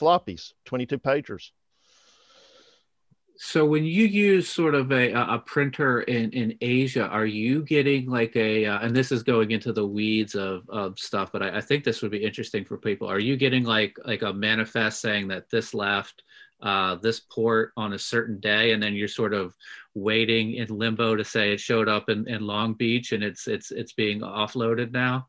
floppies, 0.00 0.52
22 0.64 0.98
pagers. 0.98 1.50
So 3.40 3.64
when 3.64 3.84
you 3.84 4.04
use 4.04 4.48
sort 4.48 4.74
of 4.74 4.90
a, 4.90 5.12
a 5.12 5.38
printer 5.38 6.00
in, 6.02 6.32
in 6.32 6.58
Asia, 6.60 7.06
are 7.06 7.24
you 7.24 7.62
getting 7.62 8.10
like 8.10 8.34
a, 8.34 8.66
uh, 8.66 8.80
and 8.80 8.94
this 8.94 9.12
is 9.12 9.22
going 9.22 9.52
into 9.52 9.72
the 9.72 9.86
weeds 9.86 10.34
of, 10.34 10.68
of 10.68 10.98
stuff, 10.98 11.30
but 11.30 11.44
I, 11.44 11.58
I, 11.58 11.60
think 11.60 11.84
this 11.84 12.02
would 12.02 12.10
be 12.10 12.24
interesting 12.24 12.64
for 12.64 12.76
people. 12.76 13.06
Are 13.06 13.20
you 13.20 13.36
getting 13.36 13.62
like, 13.62 13.96
like 14.04 14.22
a 14.22 14.32
manifest 14.32 15.00
saying 15.00 15.28
that 15.28 15.48
this 15.50 15.72
left 15.72 16.24
uh, 16.60 16.96
this 16.96 17.20
port 17.20 17.72
on 17.76 17.92
a 17.92 17.98
certain 17.98 18.40
day, 18.40 18.72
and 18.72 18.82
then 18.82 18.94
you're 18.94 19.06
sort 19.06 19.32
of 19.32 19.54
waiting 19.94 20.54
in 20.54 20.66
limbo 20.76 21.14
to 21.14 21.24
say 21.24 21.52
it 21.52 21.60
showed 21.60 21.88
up 21.88 22.08
in, 22.08 22.28
in 22.28 22.44
Long 22.44 22.74
Beach 22.74 23.12
and 23.12 23.22
it's, 23.22 23.46
it's, 23.46 23.70
it's 23.70 23.92
being 23.92 24.20
offloaded 24.20 24.90
now? 24.90 25.28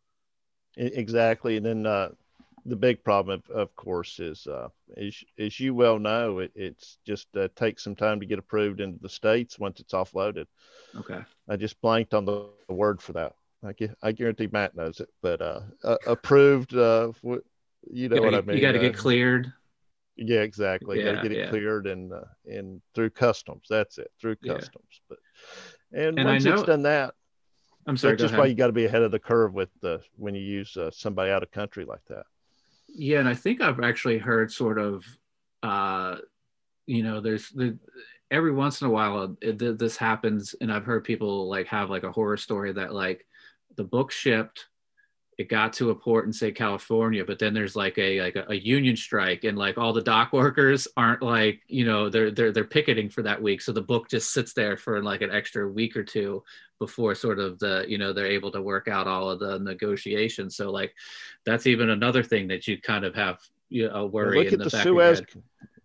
Exactly. 0.77 1.57
And 1.57 1.65
then 1.65 1.85
uh, 1.85 2.09
the 2.65 2.75
big 2.75 3.03
problem, 3.03 3.41
of, 3.49 3.55
of 3.55 3.75
course, 3.75 4.19
is 4.19 4.47
uh, 4.47 4.69
as, 4.97 5.23
as 5.37 5.59
you 5.59 5.73
well 5.73 5.99
know, 5.99 6.39
it, 6.39 6.51
it's 6.55 6.97
just 7.05 7.27
uh, 7.35 7.47
takes 7.55 7.83
some 7.83 7.95
time 7.95 8.19
to 8.19 8.25
get 8.25 8.39
approved 8.39 8.79
into 8.79 8.99
the 8.99 9.09
states 9.09 9.59
once 9.59 9.79
it's 9.79 9.93
offloaded. 9.93 10.45
Okay. 10.95 11.19
I 11.47 11.55
just 11.55 11.81
blanked 11.81 12.13
on 12.13 12.25
the, 12.25 12.49
the 12.67 12.73
word 12.73 13.01
for 13.01 13.13
that. 13.13 13.33
I, 13.63 13.73
I 14.01 14.11
guarantee 14.11 14.47
Matt 14.51 14.75
knows 14.75 14.99
it, 14.99 15.09
but 15.21 15.41
uh, 15.41 15.61
uh 15.83 15.97
approved. 16.07 16.73
Uh, 16.73 17.11
you 17.91 18.09
know 18.09 18.15
you 18.15 18.21
what 18.21 18.35
I 18.35 18.41
mean. 18.41 18.55
You 18.55 18.61
got 18.61 18.71
to 18.73 18.79
get 18.79 18.95
uh, 18.95 18.97
cleared. 18.97 19.51
Yeah, 20.15 20.41
exactly. 20.41 20.99
Yeah, 20.99 21.13
got 21.13 21.23
to 21.23 21.29
get 21.29 21.37
it 21.37 21.49
cleared 21.49 21.87
and 21.87 22.13
uh, 22.13 22.21
and 22.45 22.81
through 22.95 23.09
customs. 23.11 23.67
That's 23.69 23.97
it 23.97 24.11
through 24.19 24.37
customs. 24.37 24.85
Yeah. 24.91 24.99
But 25.09 25.17
and, 25.91 26.19
and 26.19 26.27
once 26.27 26.45
know, 26.45 26.53
it's 26.53 26.63
done 26.63 26.83
that, 26.83 27.13
I'm 27.85 27.97
sorry. 27.97 28.13
That's 28.13 28.23
just 28.23 28.33
ahead. 28.33 28.39
why 28.39 28.45
you 28.47 28.55
got 28.55 28.67
to 28.67 28.73
be 28.73 28.85
ahead 28.85 29.01
of 29.01 29.11
the 29.11 29.19
curve 29.19 29.53
with 29.53 29.69
the 29.81 30.01
when 30.15 30.35
you 30.35 30.41
use 30.41 30.77
uh, 30.77 30.91
somebody 30.91 31.31
out 31.31 31.43
of 31.43 31.51
country 31.51 31.85
like 31.85 32.03
that. 32.09 32.25
Yeah, 32.93 33.19
and 33.19 33.29
I 33.29 33.33
think 33.33 33.61
I've 33.61 33.79
actually 33.79 34.17
heard 34.17 34.51
sort 34.51 34.77
of, 34.79 35.05
uh, 35.63 36.17
you 36.85 37.03
know, 37.03 37.21
there's 37.21 37.49
the 37.51 37.77
every 38.31 38.51
once 38.53 38.81
in 38.81 38.87
a 38.87 38.91
while 38.91 39.35
it, 39.41 39.59
this 39.79 39.97
happens, 39.97 40.55
and 40.61 40.71
I've 40.71 40.85
heard 40.85 41.03
people 41.03 41.49
like 41.49 41.67
have 41.67 41.89
like 41.89 42.03
a 42.03 42.11
horror 42.11 42.37
story 42.37 42.73
that 42.73 42.93
like 42.93 43.25
the 43.75 43.83
book 43.83 44.11
shipped 44.11 44.67
it 45.39 45.47
got 45.47 45.71
to 45.71 45.89
a 45.89 45.95
port 45.95 46.25
in 46.25 46.33
say 46.33 46.51
California, 46.51 47.23
but 47.23 47.39
then 47.39 47.53
there's 47.53 47.73
like 47.73 47.97
a 47.97 48.19
like 48.21 48.35
a, 48.35 48.45
a, 48.49 48.55
union 48.55 48.97
strike 48.97 49.45
and 49.45 49.57
like 49.57 49.77
all 49.77 49.93
the 49.93 50.01
dock 50.01 50.33
workers 50.33 50.85
aren't 50.97 51.21
like 51.21 51.61
you 51.67 51.85
know 51.85 52.09
they're 52.09 52.29
they're 52.29 52.51
they're 52.51 52.65
picketing 52.65 53.09
for 53.09 53.21
that 53.23 53.41
week, 53.41 53.61
so 53.61 53.71
the 53.71 53.81
book 53.81 54.09
just 54.09 54.33
sits 54.33 54.51
there 54.51 54.75
for 54.75 55.01
like 55.01 55.21
an 55.21 55.31
extra 55.31 55.65
week 55.65 55.95
or 55.95 56.03
two 56.03 56.43
before 56.77 57.15
sort 57.15 57.39
of 57.39 57.57
the 57.59 57.85
you 57.87 57.97
know 57.97 58.11
they're 58.11 58.25
able 58.25 58.51
to 58.51 58.61
work 58.61 58.89
out 58.89 59.07
all 59.07 59.29
of 59.29 59.39
the 59.39 59.57
negotiations. 59.59 60.57
So 60.57 60.71
like 60.71 60.93
that's 61.45 61.67
even 61.67 61.89
another 61.89 62.21
thing 62.21 62.49
that 62.49 62.67
you 62.67 62.79
kind 62.81 63.05
of 63.05 63.15
have 63.15 63.39
you 63.69 63.87
know, 63.87 63.95
a 63.95 64.05
worry. 64.05 64.43
look 64.43 64.51
at 64.51 64.59
the, 64.59 64.65
the 64.65 64.83
Suez. 64.83 65.21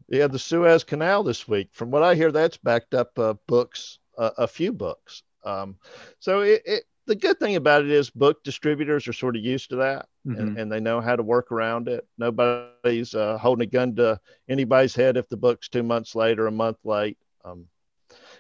Yeah, 0.09 0.27
the 0.27 0.39
Suez 0.39 0.83
Canal 0.83 1.23
this 1.23 1.47
week. 1.47 1.69
From 1.71 1.93
what 1.93 2.03
I 2.03 2.17
hear, 2.17 2.33
that's 2.33 2.57
backed 2.57 2.93
up 2.93 3.17
uh, 3.19 3.35
books, 3.47 4.01
uh, 4.19 4.31
a 4.37 4.49
few 4.49 4.73
books. 4.73 5.23
Um, 5.45 5.77
so 6.19 6.41
it, 6.41 6.63
it 6.67 6.85
the 7.07 7.15
good 7.15 7.39
thing 7.39 7.57
about 7.57 7.85
it 7.85 7.91
is 7.91 8.11
book 8.11 8.43
distributors 8.45 9.07
are 9.09 9.13
sort 9.13 9.37
of 9.37 9.43
used 9.43 9.71
to 9.71 9.77
that 9.77 10.09
mm-hmm. 10.27 10.41
and, 10.41 10.59
and, 10.59 10.73
they 10.73 10.81
know 10.81 11.01
how 11.01 11.15
to 11.15 11.23
work 11.23 11.53
around 11.53 11.89
it. 11.89 12.07
Nobody's 12.19 13.15
uh, 13.15 13.39
holding 13.39 13.69
a 13.69 13.71
gun 13.71 13.95
to 13.97 14.19
anybody's 14.49 14.95
head 14.95 15.17
if 15.17 15.29
the 15.29 15.37
book's 15.37 15.69
two 15.69 15.83
months 15.83 16.15
late 16.15 16.39
or 16.39 16.47
a 16.47 16.53
month 16.53 16.79
late. 16.85 17.19
Um, 17.45 17.67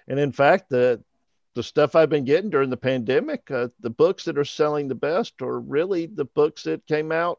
and 0.08 0.18
in 0.18 0.32
fact, 0.32 0.70
the 0.70 1.02
the 1.54 1.62
stuff 1.62 1.94
I've 1.94 2.10
been 2.10 2.24
getting 2.24 2.50
during 2.50 2.70
the 2.70 2.76
pandemic, 2.76 3.48
uh, 3.48 3.68
the 3.78 3.90
books 3.90 4.24
that 4.24 4.38
are 4.38 4.44
selling 4.44 4.88
the 4.88 4.96
best 4.96 5.40
are 5.40 5.60
really 5.60 6.06
the 6.06 6.24
books 6.24 6.64
that 6.64 6.84
came 6.86 7.12
out 7.12 7.38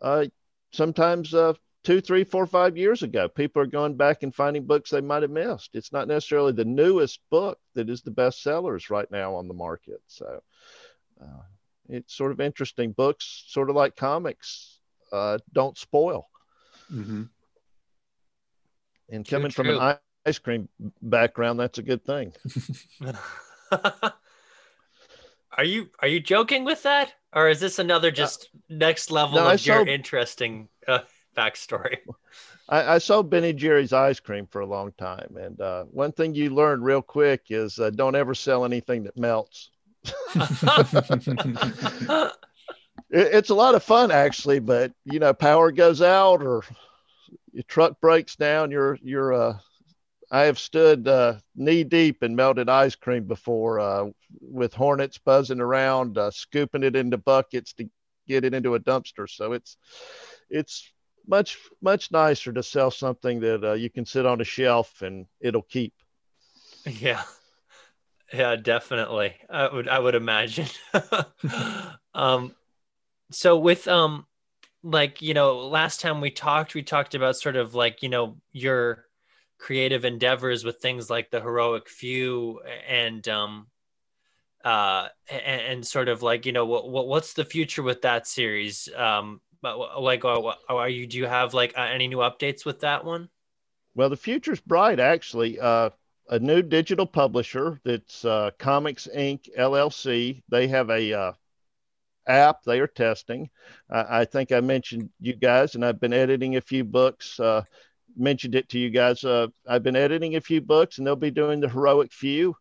uh, 0.00 0.26
sometimes 0.72 1.34
uh, 1.34 1.54
two, 1.84 2.00
three, 2.00 2.24
four, 2.24 2.46
five 2.46 2.76
years 2.76 3.02
ago. 3.02 3.28
People 3.28 3.62
are 3.62 3.66
going 3.66 3.94
back 3.94 4.22
and 4.22 4.34
finding 4.34 4.64
books 4.64 4.90
they 4.90 5.00
might 5.00 5.22
have 5.22 5.30
missed. 5.30 5.70
It's 5.74 5.92
not 5.92 6.08
necessarily 6.08 6.52
the 6.52 6.64
newest 6.64 7.20
book 7.30 7.58
that 7.74 7.90
is 7.90 8.02
the 8.02 8.10
best 8.10 8.42
sellers 8.42 8.90
right 8.90 9.10
now 9.10 9.34
on 9.36 9.46
the 9.46 9.54
market. 9.54 10.00
So 10.06 10.42
uh, 11.20 11.42
it's 11.88 12.14
sort 12.14 12.32
of 12.32 12.40
interesting. 12.40 12.92
Books, 12.92 13.44
sort 13.48 13.70
of 13.70 13.76
like 13.76 13.96
comics, 13.96 14.80
uh, 15.12 15.38
don't 15.52 15.78
spoil. 15.78 16.28
Mm-hmm. 16.92 17.24
And 19.10 19.28
coming 19.28 19.50
true, 19.50 19.64
from 19.64 19.78
an 19.78 19.98
ice 20.24 20.38
cream 20.38 20.68
background, 21.02 21.60
that's 21.60 21.78
a 21.78 21.82
good 21.82 22.04
thing. 22.04 22.32
are 23.70 25.64
you 25.64 25.90
are 26.00 26.08
you 26.08 26.20
joking 26.20 26.64
with 26.64 26.82
that, 26.84 27.12
or 27.34 27.48
is 27.48 27.60
this 27.60 27.78
another 27.78 28.08
uh, 28.08 28.12
just 28.12 28.48
uh, 28.54 28.58
next 28.70 29.10
level 29.10 29.36
no, 29.36 29.50
of 29.50 29.60
saw, 29.60 29.74
your 29.74 29.86
interesting 29.86 30.68
uh, 30.88 31.00
backstory? 31.34 31.98
I, 32.68 32.94
I 32.94 32.98
sold 32.98 33.30
Ben 33.30 33.44
and 33.44 33.58
Jerry's 33.58 33.92
ice 33.92 34.20
cream 34.20 34.46
for 34.46 34.60
a 34.62 34.66
long 34.66 34.92
time, 34.92 35.36
and 35.38 35.60
uh, 35.60 35.84
one 35.84 36.12
thing 36.12 36.34
you 36.34 36.50
learn 36.50 36.82
real 36.82 37.02
quick 37.02 37.42
is 37.50 37.78
uh, 37.78 37.90
don't 37.90 38.16
ever 38.16 38.34
sell 38.34 38.64
anything 38.64 39.04
that 39.04 39.16
melts. 39.18 39.70
it, 40.34 42.32
it's 43.10 43.50
a 43.50 43.54
lot 43.54 43.74
of 43.74 43.82
fun 43.82 44.10
actually, 44.10 44.58
but 44.58 44.92
you 45.04 45.18
know, 45.18 45.32
power 45.34 45.70
goes 45.72 46.00
out 46.02 46.42
or 46.42 46.62
your 47.52 47.62
truck 47.64 48.00
breaks 48.00 48.36
down, 48.36 48.70
you're 48.70 48.98
you're 49.02 49.32
uh 49.32 49.58
I 50.30 50.46
have 50.46 50.58
stood 50.58 51.06
uh, 51.06 51.34
knee 51.54 51.84
deep 51.84 52.24
in 52.24 52.34
melted 52.34 52.68
ice 52.68 52.96
cream 52.96 53.24
before 53.24 53.78
uh, 53.78 54.06
with 54.40 54.74
hornets 54.74 55.18
buzzing 55.18 55.60
around, 55.60 56.18
uh, 56.18 56.32
scooping 56.32 56.82
it 56.82 56.96
into 56.96 57.18
buckets 57.18 57.72
to 57.74 57.88
get 58.26 58.44
it 58.44 58.52
into 58.52 58.74
a 58.74 58.80
dumpster. 58.80 59.28
So 59.28 59.52
it's 59.52 59.76
it's 60.50 60.90
much 61.26 61.58
much 61.80 62.10
nicer 62.10 62.52
to 62.52 62.62
sell 62.62 62.90
something 62.90 63.40
that 63.40 63.64
uh, 63.64 63.72
you 63.72 63.90
can 63.90 64.04
sit 64.04 64.26
on 64.26 64.40
a 64.40 64.44
shelf 64.44 65.02
and 65.02 65.26
it'll 65.40 65.62
keep. 65.62 65.92
Yeah, 66.86 67.22
yeah, 68.32 68.56
definitely. 68.56 69.34
I 69.48 69.72
would 69.72 69.88
I 69.88 69.98
would 69.98 70.14
imagine. 70.14 70.68
um, 72.14 72.54
so 73.30 73.58
with 73.58 73.88
um, 73.88 74.26
like 74.82 75.22
you 75.22 75.34
know, 75.34 75.58
last 75.58 76.00
time 76.00 76.20
we 76.20 76.30
talked, 76.30 76.74
we 76.74 76.82
talked 76.82 77.14
about 77.14 77.36
sort 77.36 77.56
of 77.56 77.74
like 77.74 78.02
you 78.02 78.08
know 78.08 78.36
your 78.52 79.06
creative 79.58 80.04
endeavors 80.04 80.64
with 80.64 80.78
things 80.78 81.08
like 81.08 81.30
the 81.30 81.40
heroic 81.40 81.88
few 81.88 82.60
and 82.88 83.26
um 83.28 83.66
uh 84.64 85.08
and, 85.30 85.62
and 85.62 85.86
sort 85.86 86.08
of 86.08 86.22
like 86.22 86.44
you 86.44 86.52
know 86.52 86.66
what, 86.66 86.90
what 86.90 87.06
what's 87.06 87.34
the 87.34 87.44
future 87.44 87.82
with 87.82 88.02
that 88.02 88.26
series 88.26 88.88
um 88.96 89.40
like 89.64 90.24
are 90.24 90.88
you 90.88 91.06
do 91.06 91.18
you 91.18 91.26
have 91.26 91.54
like 91.54 91.74
any 91.76 92.08
new 92.08 92.18
updates 92.18 92.64
with 92.64 92.80
that 92.80 93.04
one? 93.04 93.28
Well 93.94 94.08
the 94.08 94.16
future's 94.16 94.60
bright 94.60 95.00
actually. 95.00 95.58
Uh 95.58 95.90
a 96.30 96.38
new 96.38 96.62
digital 96.62 97.04
publisher 97.04 97.78
that's 97.84 98.24
uh, 98.24 98.50
comics 98.58 99.06
inc. 99.14 99.40
Llc 99.58 100.42
they 100.48 100.68
have 100.68 100.88
a 100.88 101.12
uh, 101.12 101.32
app 102.26 102.62
they 102.62 102.80
are 102.80 102.86
testing. 102.86 103.50
Uh, 103.90 104.04
i 104.08 104.24
think 104.24 104.50
i 104.50 104.60
mentioned 104.60 105.10
you 105.20 105.36
guys 105.36 105.74
and 105.74 105.84
i've 105.84 106.00
been 106.00 106.14
editing 106.14 106.56
a 106.56 106.60
few 106.62 106.82
books. 106.82 107.38
Uh, 107.38 107.62
mentioned 108.16 108.54
it 108.54 108.68
to 108.70 108.78
you 108.78 108.90
guys. 108.90 109.24
Uh, 109.24 109.48
I've 109.68 109.82
been 109.82 109.96
editing 109.96 110.36
a 110.36 110.40
few 110.40 110.60
books, 110.60 110.98
and 110.98 111.06
they'll 111.06 111.16
be 111.16 111.30
doing 111.30 111.60
the 111.60 111.68
heroic 111.68 112.12
few 112.12 112.56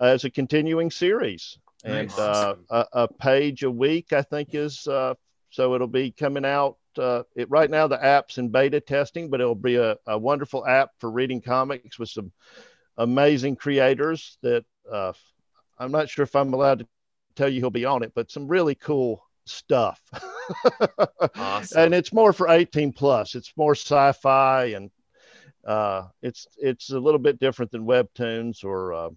uh, 0.00 0.06
as 0.06 0.24
a 0.24 0.30
continuing 0.30 0.90
series, 0.90 1.58
and 1.84 2.08
nice. 2.08 2.18
uh, 2.18 2.54
a, 2.70 2.86
a, 2.92 3.08
page 3.08 3.62
a 3.62 3.70
week, 3.70 4.12
I 4.12 4.22
think, 4.22 4.54
is 4.54 4.86
uh, 4.86 5.14
so 5.50 5.74
it'll 5.74 5.86
be 5.86 6.10
coming 6.10 6.44
out. 6.44 6.76
Uh, 6.96 7.22
it, 7.36 7.50
right 7.50 7.70
now, 7.70 7.86
the 7.86 8.02
app's 8.02 8.38
in 8.38 8.48
beta 8.48 8.80
testing, 8.80 9.30
but 9.30 9.40
it'll 9.40 9.54
be 9.54 9.76
a, 9.76 9.96
a 10.06 10.18
wonderful 10.18 10.66
app 10.66 10.90
for 10.98 11.10
reading 11.10 11.40
comics 11.40 11.98
with 11.98 12.08
some 12.08 12.32
amazing 12.96 13.56
creators. 13.56 14.38
That 14.42 14.64
uh, 14.90 15.12
I'm 15.78 15.92
not 15.92 16.08
sure 16.08 16.24
if 16.24 16.34
I'm 16.34 16.52
allowed 16.54 16.80
to 16.80 16.86
tell 17.36 17.48
you 17.48 17.60
he'll 17.60 17.70
be 17.70 17.84
on 17.84 18.02
it, 18.02 18.12
but 18.14 18.30
some 18.30 18.48
really 18.48 18.74
cool 18.74 19.22
stuff. 19.44 20.00
awesome. 21.36 21.82
And 21.82 21.94
it's 21.94 22.12
more 22.12 22.32
for 22.32 22.48
18 22.48 22.92
plus. 22.92 23.34
It's 23.34 23.52
more 23.56 23.74
sci-fi 23.74 24.66
and 24.66 24.90
uh, 25.66 26.08
it's 26.22 26.46
it's 26.56 26.90
a 26.90 26.98
little 26.98 27.18
bit 27.18 27.38
different 27.38 27.70
than 27.70 27.84
webtoons 27.84 28.64
or 28.64 28.92
uh, 28.94 29.10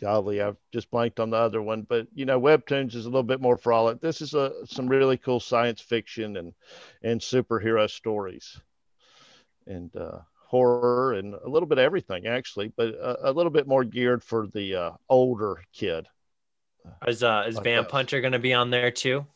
golly, 0.00 0.40
I've 0.40 0.56
just 0.72 0.90
blanked 0.90 1.20
on 1.20 1.30
the 1.30 1.36
other 1.36 1.62
one. 1.62 1.82
But 1.82 2.08
you 2.14 2.24
know, 2.24 2.40
webtoons 2.40 2.94
is 2.94 3.06
a 3.06 3.08
little 3.08 3.22
bit 3.22 3.40
more 3.40 3.56
frolic. 3.56 4.00
This 4.00 4.20
is 4.20 4.34
a 4.34 4.52
some 4.66 4.88
really 4.88 5.16
cool 5.16 5.40
science 5.40 5.80
fiction 5.80 6.36
and 6.36 6.52
and 7.02 7.20
superhero 7.20 7.88
stories, 7.90 8.60
and 9.66 9.94
uh, 9.96 10.18
horror 10.48 11.12
and 11.12 11.34
a 11.34 11.48
little 11.48 11.68
bit 11.68 11.78
of 11.78 11.84
everything 11.84 12.26
actually, 12.26 12.72
but 12.76 12.88
a, 12.88 13.30
a 13.30 13.32
little 13.32 13.50
bit 13.50 13.66
more 13.66 13.84
geared 13.84 14.24
for 14.24 14.46
the 14.46 14.74
uh, 14.74 14.90
older 15.08 15.62
kid. 15.72 16.06
Is 17.06 17.22
uh 17.22 17.44
is 17.46 17.56
like 17.56 17.64
Vamp 17.64 17.90
Hunter 17.90 18.20
going 18.20 18.32
to 18.32 18.38
be 18.38 18.54
on 18.54 18.70
there 18.70 18.90
too? 18.90 19.26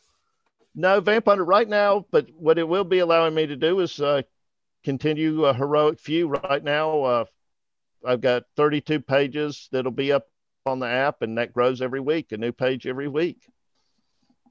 No, 0.75 0.99
Vamp 0.99 1.25
Hunter 1.25 1.45
right 1.45 1.67
now, 1.67 2.05
but 2.11 2.27
what 2.35 2.57
it 2.57 2.67
will 2.67 2.83
be 2.83 2.99
allowing 2.99 3.35
me 3.35 3.45
to 3.45 3.55
do 3.55 3.79
is 3.79 3.99
uh, 3.99 4.23
continue 4.83 5.45
a 5.45 5.53
heroic 5.53 5.99
few. 5.99 6.27
Right 6.27 6.63
now, 6.63 7.03
uh, 7.03 7.25
I've 8.05 8.21
got 8.21 8.43
32 8.55 8.99
pages 9.01 9.69
that'll 9.71 9.91
be 9.91 10.11
up 10.11 10.27
on 10.65 10.79
the 10.79 10.87
app, 10.87 11.21
and 11.21 11.37
that 11.37 11.53
grows 11.53 11.81
every 11.81 11.99
week, 11.99 12.31
a 12.31 12.37
new 12.37 12.51
page 12.51 12.87
every 12.87 13.07
week. 13.07 13.47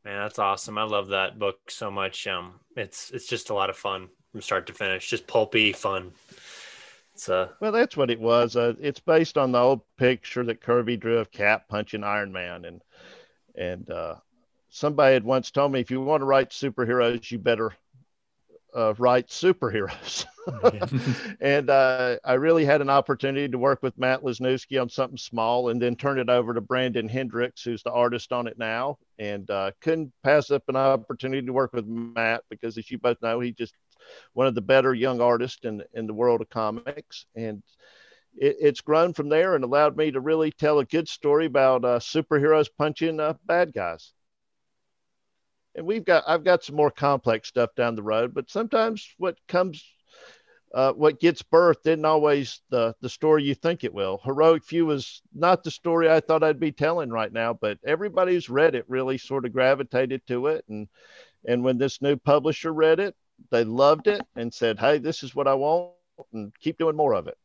Man, 0.05 0.23
that's 0.23 0.39
awesome! 0.39 0.79
I 0.79 0.83
love 0.83 1.09
that 1.09 1.39
book 1.39 1.71
so 1.71 1.91
much. 1.91 2.27
Um, 2.27 2.55
it's 2.77 3.11
it's 3.11 3.27
just 3.27 3.51
a 3.51 3.55
lot 3.55 3.71
of 3.71 3.77
fun 3.77 4.09
from 4.31 4.43
start 4.43 4.67
to 4.67 4.73
finish, 4.73 5.09
just 5.09 5.27
pulpy 5.27 5.73
fun. 5.73 6.13
So 7.15 7.51
well, 7.61 7.73
that's 7.73 7.97
what 7.97 8.11
it 8.11 8.21
was. 8.21 8.57
Uh, 8.57 8.75
it's 8.81 9.01
based 9.01 9.39
on 9.39 9.53
the 9.53 9.61
old 9.61 9.83
picture 9.97 10.45
that 10.45 10.61
Kirby 10.61 10.97
drew 10.97 11.19
of 11.19 11.31
Cap 11.31 11.69
punching 11.69 12.05
Iron 12.05 12.33
Man, 12.33 12.65
and 12.65 12.83
and 13.55 13.89
uh, 13.91 14.17
somebody 14.71 15.15
had 15.15 15.25
once 15.25 15.51
told 15.51 15.73
me 15.73 15.81
if 15.81 15.91
you 15.91 16.01
want 16.01 16.23
to 16.23 16.27
write 16.27 16.51
superheroes, 16.51 17.31
you 17.31 17.39
better 17.39 17.73
uh, 18.75 18.95
write 18.99 19.29
superheroes. 19.29 20.27
and 21.41 21.70
uh, 21.70 22.16
I 22.25 22.35
really 22.35 22.64
had 22.64 22.81
an 22.81 22.91
opportunity 22.91 23.49
to 23.49 23.59
work 23.59 23.83
with 23.83 23.99
Matt 23.99 24.23
Lesniewski 24.23 24.81
on 24.81 24.89
something 24.89 25.18
small, 25.18 25.68
and 25.68 25.81
then 25.81 25.97
turn 25.97 26.18
it 26.18 26.29
over 26.29 26.55
to 26.55 26.61
Brandon 26.61 27.09
Hendricks, 27.09 27.62
who's 27.62 27.83
the 27.83 27.93
artist 27.93 28.33
on 28.33 28.47
it 28.47 28.59
now. 28.59 28.99
And 29.18 29.49
uh, 29.51 29.73
couldn't 29.81 30.12
pass 30.23 30.51
up 30.51 30.64
an 30.68 30.77
opportunity 30.77 31.47
to 31.47 31.53
work 31.53 31.73
with 31.73 31.87
Matt 31.87 32.43
because, 32.51 32.77
as 32.79 32.91
you 32.91 32.99
both 32.99 33.20
know, 33.23 33.41
he 33.41 33.53
just 33.53 33.75
one 34.33 34.47
of 34.47 34.55
the 34.55 34.61
better 34.61 34.95
young 34.95 35.20
artists 35.20 35.64
in 35.64 35.83
in 35.95 36.07
the 36.07 36.14
world 36.14 36.41
of 36.41 36.51
comics, 36.51 37.27
and 37.37 37.62
it, 38.37 38.57
it's 38.61 38.81
grown 38.81 39.12
from 39.12 39.29
there 39.29 39.55
and 39.55 39.64
allowed 39.64 39.97
me 39.97 40.11
to 40.11 40.20
really 40.20 40.51
tell 40.51 40.79
a 40.79 40.85
good 40.85 41.09
story 41.09 41.47
about 41.47 41.85
uh, 41.85 41.99
superheroes 41.99 42.68
punching 42.77 43.20
uh, 43.20 43.35
bad 43.47 43.73
guys. 43.73 44.12
And 45.75 45.87
we've 45.87 46.05
got 46.05 46.25
I've 46.27 46.45
got 46.45 46.64
some 46.64 46.77
more 46.77 46.91
complex 46.91 47.49
stuff 47.49 47.70
down 47.75 47.95
the 47.95 48.03
road, 48.03 48.35
but 48.35 48.51
sometimes 48.51 49.09
what 49.18 49.39
comes 49.49 49.85
uh, 50.75 50.93
what 50.93 51.20
gets 51.20 51.43
birthed 51.43 51.87
isn't 51.87 52.05
always 52.05 52.61
the 52.70 52.95
the 53.01 53.09
story 53.09 53.45
you 53.45 53.55
think 53.55 53.85
it 53.85 53.93
will. 53.93 54.20
Heroic 54.25 54.64
Few 54.64 54.91
is 54.91 55.23
not 55.35 55.62
the 55.62 55.70
story 55.70 56.11
I 56.11 56.20
thought 56.20 56.43
I'd 56.43 56.61
be 56.61 56.73
telling 56.73 57.11
right 57.11 57.33
now, 57.33 57.53
but 57.55 57.79
everybody 57.85 58.35
who's 58.35 58.49
read 58.49 58.75
it 58.75 58.85
really 58.89 59.18
sort 59.18 59.45
of 59.45 59.53
gravitated 59.53 60.27
to 60.29 60.47
it, 60.49 60.64
and 60.68 60.89
and 61.47 61.62
when 61.62 61.79
this 61.79 62.01
new 62.01 62.16
publisher 62.16 62.73
read 62.73 63.01
it, 63.01 63.14
they 63.51 63.64
loved 63.64 64.07
it 64.07 64.23
and 64.37 64.53
said, 64.53 64.79
"Hey, 64.79 64.99
this 64.99 65.23
is 65.23 65.35
what 65.35 65.49
I 65.49 65.55
want," 65.55 65.93
and 66.33 66.53
keep 66.61 66.79
doing 66.79 66.97
more 66.97 67.14
of 67.14 67.29
it. 67.29 67.39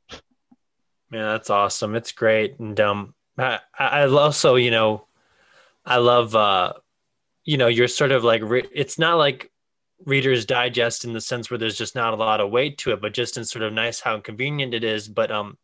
Man, 1.10 1.24
that's 1.24 1.50
awesome. 1.50 1.96
It's 1.96 2.12
great, 2.12 2.60
and 2.60 2.80
um, 2.80 3.14
I, 3.38 3.60
I 3.78 4.04
also, 4.04 4.56
you 4.56 4.72
know, 4.72 5.06
I 5.86 5.98
love, 5.98 6.36
uh, 6.36 6.74
you 7.48 7.58
know, 7.58 7.68
you're 7.68 7.88
sort 7.88 8.12
of 8.12 8.26
like, 8.26 8.42
re- 8.44 8.68
it's 8.74 9.00
not 9.00 9.16
like 9.16 9.50
Reader's 10.06 10.46
Digest 10.46 11.06
in 11.06 11.14
the 11.14 11.22
sense 11.22 11.50
where 11.50 11.58
there's 11.58 11.78
just 11.78 11.96
not 11.96 12.14
a 12.14 12.18
lot 12.18 12.42
of 12.42 12.52
weight 12.52 12.78
to 12.80 12.92
it, 12.92 13.02
but 13.02 13.14
just 13.14 13.38
in 13.38 13.46
sort 13.46 13.64
of 13.64 13.72
nice 13.72 14.02
how 14.02 14.20
convenient 14.20 14.74
it 14.74 14.84
is. 14.84 15.08
But 15.08 15.32
um, 15.32 15.58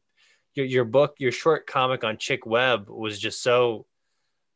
your 0.54 0.66
your 0.66 0.86
book, 0.86 1.16
your 1.20 1.34
short 1.34 1.68
comic 1.68 2.06
on 2.06 2.18
Chick 2.18 2.46
Webb 2.46 2.90
was 2.90 3.20
just 3.20 3.44
so 3.44 3.86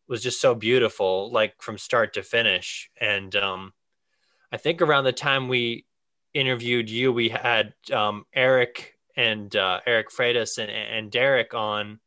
was 0.08 0.24
just 0.24 0.40
so 0.40 0.56
beautiful, 0.56 1.30
like 1.30 1.62
from 1.62 1.78
start 1.78 2.14
to 2.14 2.24
finish, 2.24 2.90
and 3.00 3.36
um, 3.36 3.74
I 4.54 4.58
think 4.58 4.82
around 4.82 5.04
the 5.04 5.12
time 5.12 5.50
we 5.50 5.86
interviewed 6.34 6.90
you, 6.90 7.12
we 7.12 7.28
had 7.28 7.74
um, 7.92 8.26
Eric 8.34 8.96
and 9.18 9.54
uh, 9.54 9.82
Eric 9.86 10.12
Freitas 10.12 10.60
and, 10.60 10.72
and 10.72 11.12
Derek 11.12 11.54
on 11.54 12.00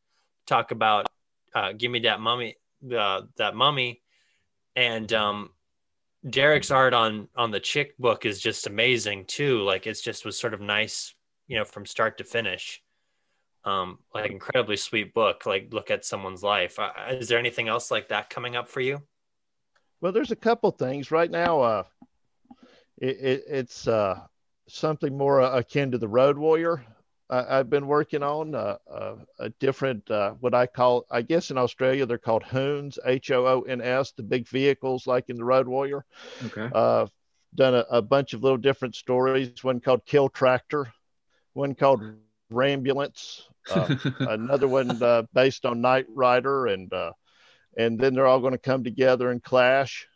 talk 0.46 0.70
about 0.70 1.08
uh, 1.54 1.72
"Give 1.72 1.90
Me 1.90 2.00
That 2.00 2.20
Mummy," 2.20 2.56
uh, 2.96 3.22
that 3.36 3.54
mummy, 3.54 4.00
and 4.76 5.12
um, 5.12 5.50
Derek's 6.28 6.70
art 6.70 6.94
on 6.94 7.28
on 7.36 7.50
the 7.50 7.60
chick 7.60 7.96
book 7.98 8.26
is 8.26 8.40
just 8.40 8.66
amazing 8.66 9.26
too. 9.26 9.62
Like 9.62 9.86
it's 9.86 10.02
just 10.02 10.24
was 10.24 10.38
sort 10.38 10.54
of 10.54 10.60
nice, 10.60 11.14
you 11.48 11.58
know, 11.58 11.64
from 11.64 11.86
start 11.86 12.18
to 12.18 12.24
finish. 12.24 12.82
um, 13.64 13.98
like 14.14 14.30
incredibly 14.30 14.76
sweet 14.76 15.12
book. 15.14 15.46
Like 15.46 15.68
look 15.72 15.90
at 15.90 16.04
someone's 16.04 16.42
life. 16.42 16.78
Uh, 16.78 16.90
is 17.10 17.28
there 17.28 17.38
anything 17.38 17.68
else 17.68 17.90
like 17.90 18.08
that 18.08 18.30
coming 18.30 18.56
up 18.56 18.68
for 18.68 18.80
you? 18.80 19.02
Well, 20.00 20.12
there's 20.12 20.30
a 20.30 20.36
couple 20.36 20.70
things 20.70 21.10
right 21.10 21.30
now. 21.30 21.60
Uh, 21.60 21.82
it, 22.98 23.16
it, 23.20 23.44
it's 23.48 23.86
uh, 23.88 24.20
something 24.68 25.16
more 25.16 25.40
akin 25.40 25.90
to 25.92 25.98
the 25.98 26.08
Road 26.08 26.38
Warrior. 26.38 26.84
I, 27.30 27.56
have 27.56 27.70
been 27.70 27.86
working 27.86 28.22
on 28.22 28.54
uh, 28.54 28.76
uh, 28.90 29.14
a 29.38 29.50
different, 29.50 30.10
uh, 30.10 30.32
what 30.40 30.52
I 30.52 30.66
call, 30.66 31.06
I 31.10 31.22
guess 31.22 31.50
in 31.50 31.58
Australia 31.58 32.04
they're 32.04 32.18
called 32.18 32.42
Hoons, 32.42 32.98
H 33.04 33.30
O 33.30 33.46
O 33.46 33.62
N 33.62 33.80
S, 33.80 34.12
the 34.12 34.22
big 34.22 34.48
vehicles 34.48 35.06
like 35.06 35.30
in 35.30 35.36
the 35.36 35.44
Road 35.44 35.68
Warrior. 35.68 36.04
Okay. 36.46 36.68
Uh, 36.74 37.06
done 37.54 37.74
a, 37.74 37.86
a, 37.90 38.02
bunch 38.02 38.32
of 38.32 38.42
little 38.42 38.58
different 38.58 38.94
stories. 38.96 39.62
One 39.62 39.80
called 39.80 40.04
Kill 40.06 40.28
Tractor, 40.28 40.92
one 41.52 41.74
called 41.74 42.02
Rambulance, 42.52 43.42
uh, 43.70 43.94
another 44.20 44.66
one 44.66 45.00
uh, 45.02 45.22
based 45.32 45.64
on 45.64 45.80
Knight 45.80 46.06
Rider, 46.08 46.66
and 46.66 46.92
and 47.76 47.98
then 47.98 48.14
they're 48.14 48.26
all 48.26 48.40
going 48.40 48.52
to 48.52 48.58
come 48.58 48.82
together 48.82 49.30
and 49.30 49.42
clash 49.42 50.06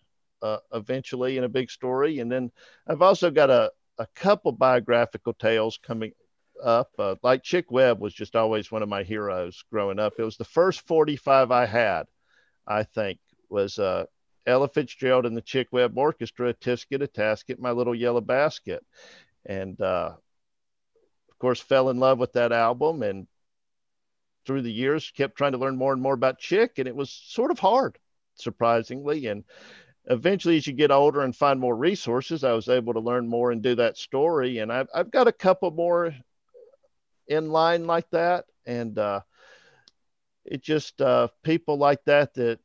eventually 0.73 1.39
in 1.39 1.45
a 1.45 1.49
big 1.49 1.71
story. 1.71 2.19
And 2.19 2.31
then 2.31 2.51
I've 2.87 3.03
also 3.03 3.31
got 3.31 3.51
a 3.51 3.71
a 3.99 4.07
couple 4.17 4.51
biographical 4.51 5.35
tales 5.35 5.79
coming 5.81 6.13
up. 6.65 6.91
Uh, 6.99 7.15
like 7.23 7.43
Chick 7.43 7.71
Webb 7.71 8.01
was 8.01 8.15
just 8.15 8.35
always 8.35 8.73
one 8.73 8.83
of 8.83 8.89
my 8.89 9.03
heroes 9.03 9.65
growing 9.71 9.99
up. 9.99 10.15
It 10.19 10.25
was 10.25 10.37
the 10.37 10.45
first 10.45 10.81
45 10.87 11.51
I 11.51 11.67
had, 11.67 12.05
I 12.67 12.83
think, 12.83 13.19
was 13.49 13.79
uh, 13.79 14.07
Ella 14.47 14.69
Fitzgerald 14.69 15.27
and 15.27 15.37
the 15.37 15.43
Chick 15.43 15.69
Webb 15.71 15.97
Orchestra, 15.97 16.49
a 16.49 16.55
Tisket 16.55 17.03
a 17.03 17.09
Tasket, 17.09 17.59
My 17.59 17.71
Little 17.71 17.95
Yellow 17.95 18.21
Basket. 18.21 18.85
And 19.47 19.81
uh, 19.81 20.15
of 21.31 21.39
course, 21.39 21.61
fell 21.61 21.91
in 21.91 21.99
love 21.99 22.19
with 22.19 22.33
that 22.33 22.53
album 22.53 23.03
and 23.03 23.27
through 24.47 24.63
the 24.63 24.73
years 24.73 25.11
kept 25.17 25.37
trying 25.37 25.53
to 25.53 25.59
learn 25.59 25.77
more 25.77 25.93
and 25.93 26.03
more 26.03 26.15
about 26.15 26.39
Chick. 26.39 26.79
And 26.79 26.89
it 26.89 26.97
was 26.97 27.11
sort 27.11 27.51
of 27.51 27.59
hard, 27.59 27.99
surprisingly. 28.35 29.27
And 29.27 29.45
eventually 30.07 30.57
as 30.57 30.67
you 30.67 30.73
get 30.73 30.91
older 30.91 31.23
and 31.23 31.35
find 31.35 31.59
more 31.59 31.75
resources 31.75 32.45
i 32.45 32.53
was 32.53 32.69
able 32.69 32.93
to 32.93 33.01
learn 33.01 33.27
more 33.27 33.51
and 33.51 33.63
do 33.63 33.75
that 33.75 33.97
story 33.97 34.59
and 34.59 34.71
i've, 34.71 34.89
I've 34.95 35.11
got 35.11 35.29
a 35.29 35.33
couple 35.33 35.71
more 35.71 36.15
in 37.29 37.51
line 37.51 37.87
like 37.87 38.09
that 38.11 38.45
and 38.67 38.99
uh, 38.99 39.21
it 40.45 40.63
just 40.63 41.01
uh, 41.01 41.29
people 41.43 41.77
like 41.77 42.05
that 42.05 42.35
that 42.35 42.59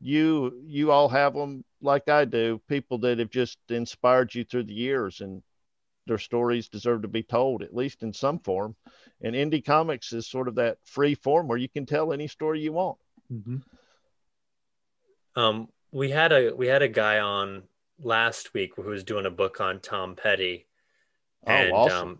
you 0.00 0.62
you 0.64 0.92
all 0.92 1.08
have 1.08 1.34
them 1.34 1.64
like 1.82 2.08
i 2.08 2.24
do 2.24 2.60
people 2.68 2.98
that 2.98 3.18
have 3.18 3.30
just 3.30 3.58
inspired 3.68 4.32
you 4.32 4.44
through 4.44 4.62
the 4.62 4.72
years 4.72 5.20
and 5.20 5.42
their 6.06 6.18
stories 6.18 6.68
deserve 6.68 7.02
to 7.02 7.08
be 7.08 7.22
told 7.22 7.62
at 7.62 7.74
least 7.74 8.02
in 8.04 8.12
some 8.12 8.38
form 8.38 8.76
and 9.22 9.34
indie 9.34 9.64
comics 9.64 10.12
is 10.12 10.28
sort 10.28 10.46
of 10.46 10.54
that 10.54 10.78
free 10.84 11.16
form 11.16 11.48
where 11.48 11.58
you 11.58 11.68
can 11.68 11.84
tell 11.84 12.12
any 12.12 12.28
story 12.28 12.60
you 12.60 12.72
want 12.72 12.96
mm-hmm. 13.32 13.56
um, 15.34 15.68
we 15.90 16.10
had 16.10 16.32
a 16.32 16.52
we 16.54 16.68
had 16.68 16.82
a 16.82 16.88
guy 16.88 17.18
on 17.18 17.64
last 18.00 18.54
week 18.54 18.72
who 18.76 18.82
was 18.82 19.04
doing 19.04 19.26
a 19.26 19.30
book 19.30 19.60
on 19.60 19.80
Tom 19.80 20.14
Petty. 20.14 20.66
Oh, 21.46 21.50
and, 21.50 21.72
awesome. 21.72 22.08
Um, 22.08 22.18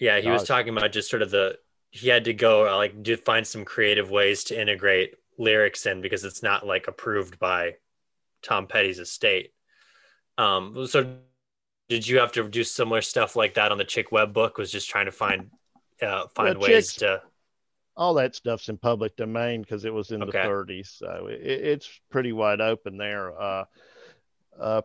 yeah, 0.00 0.20
he 0.20 0.30
was 0.30 0.44
talking 0.44 0.76
about 0.76 0.92
just 0.92 1.10
sort 1.10 1.22
of 1.22 1.30
the 1.30 1.58
he 1.90 2.08
had 2.08 2.24
to 2.24 2.34
go 2.34 2.68
uh, 2.68 2.76
like 2.76 3.02
to 3.04 3.16
find 3.16 3.46
some 3.46 3.64
creative 3.64 4.10
ways 4.10 4.44
to 4.44 4.60
integrate 4.60 5.14
lyrics 5.38 5.86
in 5.86 6.00
because 6.00 6.24
it's 6.24 6.42
not 6.42 6.66
like 6.66 6.88
approved 6.88 7.38
by 7.38 7.74
Tom 8.42 8.66
Petty's 8.66 8.98
estate. 8.98 9.52
Um, 10.36 10.86
so 10.86 11.16
did 11.88 12.06
you 12.06 12.18
have 12.18 12.32
to 12.32 12.48
do 12.48 12.64
similar 12.64 13.02
stuff 13.02 13.36
like 13.36 13.54
that 13.54 13.72
on 13.72 13.78
the 13.78 13.84
Chick 13.84 14.12
Webb 14.12 14.32
book? 14.32 14.58
Was 14.58 14.70
just 14.70 14.90
trying 14.90 15.06
to 15.06 15.12
find 15.12 15.50
uh, 16.02 16.26
find 16.34 16.58
well, 16.58 16.68
ways 16.68 16.94
to 16.94 17.22
all 17.96 18.14
that 18.14 18.34
stuff's 18.34 18.68
in 18.68 18.76
public 18.76 19.16
domain 19.16 19.62
because 19.62 19.84
it 19.84 19.92
was 19.92 20.12
in 20.12 20.22
okay. 20.22 20.42
the 20.42 20.48
30s. 20.48 20.98
So 20.98 21.26
it, 21.28 21.40
it's 21.42 22.00
pretty 22.10 22.32
wide 22.32 22.60
open 22.60 22.96
there. 22.96 23.38
Uh, 23.40 23.64
uh, 24.60 24.82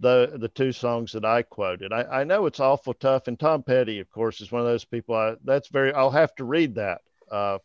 the 0.00 0.36
the 0.38 0.48
two 0.48 0.72
songs 0.72 1.12
that 1.12 1.24
I 1.24 1.42
quoted, 1.42 1.92
I, 1.92 2.02
I 2.02 2.24
know 2.24 2.46
it's 2.46 2.60
awful 2.60 2.94
tough, 2.94 3.28
and 3.28 3.38
Tom 3.38 3.62
Petty, 3.62 4.00
of 4.00 4.10
course, 4.10 4.40
is 4.40 4.50
one 4.50 4.60
of 4.60 4.66
those 4.66 4.84
people. 4.84 5.14
I, 5.14 5.36
that's 5.44 5.68
very. 5.68 5.92
I'll 5.92 6.10
have 6.10 6.34
to 6.36 6.44
read 6.44 6.74
that, 6.76 7.00
uh, 7.30 7.58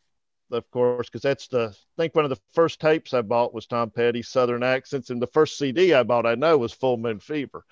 of 0.51 0.71
course, 0.71 1.09
because 1.09 1.21
that's 1.21 1.47
the. 1.47 1.73
I 1.73 2.01
think 2.01 2.15
one 2.15 2.25
of 2.25 2.29
the 2.29 2.41
first 2.53 2.79
tapes 2.79 3.13
I 3.13 3.21
bought 3.21 3.53
was 3.53 3.65
Tom 3.67 3.89
Petty's 3.89 4.29
Southern 4.29 4.63
accents, 4.63 5.09
and 5.09 5.21
the 5.21 5.27
first 5.27 5.57
CD 5.57 5.93
I 5.93 6.03
bought, 6.03 6.25
I 6.25 6.35
know, 6.35 6.57
was 6.57 6.73
Full 6.73 6.97
Moon 6.97 7.19
Fever, 7.19 7.65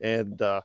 and 0.00 0.40
uh, 0.40 0.60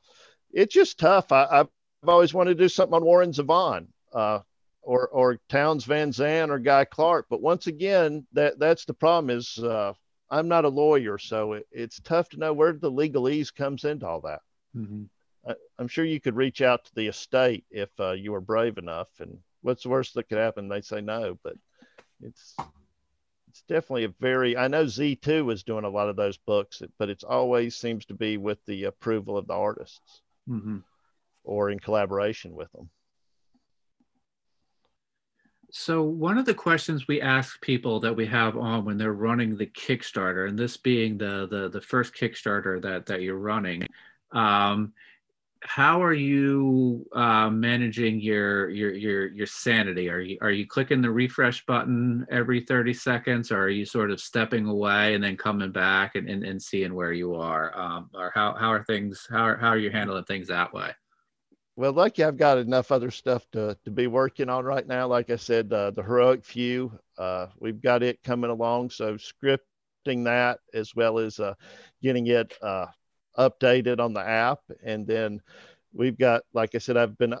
it's 0.52 0.74
just 0.74 0.98
tough. 0.98 1.32
I, 1.32 1.46
I've 1.50 1.68
always 2.08 2.34
wanted 2.34 2.56
to 2.58 2.64
do 2.64 2.68
something 2.68 2.94
on 2.94 3.04
Warren 3.04 3.32
Zevon. 3.32 3.86
Uh, 4.12 4.40
or 4.84 5.08
or 5.08 5.40
Townes 5.48 5.84
Van 5.84 6.12
Zandt 6.12 6.52
or 6.52 6.58
Guy 6.58 6.84
Clark. 6.84 7.26
But 7.28 7.40
once 7.40 7.66
again, 7.66 8.26
that 8.34 8.58
that's 8.58 8.84
the 8.84 8.94
problem 8.94 9.36
is 9.36 9.58
uh, 9.58 9.94
I'm 10.34 10.48
not 10.48 10.64
a 10.64 10.68
lawyer, 10.68 11.16
so 11.16 11.52
it, 11.52 11.68
it's 11.70 12.00
tough 12.00 12.28
to 12.30 12.38
know 12.38 12.52
where 12.52 12.72
the 12.72 12.90
legalese 12.90 13.54
comes 13.54 13.84
into 13.84 14.04
all 14.04 14.20
that. 14.22 14.40
Mm-hmm. 14.76 15.04
I, 15.48 15.54
am 15.78 15.86
sure 15.86 16.04
you 16.04 16.20
could 16.20 16.34
reach 16.34 16.60
out 16.60 16.84
to 16.84 16.94
the 16.96 17.06
estate 17.06 17.64
if 17.70 17.88
uh, 18.00 18.12
you 18.12 18.32
were 18.32 18.40
brave 18.40 18.76
enough. 18.76 19.08
And 19.20 19.38
what's 19.62 19.84
the 19.84 19.90
worst 19.90 20.14
that 20.14 20.28
could 20.28 20.38
happen? 20.38 20.68
They 20.68 20.80
say 20.80 21.00
no, 21.00 21.38
but 21.44 21.54
it's 22.20 22.56
it's 23.48 23.62
definitely 23.68 24.04
a 24.04 24.14
very. 24.20 24.56
I 24.56 24.66
know 24.66 24.86
Z2 24.86 25.52
is 25.52 25.62
doing 25.62 25.84
a 25.84 25.88
lot 25.88 26.08
of 26.08 26.16
those 26.16 26.36
books, 26.36 26.82
but 26.98 27.08
it's 27.08 27.22
always 27.22 27.76
seems 27.76 28.04
to 28.06 28.14
be 28.14 28.36
with 28.36 28.58
the 28.66 28.84
approval 28.84 29.38
of 29.38 29.46
the 29.46 29.54
artists 29.54 30.22
mm-hmm. 30.48 30.78
or 31.44 31.70
in 31.70 31.78
collaboration 31.78 32.54
with 32.54 32.72
them. 32.72 32.90
So 35.76 36.04
one 36.04 36.38
of 36.38 36.44
the 36.44 36.54
questions 36.54 37.08
we 37.08 37.20
ask 37.20 37.60
people 37.60 37.98
that 37.98 38.14
we 38.14 38.26
have 38.26 38.56
on 38.56 38.84
when 38.84 38.96
they're 38.96 39.12
running 39.12 39.56
the 39.56 39.66
Kickstarter, 39.66 40.48
and 40.48 40.56
this 40.56 40.76
being 40.76 41.18
the 41.18 41.48
the, 41.50 41.68
the 41.68 41.80
first 41.80 42.14
Kickstarter 42.14 42.80
that 42.80 43.06
that 43.06 43.22
you're 43.22 43.36
running, 43.36 43.84
um, 44.30 44.92
how 45.62 46.00
are 46.00 46.14
you 46.14 47.04
uh, 47.12 47.50
managing 47.50 48.20
your 48.20 48.70
your 48.70 48.94
your 48.94 49.26
your 49.32 49.46
sanity? 49.46 50.08
Are 50.08 50.20
you 50.20 50.38
are 50.42 50.52
you 50.52 50.64
clicking 50.64 51.02
the 51.02 51.10
refresh 51.10 51.66
button 51.66 52.24
every 52.30 52.60
30 52.60 52.94
seconds, 52.94 53.50
or 53.50 53.62
are 53.62 53.68
you 53.68 53.84
sort 53.84 54.12
of 54.12 54.20
stepping 54.20 54.66
away 54.66 55.14
and 55.14 55.24
then 55.24 55.36
coming 55.36 55.72
back 55.72 56.14
and, 56.14 56.28
and, 56.30 56.44
and 56.44 56.62
seeing 56.62 56.94
where 56.94 57.12
you 57.12 57.34
are? 57.34 57.76
Um, 57.76 58.10
or 58.14 58.30
how 58.32 58.54
how 58.54 58.70
are 58.70 58.84
things 58.84 59.26
how 59.28 59.42
are, 59.42 59.56
how 59.56 59.70
are 59.70 59.78
you 59.78 59.90
handling 59.90 60.24
things 60.24 60.46
that 60.48 60.72
way? 60.72 60.92
Well, 61.76 61.92
lucky 61.92 62.22
I've 62.22 62.36
got 62.36 62.58
enough 62.58 62.92
other 62.92 63.10
stuff 63.10 63.44
to, 63.52 63.76
to 63.84 63.90
be 63.90 64.06
working 64.06 64.48
on 64.48 64.64
right 64.64 64.86
now. 64.86 65.08
Like 65.08 65.30
I 65.30 65.36
said, 65.36 65.72
uh, 65.72 65.90
the 65.90 66.02
heroic 66.02 66.44
few, 66.44 66.92
uh, 67.18 67.48
we've 67.58 67.80
got 67.80 68.02
it 68.02 68.22
coming 68.22 68.50
along. 68.50 68.90
So 68.90 69.14
scripting 69.14 70.24
that 70.24 70.60
as 70.72 70.94
well 70.94 71.18
as 71.18 71.40
uh, 71.40 71.54
getting 72.00 72.28
it 72.28 72.54
uh, 72.62 72.86
updated 73.36 73.98
on 73.98 74.12
the 74.14 74.20
app. 74.20 74.60
And 74.84 75.06
then 75.06 75.40
we've 75.92 76.18
got, 76.18 76.42
like 76.52 76.74
I 76.74 76.78
said, 76.78 76.96
I've 76.96 77.18
been 77.18 77.34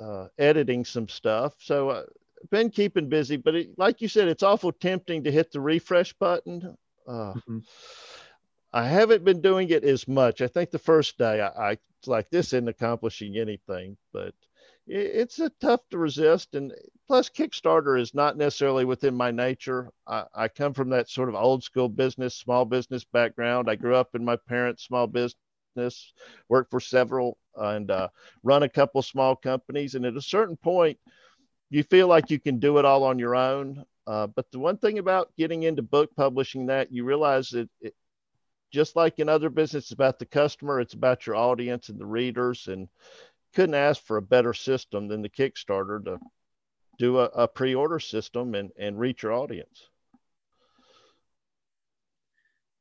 uh, 0.00 0.26
editing 0.38 0.84
some 0.84 1.08
stuff. 1.08 1.54
So 1.58 1.90
uh, 1.90 2.02
been 2.50 2.70
keeping 2.70 3.08
busy, 3.10 3.36
but 3.36 3.54
it, 3.54 3.78
like 3.78 4.00
you 4.00 4.08
said, 4.08 4.28
it's 4.28 4.42
awful 4.42 4.72
tempting 4.72 5.24
to 5.24 5.30
hit 5.30 5.52
the 5.52 5.60
refresh 5.60 6.14
button. 6.14 6.76
Mm-hmm. 7.06 7.58
I 8.74 8.88
haven't 8.88 9.22
been 9.22 9.40
doing 9.40 9.70
it 9.70 9.84
as 9.84 10.08
much. 10.08 10.40
I 10.40 10.48
think 10.48 10.72
the 10.72 10.80
first 10.80 11.16
day 11.16 11.40
I, 11.40 11.70
I 11.70 11.78
like 12.06 12.28
this 12.28 12.48
isn't 12.48 12.66
accomplishing 12.66 13.36
anything, 13.36 13.96
but 14.12 14.34
it, 14.88 14.96
it's 14.96 15.38
a 15.38 15.50
tough 15.60 15.82
to 15.90 15.98
resist. 15.98 16.56
And 16.56 16.74
plus, 17.06 17.30
Kickstarter 17.30 18.00
is 18.00 18.14
not 18.14 18.36
necessarily 18.36 18.84
within 18.84 19.14
my 19.14 19.30
nature. 19.30 19.92
I, 20.08 20.24
I 20.34 20.48
come 20.48 20.74
from 20.74 20.90
that 20.90 21.08
sort 21.08 21.28
of 21.28 21.36
old 21.36 21.62
school 21.62 21.88
business, 21.88 22.34
small 22.34 22.64
business 22.64 23.04
background. 23.04 23.70
I 23.70 23.76
grew 23.76 23.94
up 23.94 24.16
in 24.16 24.24
my 24.24 24.34
parents' 24.34 24.82
small 24.82 25.06
business, 25.06 26.12
worked 26.48 26.72
for 26.72 26.80
several, 26.80 27.38
and 27.54 27.92
uh, 27.92 28.08
run 28.42 28.64
a 28.64 28.68
couple 28.68 29.02
small 29.02 29.36
companies. 29.36 29.94
And 29.94 30.04
at 30.04 30.16
a 30.16 30.20
certain 30.20 30.56
point, 30.56 30.98
you 31.70 31.84
feel 31.84 32.08
like 32.08 32.28
you 32.28 32.40
can 32.40 32.58
do 32.58 32.78
it 32.78 32.84
all 32.84 33.04
on 33.04 33.20
your 33.20 33.36
own. 33.36 33.84
Uh, 34.04 34.26
but 34.26 34.50
the 34.50 34.58
one 34.58 34.78
thing 34.78 34.98
about 34.98 35.30
getting 35.38 35.62
into 35.62 35.80
book 35.80 36.10
publishing 36.16 36.66
that 36.66 36.92
you 36.92 37.04
realize 37.04 37.50
that 37.50 37.70
it, 37.80 37.94
just 38.72 38.96
like 38.96 39.18
in 39.18 39.28
other 39.28 39.50
business, 39.50 39.84
it's 39.84 39.92
about 39.92 40.18
the 40.18 40.26
customer, 40.26 40.80
it's 40.80 40.94
about 40.94 41.26
your 41.26 41.36
audience 41.36 41.88
and 41.88 41.98
the 41.98 42.06
readers. 42.06 42.66
And 42.68 42.88
couldn't 43.54 43.74
ask 43.74 44.02
for 44.02 44.16
a 44.16 44.22
better 44.22 44.52
system 44.52 45.08
than 45.08 45.22
the 45.22 45.28
Kickstarter 45.28 46.04
to 46.04 46.18
do 46.98 47.18
a, 47.18 47.24
a 47.24 47.48
pre-order 47.48 48.00
system 48.00 48.54
and, 48.54 48.70
and 48.78 48.98
reach 48.98 49.22
your 49.22 49.32
audience. 49.32 49.88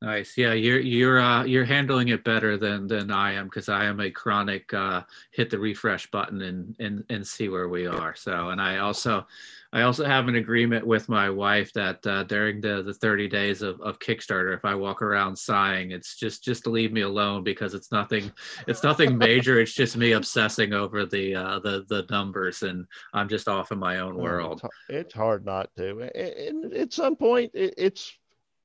Nice. 0.04 0.38
Yeah, 0.38 0.52
you're 0.52 0.82
you're 0.82 1.22
uh, 1.22 1.46
you're 1.46 1.64
handling 1.64 2.10
it 2.10 2.26
better 2.26 2.58
than 2.58 2.88
than 2.88 3.10
I 3.10 3.32
am 3.36 3.46
because 3.46 3.70
I 3.70 3.86
am 3.86 4.02
a 4.02 4.12
chronic 4.12 4.74
uh, 4.74 5.04
hit 5.32 5.50
the 5.50 5.58
refresh 5.58 6.12
button 6.12 6.42
and 6.42 6.76
and 6.78 7.06
and 7.08 7.26
see 7.26 7.48
where 7.48 7.70
we 7.70 7.88
are. 7.88 8.14
So, 8.14 8.50
and 8.50 8.62
I 8.62 8.80
also 8.80 9.26
I 9.72 9.84
also 9.84 10.04
have 10.04 10.28
an 10.28 10.36
agreement 10.36 10.86
with 10.86 11.08
my 11.08 11.30
wife 11.30 11.72
that 11.72 12.06
uh, 12.06 12.24
during 12.24 12.60
the 12.60 12.84
the 12.84 12.94
30 12.94 13.30
days 13.30 13.62
of, 13.62 13.80
of 13.80 13.98
Kickstarter, 14.00 14.54
if 14.54 14.66
I 14.66 14.76
walk 14.76 15.02
around 15.02 15.38
sighing, 15.38 15.92
it's 15.92 16.18
just 16.18 16.44
just 16.44 16.66
to 16.66 16.70
leave 16.70 16.92
me 16.92 17.02
alone 17.02 17.42
because 17.42 17.74
it's 17.74 17.90
nothing 17.90 18.30
it's 18.68 18.84
nothing 18.84 19.18
major. 19.18 19.62
it's 19.62 19.74
just 19.74 19.96
me 19.96 20.12
obsessing 20.12 20.74
over 20.74 21.06
the 21.06 21.34
uh, 21.34 21.60
the 21.60 21.86
the 21.88 22.06
numbers, 22.10 22.64
and 22.64 22.88
I'm 23.14 23.30
just 23.30 23.48
off 23.48 23.72
in 23.72 23.80
my 23.80 24.00
own 24.00 24.18
world. 24.18 24.62
It's 24.90 25.14
hard 25.14 25.46
not 25.46 25.70
to. 25.78 26.02
And 26.14 26.74
at 26.74 26.92
some 26.92 27.16
point, 27.16 27.52
it's 27.54 28.14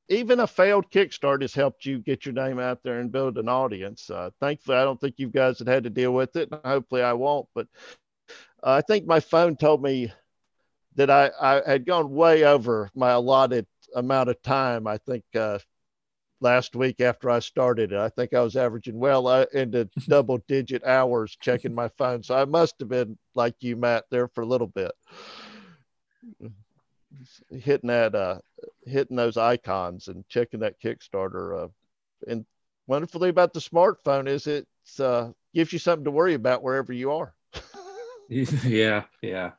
even 0.09 0.41
a 0.41 0.47
failed 0.47 0.91
Kickstart 0.91 1.43
has 1.43 1.55
helped 1.55 1.85
you 1.85 1.99
get 1.99 2.25
your 2.25 2.33
name 2.33 2.59
out 2.59 2.83
there 2.83 3.01
and 3.01 3.13
build 3.13 3.37
an 3.39 3.49
audience. 3.49 4.09
Uh, 4.09 4.31
thankfully, 4.41 4.77
I 4.77 4.85
don't 4.85 5.01
think 5.01 5.17
you 5.19 5.29
guys 5.29 5.59
had 5.59 5.69
had 5.69 5.85
to 5.85 5.91
deal 5.91 6.13
with 6.13 6.37
it. 6.37 6.49
Hopefully, 6.65 7.03
I 7.03 7.13
won't. 7.13 7.47
But 7.55 7.67
uh, 8.63 8.73
I 8.73 8.81
think 8.81 9.07
my 9.07 9.21
phone 9.21 9.57
told 9.57 9.83
me 9.83 10.13
that 10.97 11.11
I, 11.11 11.31
I 11.41 11.71
had 11.71 11.87
gone 11.87 12.11
way 12.11 12.45
over 12.45 12.91
my 12.95 13.11
allotted 13.11 13.67
amount 13.95 14.31
of 14.31 14.41
time. 14.43 14.87
I 14.87 14.99
think 14.99 15.25
uh, 15.35 15.59
last 16.41 16.75
week 16.75 17.01
after 17.01 17.29
I 17.29 17.41
started 17.41 17.93
it, 17.93 17.99
I 17.99 18.09
think 18.09 18.33
I 18.33 18.41
was 18.41 18.57
averaging 18.57 18.99
well 18.99 19.27
uh, 19.27 19.45
into 19.53 19.89
double 20.09 20.39
digit 20.49 20.85
hours 20.85 21.37
checking 21.39 21.75
my 21.75 21.89
phone. 21.99 22.23
So 22.23 22.35
I 22.35 22.47
must 22.47 22.77
have 22.81 22.89
been 22.89 23.19
like 23.35 23.57
you, 23.61 23.77
Matt, 23.77 24.05
there 24.11 24.29
for 24.29 24.41
a 24.41 24.47
little 24.47 24.67
bit 24.67 24.93
hitting 27.51 27.89
that 27.89 28.15
uh 28.15 28.39
hitting 28.85 29.17
those 29.17 29.37
icons 29.37 30.09
and 30.09 30.29
checking 30.29 30.61
that 30.61 30.81
kickstarter 30.81 31.65
uh 31.65 31.69
and 32.27 32.45
wonderful 32.87 33.21
thing 33.21 33.31
about 33.31 33.53
the 33.53 33.61
smartphone 33.61 34.29
is 34.29 34.47
it 34.47 34.67
uh 35.01 35.29
gives 35.55 35.73
you 35.73 35.79
something 35.79 36.05
to 36.05 36.11
worry 36.11 36.35
about 36.35 36.63
wherever 36.63 36.93
you 36.93 37.11
are. 37.13 37.35
Yeah 38.31 39.05
yeah. 39.23 39.53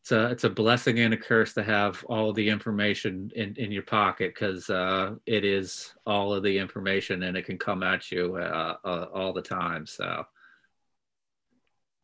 It's 0.00 0.12
a 0.12 0.30
it's 0.30 0.44
a 0.44 0.50
blessing 0.50 1.00
and 1.00 1.14
a 1.14 1.16
curse 1.16 1.52
to 1.54 1.64
have 1.64 2.04
all 2.04 2.32
the 2.32 2.48
information 2.48 3.30
in 3.34 3.56
in 3.56 3.72
your 3.72 3.82
pocket 3.82 4.34
because 4.34 4.70
uh 4.70 5.14
it 5.26 5.44
is 5.44 5.92
all 6.06 6.32
of 6.32 6.44
the 6.44 6.58
information 6.58 7.24
and 7.24 7.36
it 7.36 7.44
can 7.44 7.58
come 7.58 7.82
at 7.82 8.12
you 8.12 8.36
uh, 8.36 8.76
uh 8.84 9.06
all 9.12 9.32
the 9.32 9.42
time 9.42 9.84
so 9.86 10.24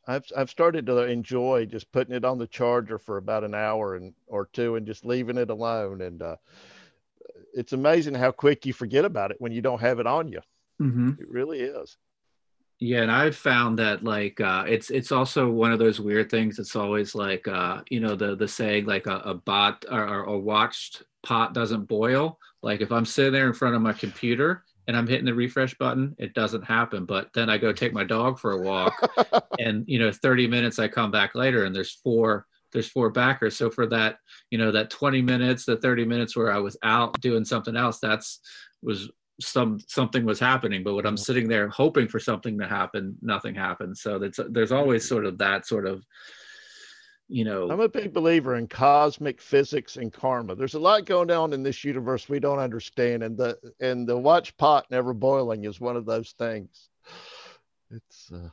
I've 0.09 0.25
I've 0.35 0.51
started 0.51 0.87
to 0.87 1.05
enjoy 1.05 1.67
just 1.67 1.93
putting 1.93 2.15
it 2.15 2.25
on 2.25 2.39
the 2.39 2.47
charger 2.47 2.99
for 2.99 3.19
about 3.19 3.45
an 3.45 3.55
hour 3.55 3.95
and 3.95 4.15
or 4.27 4.49
two 4.53 4.77
and 4.77 4.87
just 4.87 5.05
leaving 5.05 5.37
it 5.37 5.51
alone. 5.51 6.01
And 6.01 6.23
uh, 6.23 6.37
it's 7.55 7.75
amazing 7.75 8.15
how 8.15 8.31
quick 8.31 8.65
you 8.65 8.73
forget 8.73 9.05
about 9.05 9.31
it 9.31 9.37
when 9.39 9.53
you 9.53 9.61
don't 9.61 9.83
have 9.83 10.01
it 10.01 10.07
on 10.07 10.29
you. 10.29 10.41
Mm-hmm. 10.81 11.21
It 11.21 11.29
really 11.29 11.61
is. 11.61 11.99
Yeah, 12.81 13.03
and 13.03 13.11
I've 13.11 13.37
found 13.37 13.79
that 13.81 14.03
like 14.03 14.41
uh, 14.41 14.65
it's 14.67 14.89
it's 14.89 15.13
also 15.13 15.51
one 15.51 15.73
of 15.73 15.79
those 15.79 16.01
weird 16.01 16.31
things. 16.31 16.59
It's 16.59 16.77
always 16.77 17.15
like 17.15 17.47
uh, 17.47 17.83
you 17.91 18.01
know 18.01 18.15
the 18.15 18.35
the 18.35 18.49
saying 18.49 18.87
like 18.87 19.07
a, 19.07 19.19
a 19.19 19.35
bot 19.35 19.85
or, 19.91 20.09
or 20.09 20.23
a 20.25 20.39
watched 20.39 21.03
pot 21.23 21.53
doesn't 21.53 21.85
boil. 21.85 22.39
Like 22.63 22.81
if 22.81 22.93
I'm 22.93 23.05
sitting 23.05 23.33
there 23.33 23.47
in 23.47 23.53
front 23.53 23.75
of 23.75 23.83
my 23.83 23.93
computer 23.93 24.65
and 24.89 24.97
I'm 24.97 25.07
hitting 25.07 25.27
the 25.27 25.35
refresh 25.35 25.77
button, 25.77 26.17
it 26.19 26.33
doesn't 26.33 26.65
happen. 26.65 27.05
But 27.05 27.29
then 27.35 27.51
I 27.51 27.59
go 27.59 27.73
take 27.73 27.93
my 27.93 28.05
dog 28.05 28.41
for 28.41 28.53
a 28.53 28.63
walk, 28.63 28.95
and 29.59 29.85
you 29.87 29.99
know, 29.99 30.11
30 30.11 30.49
minutes 30.49 30.79
I 30.79 30.89
come 30.89 31.11
back 31.11 31.35
later, 31.35 31.65
and 31.65 31.77
there's 31.77 31.93
four 31.93 32.47
there's 32.73 32.89
four 32.89 33.11
backers. 33.11 33.57
So 33.57 33.71
for 33.71 33.87
that, 33.87 34.19
you 34.51 34.59
know, 34.59 34.73
that 34.73 34.91
20 34.91 35.23
minutes, 35.23 35.65
the 35.65 35.79
30 35.79 36.05
minutes 36.05 36.37
where 36.37 36.53
I 36.53 36.59
was 36.59 36.77
out 36.83 37.19
doing 37.21 37.45
something 37.45 37.77
else, 37.77 37.99
that's 37.99 38.41
was 38.83 39.11
some 39.41 39.79
something 39.87 40.25
was 40.25 40.41
happening. 40.41 40.83
But 40.83 40.95
when 40.95 41.07
I'm 41.07 41.17
sitting 41.17 41.49
there 41.49 41.69
hoping 41.69 42.09
for 42.09 42.19
something 42.19 42.59
to 42.59 42.67
happen, 42.67 43.17
nothing 43.23 43.55
happens. 43.55 44.01
So 44.01 44.19
that's 44.19 44.41
there's 44.49 44.73
always 44.73 45.05
mm-hmm. 45.05 45.15
sort 45.15 45.27
of 45.27 45.39
that 45.39 45.67
sort 45.67 45.87
of 45.87 46.05
you 47.29 47.45
know 47.45 47.71
i'm 47.71 47.81
a 47.81 47.89
big 47.89 48.13
believer 48.13 48.57
in 48.57 48.67
cosmic 48.67 49.41
physics 49.41 49.97
and 49.97 50.13
karma 50.13 50.55
there's 50.55 50.75
a 50.75 50.79
lot 50.79 51.05
going 51.05 51.31
on 51.31 51.53
in 51.53 51.63
this 51.63 51.85
universe 51.85 52.29
we 52.29 52.41
don't 52.41 52.59
understand 52.59 53.23
and 53.23 53.37
the 53.37 53.57
and 53.81 54.09
the 54.09 54.17
watch 54.17 54.57
pot 54.57 54.87
never 54.91 55.13
boiling 55.13 55.65
is 55.65 55.81
one 55.81 55.97
of 55.97 56.07
those 56.07 56.33
things 56.33 56.89
it's 57.91 58.31
uh, 58.33 58.49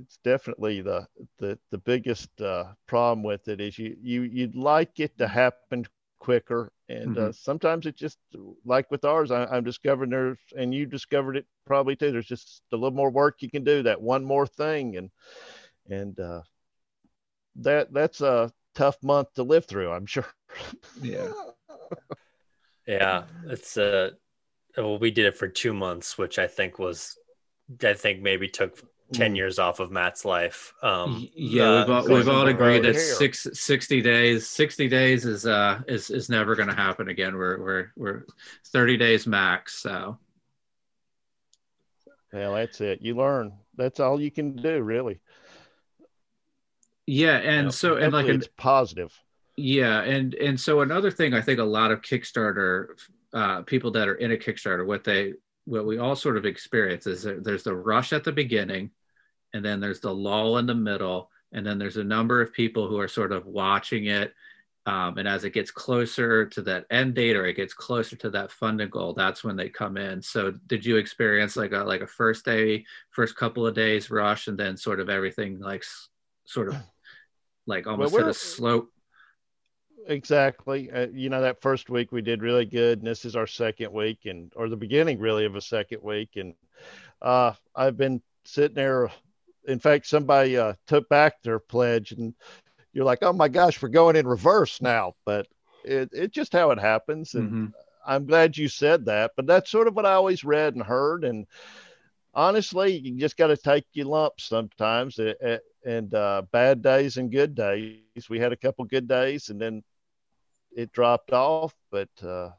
it's 0.00 0.18
definitely 0.18 0.82
the 0.82 1.06
the 1.38 1.58
the 1.70 1.78
biggest 1.78 2.28
uh, 2.40 2.64
problem 2.86 3.22
with 3.22 3.48
it 3.48 3.60
is 3.60 3.78
you 3.78 3.96
you 4.00 4.22
you'd 4.22 4.56
like 4.56 5.00
it 5.00 5.16
to 5.18 5.26
happen 5.26 5.86
quicker 6.18 6.72
and 6.88 7.16
uh, 7.16 7.20
mm-hmm. 7.20 7.28
uh, 7.30 7.32
sometimes 7.32 7.86
it 7.86 7.96
just 7.96 8.18
like 8.64 8.90
with 8.90 9.04
ours 9.04 9.30
I, 9.30 9.56
am 9.56 9.64
discovering 9.64 10.10
there's 10.10 10.38
and 10.56 10.74
you 10.74 10.86
discovered 10.86 11.36
it 11.36 11.46
probably 11.66 11.96
too 11.96 12.12
there's 12.12 12.26
just 12.26 12.62
a 12.72 12.76
little 12.76 12.96
more 12.96 13.10
work 13.10 13.36
you 13.40 13.50
can 13.50 13.64
do 13.64 13.82
that 13.82 14.00
one 14.00 14.24
more 14.24 14.46
thing 14.46 14.96
and 14.96 15.10
and 15.88 16.18
uh, 16.18 16.40
that 17.56 17.92
that's 17.92 18.20
a 18.20 18.52
tough 18.74 18.96
month 19.02 19.34
to 19.34 19.42
live 19.42 19.66
through. 19.66 19.90
I'm 19.90 20.06
sure. 20.06 20.26
Yeah. 21.02 21.32
yeah, 22.86 23.24
it's 23.46 23.76
uh 23.76 24.10
well, 24.76 24.98
we 24.98 25.10
did 25.10 25.26
it 25.26 25.36
for 25.36 25.48
two 25.48 25.72
months, 25.72 26.18
which 26.18 26.38
I 26.38 26.46
think 26.46 26.78
was, 26.78 27.16
I 27.82 27.94
think 27.94 28.20
maybe 28.20 28.48
took 28.48 28.80
10 29.12 29.32
mm. 29.32 29.36
years 29.36 29.58
off 29.58 29.80
of 29.80 29.90
Matt's 29.90 30.24
life. 30.24 30.72
Um, 30.82 31.28
yeah, 31.34 31.64
uh, 31.64 31.78
we've 31.78 31.90
all, 31.90 32.08
we've 32.08 32.28
all 32.28 32.46
agreed 32.48 32.82
that 32.84 32.98
six, 32.98 33.46
60 33.52 34.02
days, 34.02 34.48
60 34.48 34.88
days 34.88 35.24
is, 35.24 35.46
uh, 35.46 35.80
is, 35.86 36.10
is 36.10 36.28
never 36.28 36.54
going 36.56 36.68
to 36.68 36.74
happen 36.74 37.08
again. 37.08 37.36
We're, 37.36 37.60
we're, 37.60 37.92
we're 37.96 38.24
30 38.68 38.96
days 38.96 39.26
max. 39.26 39.80
So. 39.80 40.18
Well, 42.32 42.54
that's 42.54 42.80
it. 42.80 43.00
You 43.00 43.14
learn. 43.14 43.52
That's 43.76 44.00
all 44.00 44.20
you 44.20 44.30
can 44.30 44.56
do, 44.56 44.80
really. 44.80 45.20
Yeah, 47.06 47.36
and 47.36 47.72
so 47.72 47.96
and 47.96 48.12
like 48.12 48.26
it's 48.26 48.48
positive. 48.56 49.12
Yeah, 49.56 50.02
and 50.02 50.34
and 50.34 50.58
so 50.58 50.80
another 50.80 51.10
thing 51.10 51.34
I 51.34 51.40
think 51.40 51.60
a 51.60 51.64
lot 51.64 51.90
of 51.90 52.00
Kickstarter 52.00 52.88
uh, 53.34 53.62
people 53.62 53.90
that 53.90 54.08
are 54.08 54.14
in 54.14 54.32
a 54.32 54.36
Kickstarter, 54.36 54.86
what 54.86 55.04
they 55.04 55.34
what 55.66 55.86
we 55.86 55.98
all 55.98 56.14
sort 56.14 56.36
of 56.36 56.46
experience 56.46 57.06
is 57.06 57.26
there's 57.42 57.64
the 57.64 57.74
rush 57.74 58.12
at 58.12 58.24
the 58.24 58.32
beginning, 58.32 58.90
and 59.52 59.64
then 59.64 59.80
there's 59.80 60.00
the 60.00 60.14
lull 60.14 60.58
in 60.58 60.66
the 60.66 60.74
middle, 60.74 61.30
and 61.52 61.66
then 61.66 61.78
there's 61.78 61.96
a 61.96 62.04
number 62.04 62.40
of 62.40 62.52
people 62.52 62.88
who 62.88 62.98
are 62.98 63.08
sort 63.08 63.32
of 63.32 63.46
watching 63.46 64.06
it. 64.06 64.32
Um, 64.86 65.16
and 65.16 65.26
as 65.26 65.44
it 65.44 65.54
gets 65.54 65.70
closer 65.70 66.44
to 66.44 66.60
that 66.62 66.84
end 66.90 67.14
date 67.14 67.36
or 67.36 67.46
it 67.46 67.54
gets 67.56 67.72
closer 67.72 68.16
to 68.16 68.28
that 68.30 68.52
funding 68.52 68.90
goal, 68.90 69.14
that's 69.14 69.42
when 69.42 69.56
they 69.56 69.70
come 69.70 69.96
in. 69.96 70.20
So 70.20 70.52
did 70.66 70.84
you 70.84 70.98
experience 70.98 71.56
like 71.56 71.72
a 71.72 71.78
like 71.78 72.02
a 72.02 72.06
first 72.06 72.44
day, 72.44 72.84
first 73.10 73.34
couple 73.34 73.66
of 73.66 73.74
days 73.74 74.10
rush, 74.10 74.46
and 74.46 74.58
then 74.58 74.76
sort 74.76 75.00
of 75.00 75.08
everything 75.08 75.58
like 75.58 75.84
sort 76.44 76.68
of 76.68 76.76
like 77.66 77.86
almost 77.86 78.12
well, 78.12 78.24
hit 78.24 78.30
a 78.30 78.34
slope. 78.34 78.90
Exactly. 80.06 80.90
Uh, 80.90 81.06
you 81.12 81.30
know, 81.30 81.40
that 81.40 81.62
first 81.62 81.88
week 81.88 82.12
we 82.12 82.22
did 82.22 82.42
really 82.42 82.66
good, 82.66 82.98
and 82.98 83.06
this 83.06 83.24
is 83.24 83.36
our 83.36 83.46
second 83.46 83.92
week, 83.92 84.26
and 84.26 84.52
or 84.54 84.68
the 84.68 84.76
beginning 84.76 85.18
really 85.18 85.44
of 85.44 85.56
a 85.56 85.60
second 85.60 86.02
week, 86.02 86.30
and 86.36 86.54
uh, 87.22 87.52
I've 87.74 87.96
been 87.96 88.20
sitting 88.44 88.74
there. 88.74 89.10
In 89.66 89.78
fact, 89.78 90.06
somebody 90.06 90.58
uh, 90.58 90.74
took 90.86 91.08
back 91.08 91.42
their 91.42 91.58
pledge, 91.58 92.12
and 92.12 92.34
you're 92.92 93.06
like, 93.06 93.20
"Oh 93.22 93.32
my 93.32 93.48
gosh, 93.48 93.80
we're 93.80 93.88
going 93.88 94.16
in 94.16 94.26
reverse 94.26 94.82
now." 94.82 95.14
But 95.24 95.46
it, 95.84 96.10
it's 96.12 96.34
just 96.34 96.52
how 96.52 96.70
it 96.70 96.78
happens, 96.78 97.34
and 97.34 97.48
mm-hmm. 97.48 97.66
I'm 98.06 98.26
glad 98.26 98.58
you 98.58 98.68
said 98.68 99.06
that. 99.06 99.32
But 99.36 99.46
that's 99.46 99.70
sort 99.70 99.88
of 99.88 99.94
what 99.94 100.06
I 100.06 100.12
always 100.12 100.44
read 100.44 100.74
and 100.74 100.82
heard, 100.82 101.24
and 101.24 101.46
honestly, 102.34 102.98
you 102.98 103.18
just 103.18 103.36
got 103.36 103.46
to 103.48 103.56
take 103.56 103.86
your 103.92 104.06
lumps 104.06 104.44
sometimes. 104.44 105.18
It, 105.18 105.38
it, 105.40 105.62
and 105.84 106.12
uh, 106.14 106.42
bad 106.52 106.82
days 106.82 107.16
and 107.16 107.30
good 107.30 107.54
days. 107.54 108.28
We 108.28 108.38
had 108.38 108.52
a 108.52 108.56
couple 108.56 108.84
good 108.84 109.06
days, 109.06 109.50
and 109.50 109.60
then 109.60 109.82
it 110.74 110.92
dropped 110.92 111.32
off. 111.32 111.74
But 111.90 112.08
uh, 112.22 112.50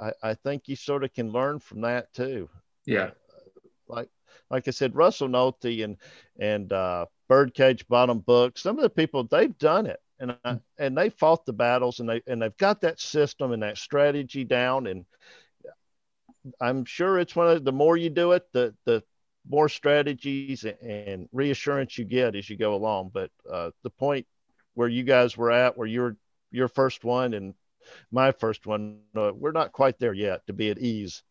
I, 0.00 0.12
I, 0.22 0.34
think 0.34 0.68
you 0.68 0.76
sort 0.76 1.04
of 1.04 1.12
can 1.12 1.30
learn 1.30 1.60
from 1.60 1.82
that 1.82 2.12
too. 2.12 2.48
Yeah. 2.86 3.10
Uh, 3.10 3.10
like 3.88 4.08
like 4.50 4.68
I 4.68 4.70
said, 4.70 4.96
Russell 4.96 5.28
Nohelty 5.28 5.84
and 5.84 5.96
and 6.38 6.72
uh, 6.72 7.06
Birdcage 7.28 7.86
Bottom 7.88 8.18
Book. 8.18 8.58
Some 8.58 8.78
of 8.78 8.82
the 8.82 8.90
people 8.90 9.24
they've 9.24 9.56
done 9.58 9.86
it, 9.86 10.00
and 10.18 10.36
I, 10.44 10.58
and 10.78 10.96
they 10.96 11.10
fought 11.10 11.46
the 11.46 11.52
battles, 11.52 12.00
and 12.00 12.08
they 12.08 12.22
and 12.26 12.42
they've 12.42 12.56
got 12.56 12.80
that 12.82 13.00
system 13.00 13.52
and 13.52 13.62
that 13.62 13.78
strategy 13.78 14.44
down. 14.44 14.86
And 14.86 15.04
I'm 16.60 16.84
sure 16.84 17.18
it's 17.18 17.36
one 17.36 17.48
of 17.48 17.64
the 17.64 17.72
more 17.72 17.96
you 17.96 18.10
do 18.10 18.32
it, 18.32 18.46
the 18.52 18.74
the 18.84 19.02
more 19.48 19.68
strategies 19.68 20.64
and 20.64 21.28
reassurance 21.32 21.98
you 21.98 22.04
get 22.04 22.36
as 22.36 22.48
you 22.48 22.56
go 22.56 22.74
along. 22.74 23.10
But 23.12 23.30
uh, 23.50 23.70
the 23.82 23.90
point 23.90 24.26
where 24.74 24.88
you 24.88 25.02
guys 25.02 25.36
were 25.36 25.50
at, 25.50 25.76
where 25.76 25.86
you're 25.86 26.16
your 26.50 26.68
first 26.68 27.04
one 27.04 27.34
and 27.34 27.54
my 28.10 28.32
first 28.32 28.66
one, 28.66 29.00
uh, 29.16 29.32
we're 29.34 29.52
not 29.52 29.72
quite 29.72 29.98
there 29.98 30.12
yet 30.12 30.46
to 30.46 30.52
be 30.52 30.70
at 30.70 30.78
ease. 30.78 31.22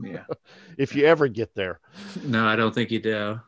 Yeah. 0.00 0.24
if 0.78 0.94
you 0.94 1.06
ever 1.06 1.28
get 1.28 1.54
there. 1.54 1.80
No, 2.22 2.46
I 2.46 2.56
don't 2.56 2.74
think 2.74 2.90
you 2.90 3.00
do. 3.00 3.40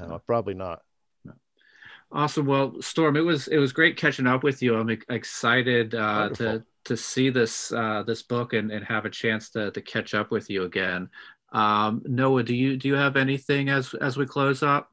No, 0.00 0.20
probably 0.26 0.54
not. 0.54 0.82
Awesome. 2.12 2.46
Well, 2.46 2.72
Storme, 2.80 3.16
it 3.16 3.20
was 3.20 3.46
it 3.46 3.58
was 3.58 3.72
great 3.72 3.96
catching 3.96 4.26
up 4.26 4.42
with 4.42 4.62
you. 4.62 4.76
I'm 4.76 4.90
excited 5.08 5.94
uh, 5.94 6.30
to 6.30 6.64
to 6.84 6.96
see 6.96 7.30
this 7.30 7.70
uh, 7.70 8.02
this 8.04 8.22
book 8.22 8.52
and, 8.52 8.72
and 8.72 8.84
have 8.84 9.04
a 9.04 9.10
chance 9.10 9.50
to 9.50 9.70
to 9.70 9.80
catch 9.80 10.12
up 10.12 10.32
with 10.32 10.50
you 10.50 10.64
again. 10.64 11.08
Um, 11.52 12.02
Noah, 12.06 12.42
do 12.42 12.54
you 12.54 12.76
do 12.76 12.88
you 12.88 12.94
have 12.94 13.16
anything 13.16 13.68
as 13.68 13.94
as 13.94 14.16
we 14.16 14.26
close 14.26 14.62
up? 14.62 14.90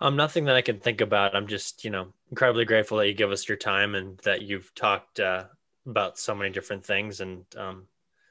Um, 0.00 0.16
nothing 0.16 0.46
that 0.46 0.56
I 0.56 0.62
can 0.62 0.80
think 0.80 1.00
about. 1.00 1.36
I'm 1.36 1.46
just, 1.46 1.84
you 1.84 1.90
know, 1.90 2.08
incredibly 2.30 2.64
grateful 2.64 2.98
that 2.98 3.06
you 3.06 3.14
give 3.14 3.30
us 3.30 3.48
your 3.48 3.56
time 3.56 3.94
and 3.94 4.18
that 4.24 4.42
you've 4.42 4.74
talked 4.74 5.20
uh, 5.20 5.44
about 5.86 6.18
so 6.18 6.34
many 6.34 6.50
different 6.50 6.84
things 6.84 7.20
and 7.20 7.44
um, 7.56 7.86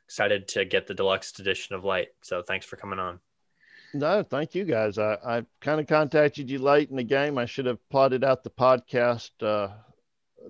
excited 0.06 0.50
to 0.50 0.66
get 0.66 0.86
the 0.86 0.94
deluxe 0.94 1.40
edition 1.40 1.74
of 1.74 1.86
Light. 1.86 2.10
So 2.24 2.42
thanks 2.42 2.66
for 2.66 2.76
coming 2.76 3.00
on. 3.00 3.22
No, 3.94 4.22
thank 4.22 4.54
you 4.54 4.66
guys. 4.66 4.98
I, 4.98 5.18
I 5.26 5.46
kind 5.62 5.80
of 5.80 5.88
contacted 5.88 6.50
you 6.50 6.60
late 6.60 6.90
in 6.90 6.98
the 6.98 7.04
game. 7.04 7.38
I 7.38 7.46
should 7.46 7.66
have 7.68 7.80
plotted 7.90 8.26
out 8.26 8.44
the 8.44 8.50
podcast 8.50 9.32
uh, 9.42 9.70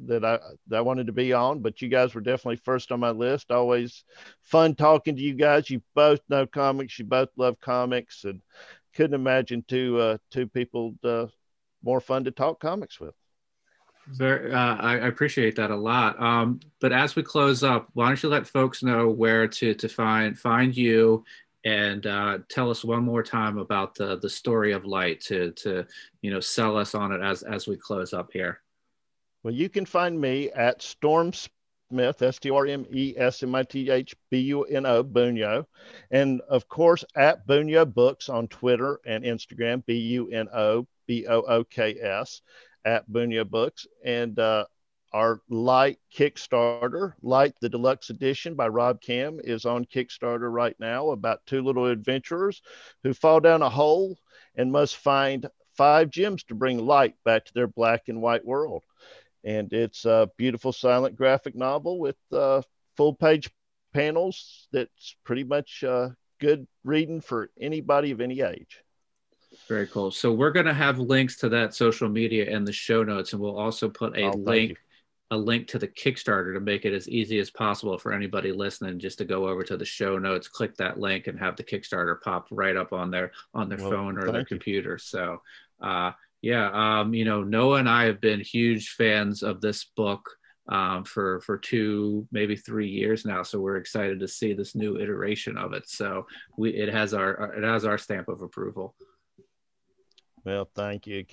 that 0.07 0.25
I 0.25 0.39
that 0.67 0.77
I 0.77 0.81
wanted 0.81 1.07
to 1.07 1.13
be 1.13 1.33
on, 1.33 1.59
but 1.59 1.81
you 1.81 1.89
guys 1.89 2.13
were 2.13 2.21
definitely 2.21 2.57
first 2.57 2.91
on 2.91 2.99
my 2.99 3.11
list. 3.11 3.51
Always 3.51 4.03
fun 4.41 4.75
talking 4.75 5.15
to 5.15 5.21
you 5.21 5.33
guys. 5.33 5.69
You 5.69 5.81
both 5.95 6.21
know 6.29 6.45
comics. 6.45 6.97
You 6.99 7.05
both 7.05 7.29
love 7.37 7.59
comics, 7.59 8.23
and 8.23 8.41
couldn't 8.95 9.15
imagine 9.15 9.63
two 9.67 9.99
uh, 9.99 10.17
two 10.31 10.47
people 10.47 10.95
uh, 11.03 11.27
more 11.83 12.01
fun 12.01 12.25
to 12.25 12.31
talk 12.31 12.59
comics 12.59 12.99
with. 12.99 13.15
Very, 14.07 14.51
uh, 14.51 14.75
I, 14.75 15.07
appreciate 15.07 15.55
that 15.57 15.69
a 15.69 15.75
lot. 15.75 16.19
Um, 16.21 16.59
but 16.79 16.91
as 16.91 17.15
we 17.15 17.21
close 17.21 17.63
up, 17.63 17.87
why 17.93 18.07
don't 18.07 18.21
you 18.21 18.29
let 18.29 18.47
folks 18.47 18.81
know 18.81 19.07
where 19.09 19.47
to 19.47 19.73
to 19.73 19.87
find 19.87 20.37
find 20.37 20.75
you 20.75 21.23
and 21.63 22.07
uh, 22.07 22.39
tell 22.49 22.69
us 22.69 22.83
one 22.83 23.03
more 23.03 23.23
time 23.23 23.57
about 23.57 23.95
the 23.95 24.17
the 24.17 24.29
story 24.29 24.71
of 24.71 24.85
light 24.85 25.21
to 25.21 25.51
to 25.51 25.85
you 26.21 26.31
know 26.31 26.39
sell 26.39 26.77
us 26.77 26.95
on 26.95 27.11
it 27.11 27.21
as 27.21 27.43
as 27.43 27.67
we 27.67 27.75
close 27.77 28.13
up 28.13 28.31
here. 28.33 28.60
Well, 29.43 29.53
you 29.53 29.69
can 29.69 29.85
find 29.85 30.19
me 30.19 30.51
at 30.51 30.81
Storme 30.81 31.33
Smith, 31.33 32.21
S 32.21 32.37
T 32.37 32.51
R 32.51 32.67
M 32.67 32.85
E 32.93 33.15
S 33.17 33.41
M 33.41 33.55
I 33.55 33.63
T 33.63 33.89
H 33.89 34.15
B 34.29 34.39
U 34.39 34.63
N 34.63 34.85
O, 34.85 35.03
Buno. 35.03 35.65
And 36.11 36.41
of 36.41 36.67
course, 36.67 37.03
at 37.15 37.47
Buno 37.47 37.91
Books 37.91 38.29
on 38.29 38.47
Twitter 38.47 38.99
and 39.05 39.23
Instagram, 39.23 39.83
B 39.85 39.95
U 39.95 40.29
N 40.29 40.47
O 40.53 40.87
B 41.07 41.25
O 41.27 41.41
O 41.41 41.63
K 41.63 41.99
S, 41.99 42.41
at 42.85 43.09
Buno 43.09 43.49
Books. 43.49 43.87
And 44.05 44.37
uh, 44.37 44.65
our 45.11 45.41
Light 45.49 45.97
Kickstarter, 46.15 47.13
Light 47.23 47.55
the 47.61 47.69
Deluxe 47.69 48.11
Edition 48.11 48.53
by 48.53 48.67
Rob 48.67 49.01
Cham, 49.01 49.39
is 49.43 49.65
on 49.65 49.85
Kickstarter 49.85 50.51
right 50.51 50.75
now 50.79 51.09
about 51.09 51.45
two 51.47 51.63
little 51.63 51.87
adventurers 51.87 52.61
who 53.03 53.13
fall 53.13 53.39
down 53.39 53.61
a 53.61 53.69
hole 53.69 54.17
and 54.55 54.71
must 54.71 54.97
find 54.97 55.47
five 55.75 56.09
gems 56.09 56.43
to 56.43 56.55
bring 56.55 56.85
light 56.85 57.15
back 57.25 57.45
to 57.45 57.53
their 57.53 57.67
black 57.67 58.07
and 58.07 58.21
white 58.21 58.45
world. 58.45 58.83
And 59.43 59.71
it's 59.73 60.05
a 60.05 60.29
beautiful 60.37 60.71
silent 60.71 61.15
graphic 61.15 61.55
novel 61.55 61.99
with 61.99 62.17
uh, 62.31 62.61
full 62.95 63.13
page 63.13 63.49
panels 63.93 64.67
that's 64.71 65.15
pretty 65.23 65.43
much 65.43 65.83
uh, 65.83 66.09
good 66.39 66.67
reading 66.83 67.21
for 67.21 67.49
anybody 67.59 68.11
of 68.11 68.21
any 68.21 68.41
age. 68.41 68.83
Very 69.67 69.87
cool. 69.87 70.11
So 70.11 70.31
we're 70.31 70.51
going 70.51 70.65
to 70.65 70.73
have 70.73 70.99
links 70.99 71.37
to 71.37 71.49
that 71.49 71.73
social 71.73 72.07
media 72.07 72.55
and 72.55 72.65
the 72.65 72.71
show 72.71 73.03
notes, 73.03 73.33
and 73.33 73.41
we'll 73.41 73.57
also 73.57 73.89
put 73.89 74.17
a 74.17 74.25
oh, 74.25 74.37
link 74.37 74.77
a 75.31 75.37
link 75.37 75.65
to 75.65 75.79
the 75.79 75.87
Kickstarter 75.87 76.53
to 76.53 76.59
make 76.59 76.83
it 76.83 76.93
as 76.93 77.07
easy 77.07 77.39
as 77.39 77.49
possible 77.49 77.97
for 77.97 78.11
anybody 78.11 78.51
listening 78.51 78.99
just 78.99 79.17
to 79.17 79.25
go 79.25 79.47
over 79.47 79.63
to 79.63 79.77
the 79.77 79.85
show 79.85 80.17
notes, 80.17 80.49
click 80.49 80.75
that 80.75 80.99
link, 80.99 81.27
and 81.27 81.39
have 81.39 81.55
the 81.55 81.63
Kickstarter 81.63 82.21
pop 82.21 82.47
right 82.51 82.75
up 82.75 82.91
on 82.91 83.09
their 83.09 83.31
on 83.53 83.69
their 83.69 83.77
well, 83.77 83.91
phone 83.91 84.17
or 84.17 84.29
their 84.29 84.41
you. 84.41 84.45
computer. 84.45 84.97
So, 84.97 85.41
uh, 85.81 86.11
yeah, 86.41 86.69
um, 86.73 87.13
you 87.13 87.25
know, 87.25 87.43
Noah 87.43 87.79
and 87.79 87.89
I 87.89 88.05
have 88.05 88.19
been 88.19 88.39
huge 88.39 88.89
fans 88.89 89.43
of 89.43 89.61
this 89.61 89.85
book 89.95 90.29
um, 90.69 91.03
for 91.03 91.41
for 91.41 91.57
two, 91.57 92.27
maybe 92.31 92.55
three 92.55 92.89
years 92.89 93.25
now. 93.25 93.43
So 93.43 93.59
we're 93.59 93.77
excited 93.77 94.19
to 94.19 94.27
see 94.27 94.53
this 94.53 94.75
new 94.75 94.99
iteration 94.99 95.57
of 95.57 95.73
it. 95.73 95.87
So 95.87 96.25
we 96.57 96.71
it 96.71 96.89
has 96.89 97.13
our 97.13 97.53
it 97.53 97.63
has 97.63 97.85
our 97.85 97.97
stamp 97.97 98.27
of 98.27 98.41
approval. 98.41 98.95
Well, 100.43 100.67
thank 100.75 101.05
you. 101.05 101.23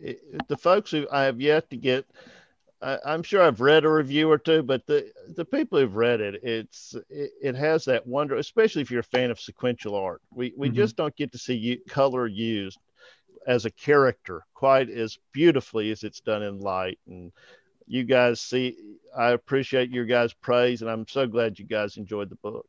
It, 0.00 0.48
the 0.48 0.56
folks 0.56 0.90
who 0.90 1.06
I 1.10 1.22
have 1.22 1.40
yet 1.40 1.70
to 1.70 1.76
get 1.76 2.06
I, 2.84 3.14
am 3.14 3.22
sure 3.22 3.42
I've 3.42 3.60
read 3.60 3.84
a 3.84 3.90
review 3.90 4.30
or 4.30 4.38
two, 4.38 4.62
but 4.62 4.86
the 4.86 5.10
the 5.34 5.44
people 5.44 5.78
who've 5.78 5.96
read 5.96 6.20
it, 6.20 6.40
it's 6.42 6.94
it, 7.08 7.30
it 7.40 7.54
has 7.54 7.86
that 7.86 8.06
wonder, 8.06 8.36
especially 8.36 8.82
if 8.82 8.90
you're 8.90 9.00
a 9.00 9.04
fan 9.04 9.30
of 9.30 9.40
sequential 9.40 9.94
art. 9.94 10.20
We 10.30 10.52
we 10.56 10.68
mm-hmm. 10.68 10.76
just 10.76 10.96
don't 10.96 11.16
get 11.16 11.32
to 11.32 11.38
see 11.38 11.54
you, 11.54 11.78
color 11.88 12.26
used 12.26 12.78
as 13.46 13.64
a 13.64 13.70
character 13.70 14.44
quite 14.54 14.90
as 14.90 15.18
beautifully 15.32 15.90
as 15.90 16.02
it's 16.02 16.20
done 16.20 16.42
in 16.42 16.60
light. 16.60 16.98
And 17.06 17.32
you 17.86 18.04
guys 18.04 18.40
see, 18.40 18.76
I 19.16 19.30
appreciate 19.30 19.90
your 19.90 20.06
guys' 20.06 20.32
praise, 20.32 20.82
and 20.82 20.90
I'm 20.90 21.06
so 21.08 21.26
glad 21.26 21.58
you 21.58 21.66
guys 21.66 21.96
enjoyed 21.96 22.30
the 22.30 22.36
book. 22.36 22.66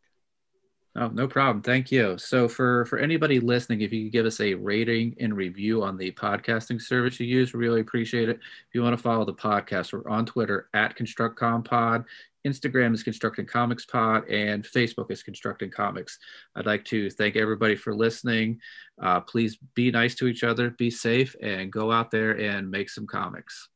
Oh, 0.97 1.09
no 1.09 1.27
problem. 1.27 1.61
Thank 1.61 1.91
you. 1.91 2.17
So 2.17 2.47
for 2.47 2.85
for 2.85 2.97
anybody 2.97 3.41
listening, 3.41 3.81
if 3.81 3.91
you 3.91 4.05
could 4.05 4.13
give 4.13 4.25
us 4.25 4.39
a 4.39 4.53
rating 4.53 5.13
and 5.19 5.35
review 5.35 5.83
on 5.83 5.97
the 5.97 6.11
podcasting 6.11 6.81
service 6.81 7.19
you 7.19 7.27
use, 7.27 7.53
really 7.53 7.81
appreciate 7.81 8.29
it. 8.29 8.37
If 8.37 8.73
you 8.73 8.81
want 8.81 8.95
to 8.95 9.03
follow 9.03 9.25
the 9.25 9.33
podcast, 9.33 9.91
we're 9.91 10.09
on 10.09 10.25
Twitter 10.25 10.69
at 10.73 10.97
ConstructComPod. 10.97 12.05
Instagram 12.45 12.93
is 12.93 13.03
Constructing 13.03 13.45
Comics 13.45 13.85
Pod, 13.85 14.27
and 14.29 14.63
Facebook 14.63 15.11
is 15.11 15.23
Constructing 15.23 15.71
Comics. 15.71 16.19
I'd 16.55 16.65
like 16.65 16.85
to 16.85 17.09
thank 17.09 17.35
everybody 17.35 17.75
for 17.75 17.95
listening. 17.95 18.59
Uh, 19.01 19.21
please 19.21 19.57
be 19.73 19.91
nice 19.91 20.15
to 20.15 20.27
each 20.27 20.43
other, 20.43 20.69
be 20.71 20.91
safe, 20.91 21.35
and 21.41 21.71
go 21.71 21.91
out 21.91 22.11
there 22.11 22.39
and 22.39 22.69
make 22.69 22.89
some 22.89 23.07
comics. 23.07 23.69